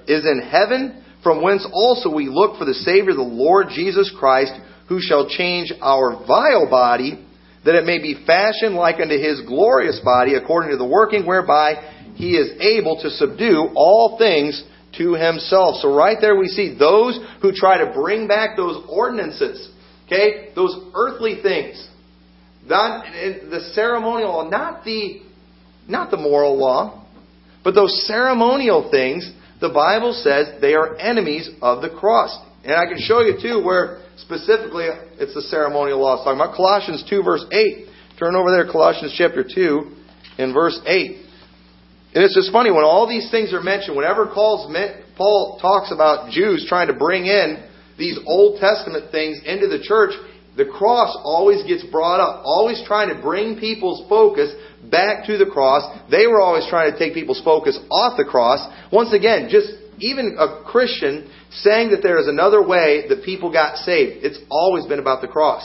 is 0.08 0.25
in 0.25 0.41
heaven, 0.41 1.03
from 1.23 1.41
whence 1.41 1.67
also 1.71 2.13
we 2.13 2.27
look 2.30 2.58
for 2.58 2.65
the 2.65 2.73
Savior, 2.73 3.13
the 3.13 3.21
Lord 3.21 3.67
Jesus 3.69 4.13
Christ, 4.17 4.53
who 4.89 4.99
shall 5.01 5.30
change 5.30 5.71
our 5.82 6.25
vile 6.25 6.69
body, 6.69 7.25
that 7.65 7.75
it 7.75 7.86
may 7.86 7.99
be 7.99 8.23
fashioned 8.25 8.75
like 8.75 8.99
unto 8.99 9.17
his 9.17 9.41
glorious 9.41 9.99
body, 10.03 10.36
according 10.36 10.71
to 10.71 10.77
the 10.77 10.88
working 10.88 11.25
whereby 11.25 12.13
he 12.15 12.32
is 12.32 12.60
able 12.62 12.99
to 13.01 13.10
subdue 13.10 13.69
all 13.75 14.17
things 14.17 14.63
to 14.97 15.13
himself. 15.13 15.75
So 15.82 15.95
right 15.95 16.17
there 16.19 16.36
we 16.36 16.47
see 16.47 16.75
those 16.77 17.19
who 17.41 17.51
try 17.51 17.77
to 17.84 17.93
bring 17.93 18.27
back 18.27 18.58
those 18.58 18.84
ordinances, 18.89 19.69
okay, 20.06 20.53
those 20.56 20.75
earthly 20.95 21.41
things, 21.43 21.88
not 22.65 23.06
the 23.06 23.71
ceremonial 23.73 24.49
not 24.49 24.84
the 24.84 25.21
not 25.88 26.12
the 26.12 26.17
moral 26.17 26.58
law, 26.58 26.96
but 27.67 27.75
those 27.75 28.08
ceremonial 28.08 28.88
things, 28.89 29.30
the 29.60 29.67
Bible 29.67 30.13
says 30.13 30.47
they 30.62 30.73
are 30.73 30.95
enemies 30.95 31.49
of 31.62 31.82
the 31.82 31.89
cross. 31.89 32.32
And 32.63 32.71
I 32.71 32.86
can 32.86 32.95
show 32.97 33.19
you 33.19 33.36
too 33.36 33.60
where 33.62 34.08
specifically 34.15 34.88
it's 35.19 35.34
the 35.34 35.41
ceremonial 35.41 35.99
law 35.99 36.15
it's 36.15 36.23
talking 36.23 36.39
about. 36.39 36.56
Colossians 36.56 37.03
2 37.10 37.23
verse 37.23 37.43
8. 37.51 37.89
Turn 38.17 38.39
over 38.39 38.56
there, 38.56 38.71
Colossians 38.71 39.13
chapter 39.17 39.43
2 39.43 39.91
in 40.38 40.53
verse 40.53 40.80
8. 40.88 41.12
And 42.15 42.23
it's 42.23 42.36
just 42.39 42.53
funny, 42.53 42.71
when 42.71 42.86
all 42.86 43.03
these 43.03 43.30
things 43.32 43.51
are 43.51 43.60
mentioned, 43.60 43.97
whenever 43.97 44.27
Paul 44.27 45.60
talks 45.60 45.91
about 45.91 46.32
Jews 46.32 46.65
trying 46.69 46.88
to 46.88 46.93
bring 46.93 47.25
in 47.25 47.67
these 47.99 48.17
Old 48.25 48.62
Testament 48.62 49.12
things 49.12 49.41
into 49.43 49.67
the 49.67 49.84
church, 49.84 50.15
the 50.57 50.65
cross 50.65 51.15
always 51.23 51.63
gets 51.63 51.85
brought 51.85 52.19
up, 52.19 52.41
always 52.43 52.81
trying 52.87 53.13
to 53.13 53.21
bring 53.21 53.59
people's 53.59 54.01
focus 54.09 54.51
back 54.89 55.27
to 55.27 55.37
the 55.37 55.45
cross. 55.45 55.85
They 56.09 56.25
were 56.25 56.41
always 56.41 56.65
trying 56.67 56.91
to 56.91 56.97
take 56.97 57.13
people's 57.13 57.41
focus 57.45 57.77
off 57.91 58.17
the 58.17 58.25
cross. 58.25 58.65
Once 58.91 59.13
again, 59.13 59.49
just 59.51 59.69
even 59.99 60.35
a 60.39 60.65
Christian 60.65 61.29
saying 61.51 61.91
that 61.91 62.01
there 62.01 62.17
is 62.17 62.27
another 62.27 62.65
way 62.65 63.05
that 63.07 63.23
people 63.23 63.51
got 63.51 63.77
saved. 63.77 64.25
It's 64.25 64.39
always 64.49 64.87
been 64.87 64.97
about 64.97 65.21
the 65.21 65.27
cross. 65.27 65.61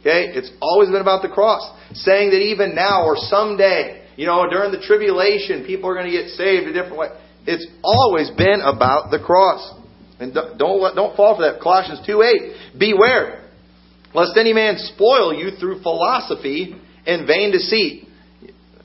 Okay? 0.00 0.36
It's 0.36 0.52
always 0.60 0.90
been 0.90 1.00
about 1.00 1.22
the 1.22 1.32
cross. 1.32 1.64
Saying 1.94 2.28
that 2.30 2.44
even 2.44 2.74
now 2.74 3.04
or 3.04 3.16
someday, 3.16 4.04
you 4.16 4.26
know, 4.26 4.44
during 4.50 4.70
the 4.70 4.84
tribulation, 4.84 5.64
people 5.64 5.88
are 5.88 5.94
going 5.94 6.12
to 6.12 6.12
get 6.12 6.28
saved 6.36 6.68
a 6.68 6.74
different 6.74 6.98
way. 6.98 7.08
It's 7.46 7.66
always 7.82 8.28
been 8.36 8.60
about 8.60 9.10
the 9.10 9.18
cross. 9.18 9.64
And 10.20 10.34
don't, 10.34 10.58
don't 10.94 11.16
fall 11.16 11.36
for 11.36 11.42
that. 11.42 11.60
Colossians 11.60 12.00
2 12.06 12.22
8. 12.76 12.78
Beware 12.78 13.43
lest 14.14 14.36
any 14.36 14.52
man 14.52 14.76
spoil 14.78 15.34
you 15.34 15.50
through 15.58 15.82
philosophy 15.82 16.76
and 17.06 17.26
vain 17.26 17.52
deceit. 17.52 18.08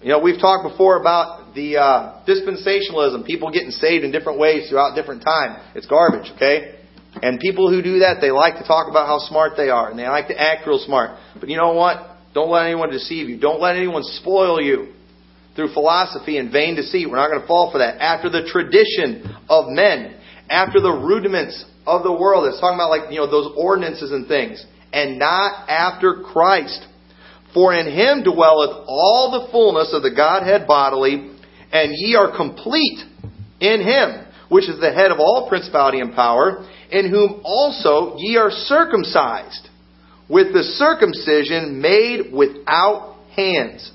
You 0.02 0.10
know, 0.10 0.20
we've 0.20 0.40
talked 0.40 0.68
before 0.68 1.00
about 1.00 1.54
the 1.56 1.78
uh, 1.78 2.24
dispensationalism, 2.26 3.26
people 3.26 3.52
getting 3.52 3.72
saved 3.72 4.04
in 4.04 4.12
different 4.12 4.40
ways 4.40 4.70
throughout 4.70 4.96
different 4.96 5.24
time. 5.24 5.62
It's 5.76 5.86
garbage, 5.86 6.32
okay? 6.36 6.76
And 7.22 7.40
people 7.40 7.70
who 7.70 7.82
do 7.82 8.00
that, 8.00 8.18
they 8.22 8.32
like 8.32 8.56
to 8.56 8.64
talk 8.64 8.90
about 8.90 9.08
how 9.08 9.20
smart 9.20 9.54
they 9.58 9.70
are, 9.70 9.90
and 9.90 10.00
they 10.00 10.08
like 10.08 10.28
to 10.28 10.40
act 10.40 10.68
real 10.68 10.80
smart. 10.80 11.20
But 11.40 11.50
you 11.50 11.58
know 11.58 11.74
what? 11.74 12.18
Don't 12.34 12.50
let 12.50 12.66
anyone 12.66 12.92
deceive 12.92 13.30
you. 13.30 13.40
Don't 13.40 13.60
let 13.60 13.76
anyone 13.76 14.04
spoil 14.04 14.62
you 14.62 14.94
through 15.56 15.74
philosophy 15.74 16.38
and 16.38 16.52
vain 16.52 16.76
deceit. 16.76 17.10
We're 17.10 17.18
not 17.18 17.30
going 17.30 17.42
to 17.42 17.48
fall 17.48 17.72
for 17.72 17.80
that. 17.80 18.00
After 18.00 18.30
the 18.30 18.48
tradition 18.48 19.36
of 19.50 19.66
men, 19.68 20.16
after 20.50 20.80
the 20.80 20.92
rudiments 20.92 21.66
of 21.90 22.04
the 22.04 22.14
world. 22.14 22.46
It's 22.46 22.60
talking 22.60 22.78
about 22.78 22.90
like, 22.90 23.12
you 23.12 23.18
know, 23.18 23.30
those 23.30 23.52
ordinances 23.58 24.12
and 24.12 24.28
things 24.28 24.64
and 24.94 25.20
not 25.20 25.70
after 25.70 26.22
Christ. 26.24 26.86
For 27.54 27.74
in 27.74 27.88
him 27.88 28.24
dwelleth 28.24 28.86
all 28.88 29.32
the 29.32 29.52
fullness 29.52 29.92
of 29.94 30.04
the 30.04 30.14
Godhead 30.16 30.68
bodily, 30.68 31.32
and 31.72 31.92
ye 31.96 32.16
are 32.16 32.36
complete 32.36 33.00
in 33.60 33.82
him, 33.82 34.26
which 34.50 34.70
is 34.70 34.80
the 34.80 34.92
head 34.92 35.12
of 35.12 35.20
all 35.20 35.48
principality 35.50 36.00
and 36.00 36.14
power, 36.14 36.68
in 36.92 37.10
whom 37.10 37.42
also 37.44 38.16
ye 38.18 38.38
are 38.38 38.52
circumcised, 38.52 39.70
with 40.28 40.54
the 40.54 40.64
circumcision 40.64 41.82
made 41.82 42.32
without 42.32 43.18
hands, 43.36 43.92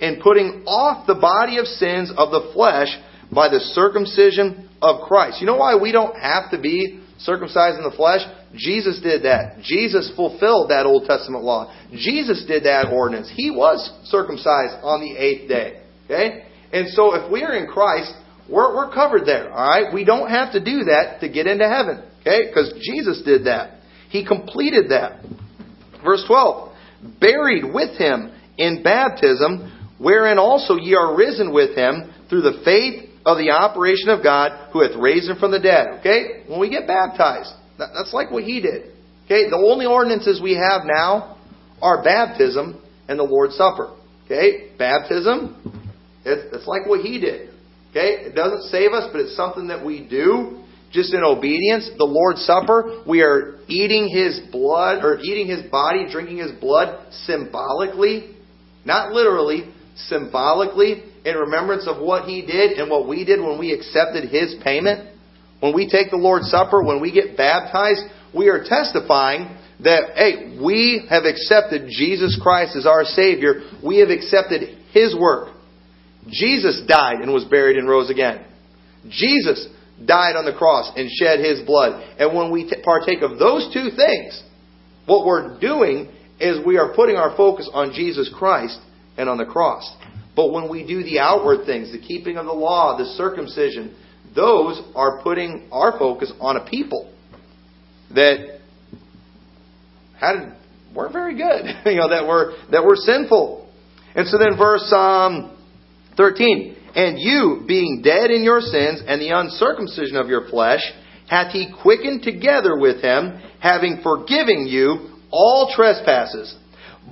in 0.00 0.20
putting 0.22 0.64
off 0.66 1.06
the 1.06 1.14
body 1.14 1.58
of 1.58 1.66
sins 1.66 2.10
of 2.16 2.30
the 2.30 2.52
flesh 2.54 2.88
by 3.32 3.48
the 3.48 3.60
circumcision 3.60 4.68
of 4.80 5.02
Christ. 5.06 5.40
You 5.40 5.46
know 5.46 5.56
why 5.56 5.76
we 5.76 5.92
don't 5.92 6.16
have 6.16 6.50
to 6.50 6.60
be 6.60 7.00
circumcised 7.18 7.78
in 7.78 7.84
the 7.84 7.96
flesh? 7.96 8.20
Jesus 8.56 9.00
did 9.02 9.24
that. 9.24 9.62
Jesus 9.62 10.12
fulfilled 10.16 10.70
that 10.70 10.86
Old 10.86 11.06
Testament 11.06 11.44
law. 11.44 11.74
Jesus 11.92 12.44
did 12.46 12.64
that 12.64 12.92
ordinance. 12.92 13.30
He 13.34 13.50
was 13.50 13.92
circumcised 14.04 14.74
on 14.82 15.00
the 15.00 15.16
eighth 15.16 15.48
day. 15.48 15.82
Okay? 16.04 16.44
And 16.72 16.88
so 16.88 17.14
if 17.14 17.30
we 17.30 17.42
are 17.42 17.54
in 17.54 17.66
Christ, 17.66 18.12
we're, 18.48 18.74
we're 18.74 18.92
covered 18.92 19.26
there. 19.26 19.50
Alright? 19.50 19.92
We 19.92 20.04
don't 20.04 20.28
have 20.28 20.52
to 20.52 20.60
do 20.62 20.84
that 20.84 21.18
to 21.20 21.28
get 21.28 21.46
into 21.46 21.68
heaven. 21.68 22.04
Okay? 22.20 22.48
Because 22.48 22.72
Jesus 22.82 23.22
did 23.24 23.46
that. 23.46 23.80
He 24.10 24.24
completed 24.26 24.90
that. 24.90 25.24
Verse 26.04 26.24
12. 26.26 26.72
Buried 27.20 27.64
with 27.72 27.98
him 27.98 28.32
in 28.56 28.82
baptism, 28.82 29.94
wherein 29.98 30.38
also 30.38 30.76
ye 30.76 30.94
are 30.94 31.16
risen 31.16 31.52
with 31.52 31.76
him 31.76 32.12
through 32.28 32.42
the 32.42 32.62
faith 32.64 33.10
of 33.26 33.38
the 33.38 33.50
operation 33.50 34.10
of 34.10 34.22
God 34.22 34.70
who 34.72 34.82
hath 34.82 34.96
raised 34.98 35.28
him 35.28 35.38
from 35.38 35.50
the 35.50 35.60
dead. 35.60 36.00
Okay? 36.00 36.44
When 36.46 36.60
we 36.60 36.70
get 36.70 36.86
baptized, 36.86 37.52
that's 37.78 38.12
like 38.12 38.30
what 38.30 38.44
he 38.44 38.60
did. 38.60 38.92
Okay? 39.26 39.48
The 39.50 39.56
only 39.56 39.86
ordinances 39.86 40.40
we 40.42 40.54
have 40.54 40.82
now 40.84 41.38
are 41.80 42.02
baptism 42.02 42.80
and 43.08 43.18
the 43.18 43.24
Lord's 43.24 43.56
Supper. 43.56 43.94
Okay? 44.26 44.70
Baptism, 44.78 45.82
it's 46.24 46.66
like 46.66 46.86
what 46.86 47.00
he 47.00 47.20
did. 47.20 47.50
Okay? 47.90 48.26
It 48.26 48.34
doesn't 48.34 48.62
save 48.70 48.92
us, 48.92 49.08
but 49.12 49.20
it's 49.20 49.36
something 49.36 49.68
that 49.68 49.84
we 49.84 50.06
do 50.08 50.60
just 50.92 51.12
in 51.12 51.22
obedience. 51.24 51.90
The 51.98 52.04
Lord's 52.04 52.44
Supper, 52.44 53.02
we 53.06 53.22
are 53.22 53.58
eating 53.66 54.08
his 54.08 54.40
blood, 54.52 55.04
or 55.04 55.18
eating 55.20 55.48
his 55.48 55.68
body, 55.70 56.06
drinking 56.10 56.38
his 56.38 56.52
blood 56.52 57.12
symbolically, 57.26 58.36
not 58.84 59.12
literally, 59.12 59.72
symbolically, 59.96 61.02
in 61.24 61.36
remembrance 61.36 61.88
of 61.88 62.00
what 62.00 62.28
he 62.28 62.44
did 62.44 62.78
and 62.78 62.90
what 62.90 63.08
we 63.08 63.24
did 63.24 63.40
when 63.40 63.58
we 63.58 63.72
accepted 63.72 64.28
his 64.28 64.54
payment. 64.62 65.13
When 65.64 65.72
we 65.74 65.88
take 65.88 66.10
the 66.10 66.18
Lord's 66.18 66.50
Supper, 66.50 66.82
when 66.82 67.00
we 67.00 67.10
get 67.10 67.38
baptized, 67.38 68.02
we 68.36 68.50
are 68.50 68.64
testifying 68.68 69.56
that, 69.80 70.12
hey, 70.14 70.58
we 70.62 71.06
have 71.08 71.24
accepted 71.24 71.88
Jesus 71.88 72.38
Christ 72.38 72.76
as 72.76 72.84
our 72.84 73.04
Savior. 73.04 73.62
We 73.82 74.00
have 74.00 74.10
accepted 74.10 74.76
His 74.92 75.16
work. 75.18 75.56
Jesus 76.28 76.82
died 76.86 77.22
and 77.22 77.32
was 77.32 77.46
buried 77.46 77.78
and 77.78 77.88
rose 77.88 78.10
again. 78.10 78.44
Jesus 79.08 79.66
died 80.04 80.36
on 80.36 80.44
the 80.44 80.52
cross 80.52 80.92
and 80.96 81.08
shed 81.10 81.40
His 81.40 81.62
blood. 81.64 82.14
And 82.18 82.36
when 82.36 82.52
we 82.52 82.70
partake 82.84 83.22
of 83.22 83.38
those 83.38 83.72
two 83.72 83.88
things, 83.96 84.42
what 85.06 85.24
we're 85.24 85.58
doing 85.60 86.12
is 86.40 86.58
we 86.66 86.76
are 86.76 86.92
putting 86.94 87.16
our 87.16 87.34
focus 87.38 87.70
on 87.72 87.94
Jesus 87.94 88.30
Christ 88.36 88.78
and 89.16 89.30
on 89.30 89.38
the 89.38 89.46
cross. 89.46 89.90
But 90.36 90.52
when 90.52 90.68
we 90.68 90.86
do 90.86 91.02
the 91.02 91.20
outward 91.20 91.64
things, 91.64 91.90
the 91.90 92.06
keeping 92.06 92.36
of 92.36 92.44
the 92.44 92.52
law, 92.52 92.98
the 92.98 93.06
circumcision, 93.16 93.96
those 94.34 94.82
are 94.94 95.22
putting 95.22 95.68
our 95.70 95.98
focus 95.98 96.32
on 96.40 96.56
a 96.56 96.68
people 96.68 97.12
that 98.14 98.60
had 100.20 100.56
weren't 100.94 101.12
very 101.12 101.36
good. 101.36 101.64
you 101.86 101.96
know 101.96 102.08
that 102.08 102.26
were 102.26 102.54
that 102.70 102.84
were 102.84 102.96
sinful. 102.96 103.70
And 104.14 104.28
so 104.28 104.38
then 104.38 104.56
verse 104.56 104.92
um, 104.92 105.56
thirteen, 106.16 106.76
and 106.94 107.18
you 107.18 107.64
being 107.66 108.02
dead 108.02 108.30
in 108.30 108.42
your 108.42 108.60
sins 108.60 109.02
and 109.06 109.20
the 109.20 109.30
uncircumcision 109.30 110.16
of 110.16 110.28
your 110.28 110.48
flesh, 110.48 110.82
hath 111.28 111.52
he 111.52 111.72
quickened 111.82 112.22
together 112.22 112.78
with 112.78 113.02
him, 113.02 113.40
having 113.60 114.00
forgiven 114.02 114.66
you 114.68 115.10
all 115.30 115.72
trespasses, 115.74 116.56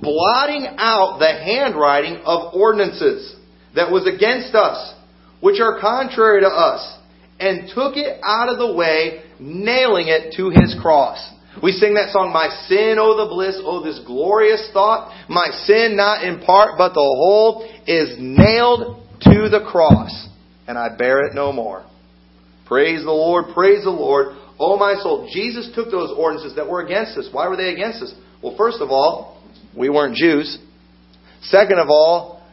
blotting 0.01 0.65
out 0.77 1.17
the 1.19 1.33
handwriting 1.43 2.21
of 2.25 2.53
ordinances 2.53 3.35
that 3.75 3.91
was 3.91 4.07
against 4.07 4.55
us, 4.55 4.93
which 5.41 5.59
are 5.59 5.81
contrary 5.81 6.41
to 6.41 6.47
us, 6.47 6.99
and 7.39 7.69
took 7.73 7.97
it 7.97 8.19
out 8.23 8.49
of 8.49 8.57
the 8.57 8.73
way, 8.73 9.23
nailing 9.39 10.07
it 10.07 10.35
to 10.37 10.49
his 10.49 10.75
cross. 10.81 11.19
We 11.61 11.71
sing 11.71 11.93
that 11.95 12.09
song, 12.09 12.31
My 12.33 12.49
sin, 12.67 12.97
oh 12.99 13.15
the 13.17 13.29
bliss, 13.29 13.59
oh 13.63 13.83
this 13.83 13.99
glorious 14.05 14.69
thought. 14.73 15.13
My 15.29 15.47
sin, 15.65 15.95
not 15.95 16.23
in 16.23 16.39
part, 16.41 16.77
but 16.77 16.89
the 16.89 17.01
whole, 17.01 17.69
is 17.85 18.15
nailed 18.17 19.03
to 19.21 19.49
the 19.49 19.65
cross, 19.69 20.27
and 20.67 20.77
I 20.77 20.95
bear 20.95 21.25
it 21.25 21.35
no 21.35 21.51
more. 21.51 21.85
Praise 22.65 23.03
the 23.03 23.11
Lord, 23.11 23.53
praise 23.53 23.83
the 23.83 23.91
Lord. 23.91 24.35
Oh 24.59 24.77
my 24.77 24.95
soul. 25.01 25.29
Jesus 25.31 25.69
took 25.75 25.91
those 25.91 26.13
ordinances 26.17 26.55
that 26.55 26.67
were 26.67 26.81
against 26.81 27.17
us. 27.17 27.27
Why 27.31 27.47
were 27.47 27.57
they 27.57 27.73
against 27.73 28.01
us? 28.01 28.13
Well, 28.41 28.55
first 28.57 28.77
of 28.81 28.89
all, 28.89 29.41
we 29.77 29.89
weren't 29.89 30.15
Jews. 30.15 30.57
Second 31.41 31.79
of 31.79 31.89
all, 31.89 32.47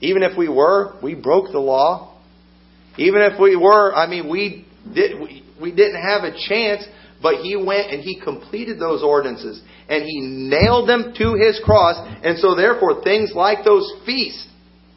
even 0.00 0.22
if 0.22 0.36
we 0.36 0.48
were, 0.48 0.98
we 1.02 1.14
broke 1.14 1.52
the 1.52 1.58
law. 1.58 2.15
Even 2.98 3.22
if 3.22 3.38
we 3.40 3.56
were, 3.56 3.94
I 3.94 4.06
mean, 4.06 4.28
we 4.28 4.66
did 4.94 5.20
we, 5.20 5.44
we 5.60 5.70
didn't 5.70 6.00
have 6.00 6.24
a 6.24 6.32
chance 6.48 6.86
but 7.22 7.36
he 7.36 7.56
went 7.56 7.90
and 7.90 8.02
he 8.02 8.20
completed 8.20 8.78
those 8.78 9.02
ordinances 9.02 9.62
and 9.88 10.04
he 10.04 10.20
nailed 10.20 10.88
them 10.88 11.14
to 11.16 11.34
his 11.34 11.60
cross. 11.64 11.96
And 12.22 12.38
so 12.38 12.54
therefore 12.54 13.02
things 13.02 13.32
like 13.34 13.64
those 13.64 13.90
feasts, 14.04 14.46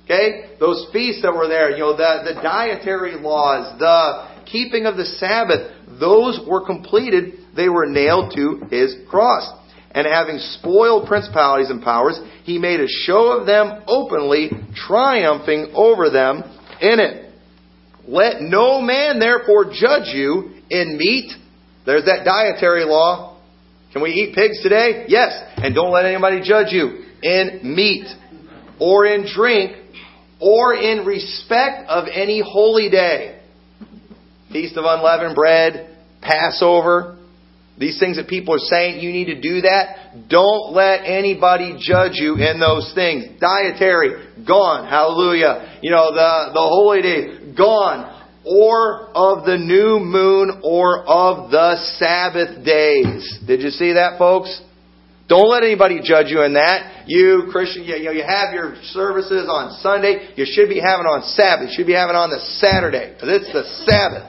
okay, 0.05 0.55
those 0.59 0.87
feasts 0.91 1.21
that 1.21 1.33
were 1.33 1.47
there, 1.47 1.71
you 1.71 1.79
know, 1.79 1.95
the, 1.95 2.33
the 2.33 2.41
dietary 2.41 3.15
laws, 3.15 3.79
the 3.79 4.45
keeping 4.45 4.85
of 4.85 4.97
the 4.97 5.05
Sabbath, 5.05 5.71
those 5.99 6.39
were 6.47 6.65
completed. 6.65 7.33
They 7.55 7.69
were 7.69 7.85
nailed 7.85 8.33
to 8.35 8.61
his 8.69 8.95
cross. 9.09 9.51
And 9.91 10.05
having 10.05 10.37
spoiled 10.37 11.07
principalities 11.07 11.71
and 11.71 11.81
powers, 11.81 12.19
he 12.43 12.59
made 12.59 12.79
a 12.79 12.87
show 12.87 13.39
of 13.39 13.47
them 13.47 13.83
openly, 13.87 14.51
triumphing 14.75 15.71
over 15.73 16.11
them 16.11 16.43
in 16.79 16.99
it. 16.99 17.28
Let 18.09 18.41
no 18.41 18.81
man 18.81 19.19
therefore 19.19 19.65
judge 19.65 20.07
you 20.13 20.51
in 20.69 20.97
meat 20.97 21.31
there's 21.89 22.05
that 22.05 22.23
dietary 22.23 22.85
law. 22.85 23.37
Can 23.93 24.03
we 24.03 24.11
eat 24.11 24.35
pigs 24.35 24.61
today? 24.61 25.05
Yes. 25.07 25.31
And 25.57 25.73
don't 25.73 25.91
let 25.91 26.05
anybody 26.05 26.39
judge 26.43 26.67
you 26.71 27.03
in 27.23 27.61
meat 27.63 28.07
or 28.79 29.07
in 29.07 29.25
drink 29.25 29.75
or 30.39 30.75
in 30.75 31.05
respect 31.05 31.89
of 31.89 32.05
any 32.13 32.43
holy 32.45 32.91
day. 32.91 33.41
Feast 34.51 34.77
of 34.77 34.85
unleavened 34.85 35.35
bread, 35.35 35.97
Passover, 36.21 37.17
these 37.79 37.97
things 37.97 38.17
that 38.17 38.27
people 38.27 38.53
are 38.53 38.59
saying 38.59 38.99
you 38.99 39.11
need 39.11 39.33
to 39.33 39.39
do 39.39 39.61
that. 39.61 40.27
Don't 40.27 40.73
let 40.73 41.05
anybody 41.05 41.77
judge 41.79 42.13
you 42.15 42.35
in 42.35 42.59
those 42.59 42.91
things. 42.93 43.39
Dietary, 43.39 44.45
gone. 44.45 44.87
Hallelujah. 44.87 45.79
You 45.81 45.91
know, 45.91 46.11
the, 46.11 46.51
the 46.53 46.59
holy 46.59 47.01
day, 47.01 47.55
gone 47.55 48.19
or 48.45 49.11
of 49.15 49.45
the 49.45 49.57
new 49.57 49.99
moon 49.99 50.59
or 50.63 51.05
of 51.07 51.51
the 51.51 51.77
Sabbath 51.97 52.65
days. 52.65 53.39
Did 53.47 53.61
you 53.61 53.69
see 53.69 53.93
that, 53.93 54.17
folks? 54.19 54.61
Don't 55.29 55.49
let 55.49 55.63
anybody 55.63 56.01
judge 56.03 56.27
you 56.27 56.41
in 56.41 56.55
that. 56.55 57.05
You 57.07 57.47
Christian, 57.51 57.83
you, 57.83 58.03
know, 58.03 58.11
you 58.11 58.23
have 58.27 58.53
your 58.53 58.75
services 58.91 59.47
on 59.47 59.79
Sunday. 59.79 60.33
You 60.35 60.45
should 60.45 60.67
be 60.67 60.81
having 60.81 61.05
on 61.05 61.23
Sabbath. 61.23 61.69
You 61.69 61.75
should 61.77 61.87
be 61.87 61.93
having 61.93 62.15
on 62.15 62.29
the 62.29 62.39
Saturday 62.59 63.13
because 63.13 63.29
it's 63.29 63.53
the 63.53 63.63
Sabbath. 63.85 64.25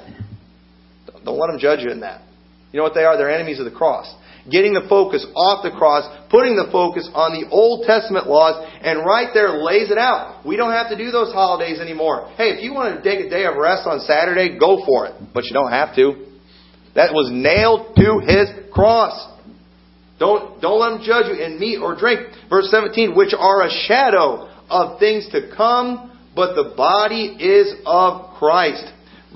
Don't 1.24 1.38
let 1.38 1.48
them 1.48 1.58
judge 1.58 1.80
you 1.80 1.90
in 1.90 2.00
that. 2.00 2.29
You 2.72 2.78
know 2.78 2.84
what 2.84 2.94
they 2.94 3.04
are? 3.04 3.16
They're 3.16 3.30
enemies 3.30 3.58
of 3.58 3.64
the 3.64 3.76
cross 3.76 4.14
getting 4.48 4.72
the 4.72 4.86
focus 4.88 5.26
off 5.34 5.62
the 5.62 5.70
cross, 5.70 6.08
putting 6.30 6.56
the 6.56 6.70
focus 6.72 7.08
on 7.12 7.36
the 7.36 7.48
Old 7.50 7.84
Testament 7.84 8.26
laws, 8.26 8.56
and 8.80 9.04
right 9.04 9.28
there 9.34 9.60
lays 9.60 9.90
it 9.90 9.98
out. 9.98 10.46
We 10.46 10.56
don't 10.56 10.72
have 10.72 10.88
to 10.90 10.96
do 10.96 11.10
those 11.10 11.32
holidays 11.32 11.80
anymore. 11.80 12.32
Hey, 12.36 12.56
if 12.56 12.62
you 12.62 12.72
want 12.72 12.96
to 12.96 13.02
take 13.02 13.26
a 13.26 13.28
day 13.28 13.44
of 13.44 13.56
rest 13.56 13.86
on 13.86 14.00
Saturday, 14.00 14.58
go 14.58 14.84
for 14.86 15.06
it. 15.06 15.14
But 15.34 15.44
you 15.44 15.52
don't 15.52 15.70
have 15.70 15.94
to. 15.96 16.26
That 16.94 17.12
was 17.12 17.28
nailed 17.30 17.94
to 17.96 18.20
his 18.24 18.72
cross. 18.72 19.14
Don't, 20.18 20.60
don't 20.60 20.80
let 20.80 20.90
them 20.98 21.02
judge 21.04 21.26
you 21.28 21.42
in 21.42 21.58
meat 21.58 21.78
or 21.78 21.96
drink. 21.96 22.20
Verse 22.48 22.70
17, 22.70 23.14
which 23.16 23.32
are 23.36 23.62
a 23.62 23.70
shadow 23.70 24.48
of 24.68 24.98
things 24.98 25.28
to 25.32 25.52
come, 25.56 26.18
but 26.34 26.54
the 26.54 26.74
body 26.76 27.36
is 27.40 27.74
of 27.86 28.36
Christ. 28.38 28.84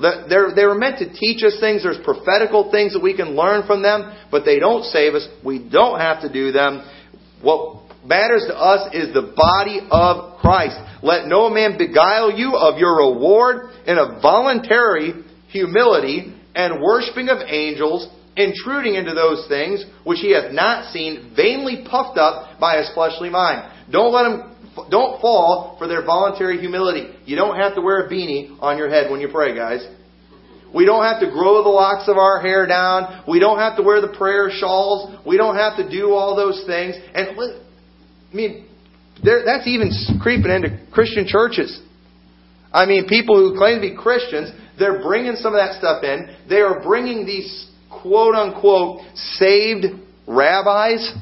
They're, 0.00 0.54
they 0.54 0.64
were 0.64 0.74
meant 0.74 0.98
to 0.98 1.12
teach 1.12 1.42
us 1.44 1.58
things. 1.60 1.82
There's 1.82 2.02
prophetical 2.04 2.70
things 2.70 2.94
that 2.94 3.02
we 3.02 3.16
can 3.16 3.36
learn 3.36 3.66
from 3.66 3.82
them, 3.82 4.12
but 4.30 4.44
they 4.44 4.58
don't 4.58 4.84
save 4.84 5.14
us. 5.14 5.26
We 5.44 5.58
don't 5.58 6.00
have 6.00 6.22
to 6.22 6.32
do 6.32 6.50
them. 6.50 6.84
What 7.42 7.84
matters 8.04 8.44
to 8.48 8.56
us 8.56 8.94
is 8.94 9.14
the 9.14 9.32
body 9.36 9.86
of 9.90 10.38
Christ. 10.40 10.76
Let 11.02 11.26
no 11.26 11.48
man 11.48 11.78
beguile 11.78 12.32
you 12.36 12.56
of 12.56 12.78
your 12.78 12.96
reward 12.96 13.70
in 13.86 13.98
a 13.98 14.20
voluntary 14.20 15.24
humility 15.48 16.34
and 16.54 16.82
worshiping 16.82 17.28
of 17.28 17.38
angels, 17.46 18.08
intruding 18.36 18.94
into 18.94 19.14
those 19.14 19.46
things 19.48 19.84
which 20.04 20.18
he 20.20 20.32
hath 20.32 20.52
not 20.52 20.92
seen, 20.92 21.32
vainly 21.36 21.84
puffed 21.88 22.18
up 22.18 22.58
by 22.58 22.78
his 22.78 22.90
fleshly 22.94 23.30
mind. 23.30 23.70
Don't 23.90 24.12
let 24.12 24.26
him 24.26 24.53
don't 24.90 25.20
fall 25.20 25.76
for 25.78 25.86
their 25.86 26.04
voluntary 26.04 26.58
humility. 26.58 27.06
You 27.24 27.36
don't 27.36 27.56
have 27.56 27.74
to 27.74 27.80
wear 27.80 28.06
a 28.06 28.10
beanie 28.10 28.56
on 28.60 28.78
your 28.78 28.88
head 28.88 29.10
when 29.10 29.20
you 29.20 29.28
pray, 29.28 29.54
guys. 29.54 29.86
We 30.74 30.84
don't 30.84 31.04
have 31.04 31.20
to 31.20 31.30
grow 31.30 31.62
the 31.62 31.68
locks 31.68 32.08
of 32.08 32.16
our 32.16 32.40
hair 32.40 32.66
down. 32.66 33.22
We 33.28 33.38
don't 33.38 33.58
have 33.58 33.76
to 33.76 33.82
wear 33.82 34.00
the 34.00 34.08
prayer 34.08 34.50
shawls. 34.50 35.24
We 35.24 35.36
don't 35.36 35.54
have 35.54 35.76
to 35.76 35.88
do 35.88 36.10
all 36.10 36.34
those 36.34 36.64
things. 36.66 36.96
And 37.14 37.38
I 37.38 38.34
mean, 38.34 38.66
that's 39.22 39.66
even 39.68 39.90
creeping 40.20 40.50
into 40.50 40.84
Christian 40.92 41.26
churches. 41.28 41.80
I 42.72 42.86
mean, 42.86 43.06
people 43.06 43.36
who 43.36 43.56
claim 43.56 43.76
to 43.76 43.80
be 43.80 43.96
Christians, 43.96 44.50
they're 44.76 45.00
bringing 45.00 45.36
some 45.36 45.54
of 45.54 45.60
that 45.60 45.78
stuff 45.78 46.02
in. 46.02 46.34
They 46.48 46.60
are 46.60 46.82
bringing 46.82 47.24
these 47.24 47.70
quote 47.88 48.34
unquote 48.34 49.02
saved 49.14 49.86
rabbis 50.26 51.14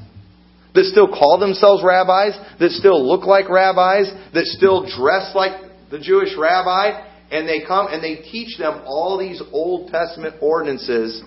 that 0.74 0.84
still 0.84 1.08
call 1.08 1.38
themselves 1.38 1.82
rabbis, 1.84 2.38
that 2.58 2.70
still 2.70 3.06
look 3.06 3.26
like 3.26 3.48
rabbis, 3.48 4.10
that 4.32 4.46
still 4.46 4.82
dress 4.82 5.32
like 5.34 5.52
the 5.90 5.98
Jewish 5.98 6.30
rabbi, 6.38 7.08
and 7.30 7.48
they 7.48 7.64
come 7.66 7.88
and 7.88 8.02
they 8.02 8.16
teach 8.16 8.58
them 8.58 8.82
all 8.86 9.18
these 9.18 9.42
Old 9.52 9.90
Testament 9.90 10.36
ordinances. 10.40 11.22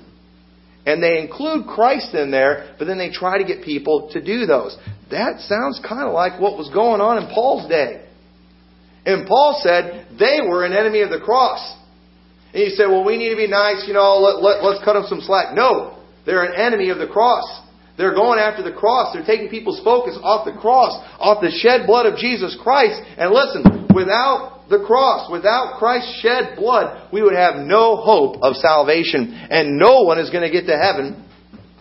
And 0.86 1.02
they 1.02 1.20
include 1.20 1.66
Christ 1.66 2.14
in 2.14 2.30
there, 2.30 2.76
but 2.78 2.86
then 2.86 2.98
they 2.98 3.10
try 3.10 3.40
to 3.40 3.44
get 3.44 3.64
people 3.64 4.10
to 4.14 4.24
do 4.24 4.46
those. 4.46 4.78
That 5.10 5.40
sounds 5.40 5.82
kind 5.88 6.08
of 6.08 6.14
like 6.14 6.40
what 6.40 6.58
was 6.58 6.70
going 6.70 7.02
on 7.02 7.24
in 7.24 7.34
Paul's 7.34 7.68
day. 7.68 8.06
And 9.06 9.28
Paul 9.28 9.60
said 9.62 10.08
they 10.18 10.42
were 10.48 10.66
an 10.66 10.74
enemy 10.74 11.02
of 11.02 11.10
the 11.10 11.20
cross. 11.20 11.76
And 12.54 12.64
you 12.64 12.70
say, 12.70 12.86
well, 12.86 13.04
we 13.04 13.18
need 13.18 13.30
to 13.30 13.36
be 13.36 13.48
nice, 13.48 13.86
you 13.88 13.94
know, 13.94 14.18
let, 14.18 14.42
let, 14.42 14.64
let's 14.64 14.84
cut 14.86 14.94
them 14.94 15.06
some 15.08 15.22
slack. 15.22 15.56
No, 15.56 16.00
they're 16.26 16.44
an 16.44 16.56
enemy 16.60 16.90
of 16.90 16.98
the 16.98 17.08
cross. 17.08 17.44
They're 17.98 18.14
going 18.14 18.40
after 18.40 18.62
the 18.62 18.76
cross. 18.76 19.14
They're 19.14 19.26
taking 19.26 19.50
people's 19.50 19.82
focus 19.84 20.18
off 20.22 20.46
the 20.46 20.60
cross, 20.60 21.00
off 21.20 21.42
the 21.42 21.52
shed 21.52 21.88
blood 21.88 22.06
of 22.06 22.20
Jesus 22.20 22.58
Christ. 22.62 23.00
And 23.18 23.32
listen, 23.32 23.88
without 23.96 24.68
the 24.70 24.84
cross, 24.86 25.32
without 25.32 25.80
Christ's 25.80 26.20
shed 26.20 26.58
blood, 26.58 27.10
we 27.14 27.22
would 27.22 27.36
have 27.36 27.56
no 27.56 27.96
hope 27.96 28.44
of 28.44 28.56
salvation. 28.58 29.32
And 29.50 29.78
no 29.78 30.04
one 30.04 30.20
is 30.20 30.30
going 30.30 30.44
to 30.44 30.52
get 30.52 30.68
to 30.68 30.78
heaven 30.78 31.24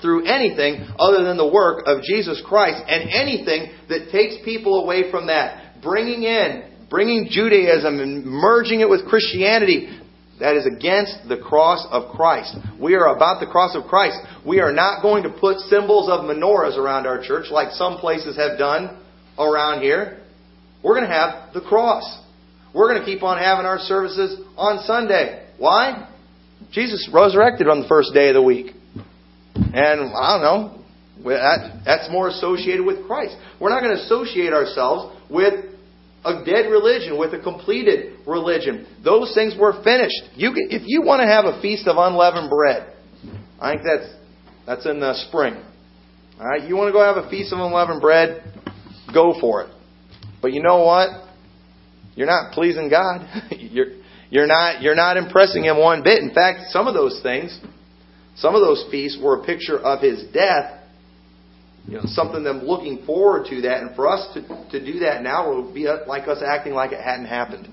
through 0.01 0.27
anything 0.27 0.87
other 0.99 1.25
than 1.25 1.37
the 1.37 1.49
work 1.49 1.83
of 1.87 2.03
Jesus 2.03 2.43
Christ 2.47 2.83
and 2.87 3.09
anything 3.11 3.73
that 3.89 4.13
takes 4.13 4.37
people 4.45 4.85
away 4.85 5.11
from 5.11 5.27
that. 5.27 5.83
Bringing 5.83 6.23
in, 6.23 6.87
bringing 6.91 7.27
Judaism 7.31 7.99
and 7.99 8.25
merging 8.25 8.81
it 8.81 8.89
with 8.89 9.07
Christianity, 9.07 9.99
that 10.41 10.57
is 10.57 10.67
against 10.67 11.29
the 11.29 11.37
cross 11.37 11.87
of 11.91 12.11
Christ. 12.15 12.57
We 12.81 12.95
are 12.95 13.15
about 13.15 13.41
the 13.41 13.47
cross 13.47 13.77
of 13.77 13.85
Christ. 13.85 14.19
We 14.45 14.61
are 14.61 14.73
not 14.73 15.03
going 15.03 15.23
to 15.23 15.31
put 15.31 15.59
symbols 15.59 16.09
of 16.09 16.25
menorahs 16.25 16.77
around 16.77 17.07
our 17.07 17.23
church 17.23 17.47
like 17.51 17.71
some 17.73 17.99
places 17.99 18.37
have 18.37 18.59
done 18.59 19.01
around 19.39 19.83
here. 19.83 20.21
We're 20.83 20.95
going 20.95 21.09
to 21.09 21.15
have 21.15 21.55
the 21.55 21.61
cross. 21.61 22.21
We're 22.75 22.93
going 22.93 23.01
to 23.01 23.07
keep 23.07 23.23
on 23.23 23.39
having 23.39 23.65
our 23.65 23.79
services 23.79 24.41
on 24.57 24.85
Sunday. 24.85 25.49
Why? 25.59 26.11
Jesus 26.73 27.09
resurrected 27.13 27.69
on 27.69 27.83
the 27.83 27.89
first 27.89 28.13
day 28.13 28.29
of 28.29 28.35
the 28.35 28.43
week. 28.43 28.75
And 29.55 30.11
I 30.15 30.39
don't 30.39 30.43
know, 30.43 30.85
that, 31.25 31.83
that's 31.85 32.11
more 32.11 32.29
associated 32.29 32.85
with 32.85 33.07
Christ. 33.07 33.37
We're 33.61 33.71
not 33.71 33.81
going 33.83 33.97
to 33.97 34.03
associate 34.03 34.53
ourselves 34.53 35.17
with 35.31 35.74
a 36.25 36.45
dead 36.45 36.71
religion, 36.71 37.19
with 37.19 37.35
a 37.35 37.41
completed 37.41 38.19
religion. 38.27 38.87
Those 39.05 39.35
things 39.35 39.55
were 39.59 39.83
finished. 39.83 40.23
You 40.35 40.53
can, 40.53 40.69
if 40.71 40.83
you 40.87 41.03
want 41.03 41.21
to 41.21 41.27
have 41.27 41.45
a 41.45 41.61
feast 41.61 41.87
of 41.87 41.97
unleavened 41.99 42.51
bread, 42.51 42.95
I 43.61 43.73
think 43.73 43.83
that's 43.85 44.15
that's 44.67 44.87
in 44.87 45.01
the 45.01 45.15
spring. 45.29 45.63
All 46.41 46.47
right, 46.47 46.67
you 46.67 46.77
want 46.77 46.89
to 46.89 46.93
go 46.93 47.03
have 47.03 47.23
a 47.23 47.29
feast 47.29 47.53
of 47.53 47.59
unleavened 47.59 48.01
bread, 48.01 48.43
go 49.13 49.39
for 49.41 49.63
it. 49.63 49.71
But 50.41 50.53
you 50.53 50.63
know 50.63 50.85
what? 50.85 51.29
You're 52.15 52.27
not 52.27 52.53
pleasing 52.53 52.89
God. 52.89 53.27
you're 53.51 53.87
you're 54.31 54.47
not 54.47 54.83
you're 54.83 54.95
not 54.95 55.17
impressing 55.17 55.65
Him 55.65 55.79
one 55.79 56.03
bit. 56.03 56.23
In 56.23 56.33
fact, 56.35 56.71
some 56.71 56.87
of 56.87 56.95
those 56.95 57.21
things, 57.23 57.59
some 58.37 58.55
of 58.55 58.61
those 58.61 58.87
feasts 58.91 59.19
were 59.23 59.41
a 59.41 59.45
picture 59.45 59.79
of 59.79 60.01
His 60.01 60.25
death 60.33 60.84
you 61.87 61.97
know, 61.97 62.03
something 62.07 62.43
them 62.43 62.63
looking 62.65 63.05
forward 63.05 63.47
to 63.51 63.63
that. 63.63 63.83
And 63.83 63.95
for 63.95 64.09
us 64.09 64.27
to, 64.35 64.41
to 64.71 64.85
do 64.85 65.01
that 65.01 65.23
now 65.23 65.55
would 65.55 65.75
be 65.75 65.87
like 66.07 66.29
us 66.29 66.43
acting 66.45 66.73
like 66.73 66.93
it 66.93 67.01
hadn't 67.01 67.27
happened. 67.27 67.69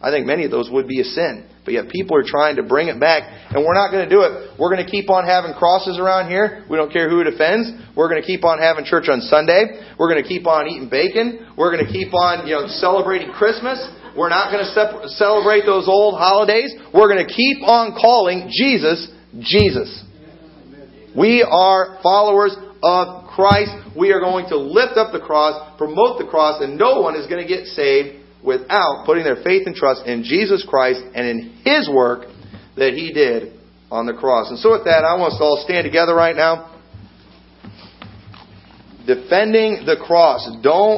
I 0.00 0.10
think 0.10 0.26
many 0.26 0.44
of 0.44 0.50
those 0.50 0.70
would 0.70 0.88
be 0.88 1.00
a 1.00 1.04
sin. 1.04 1.46
But 1.64 1.74
yet 1.74 1.90
people 1.90 2.16
are 2.16 2.24
trying 2.24 2.56
to 2.56 2.62
bring 2.62 2.88
it 2.88 2.98
back, 2.98 3.28
and 3.52 3.60
we're 3.66 3.76
not 3.76 3.92
going 3.92 4.08
to 4.08 4.10
do 4.10 4.22
it. 4.22 4.56
We're 4.58 4.72
going 4.72 4.84
to 4.84 4.90
keep 4.90 5.10
on 5.10 5.28
having 5.28 5.52
crosses 5.52 6.00
around 6.00 6.30
here. 6.30 6.64
We 6.70 6.78
don't 6.78 6.90
care 6.90 7.10
who 7.10 7.20
it 7.20 7.26
offends. 7.28 7.68
We're 7.94 8.08
going 8.08 8.20
to 8.20 8.26
keep 8.26 8.44
on 8.44 8.58
having 8.58 8.86
church 8.88 9.12
on 9.12 9.20
Sunday. 9.20 9.76
We're 9.98 10.08
going 10.08 10.22
to 10.22 10.28
keep 10.28 10.46
on 10.46 10.68
eating 10.68 10.88
bacon. 10.88 11.52
We're 11.58 11.70
going 11.70 11.84
to 11.84 11.92
keep 11.92 12.14
on, 12.14 12.48
you 12.48 12.56
know, 12.56 12.66
celebrating 12.66 13.30
Christmas. 13.36 13.76
We're 14.16 14.32
not 14.32 14.50
going 14.50 14.64
to 14.64 15.08
celebrate 15.20 15.68
those 15.68 15.84
old 15.86 16.16
holidays. 16.16 16.72
We're 16.94 17.12
going 17.12 17.26
to 17.26 17.32
keep 17.32 17.60
on 17.62 17.92
calling 17.92 18.48
Jesus 18.48 19.12
Jesus. 19.38 20.02
We 21.16 21.42
are 21.42 21.98
followers 22.02 22.56
of 22.82 23.26
Christ. 23.28 23.72
We 23.96 24.12
are 24.12 24.20
going 24.20 24.48
to 24.48 24.56
lift 24.56 24.96
up 24.96 25.12
the 25.12 25.20
cross, 25.20 25.76
promote 25.76 26.18
the 26.18 26.26
cross, 26.26 26.62
and 26.62 26.78
no 26.78 27.00
one 27.00 27.16
is 27.16 27.26
going 27.26 27.42
to 27.42 27.48
get 27.48 27.66
saved 27.66 28.24
without 28.44 29.04
putting 29.04 29.24
their 29.24 29.42
faith 29.42 29.66
and 29.66 29.74
trust 29.74 30.06
in 30.06 30.22
Jesus 30.22 30.64
Christ 30.68 31.00
and 31.14 31.26
in 31.26 31.60
His 31.64 31.88
work 31.88 32.28
that 32.76 32.94
He 32.94 33.12
did 33.12 33.58
on 33.90 34.06
the 34.06 34.14
cross. 34.14 34.50
And 34.50 34.58
so, 34.58 34.72
with 34.72 34.84
that, 34.84 35.04
I 35.04 35.18
want 35.18 35.34
us 35.34 35.38
to 35.38 35.44
all 35.44 35.62
stand 35.64 35.84
together 35.84 36.14
right 36.14 36.36
now. 36.36 36.78
Defending 39.06 39.84
the 39.86 39.96
cross. 40.06 40.48
Don't 40.62 40.88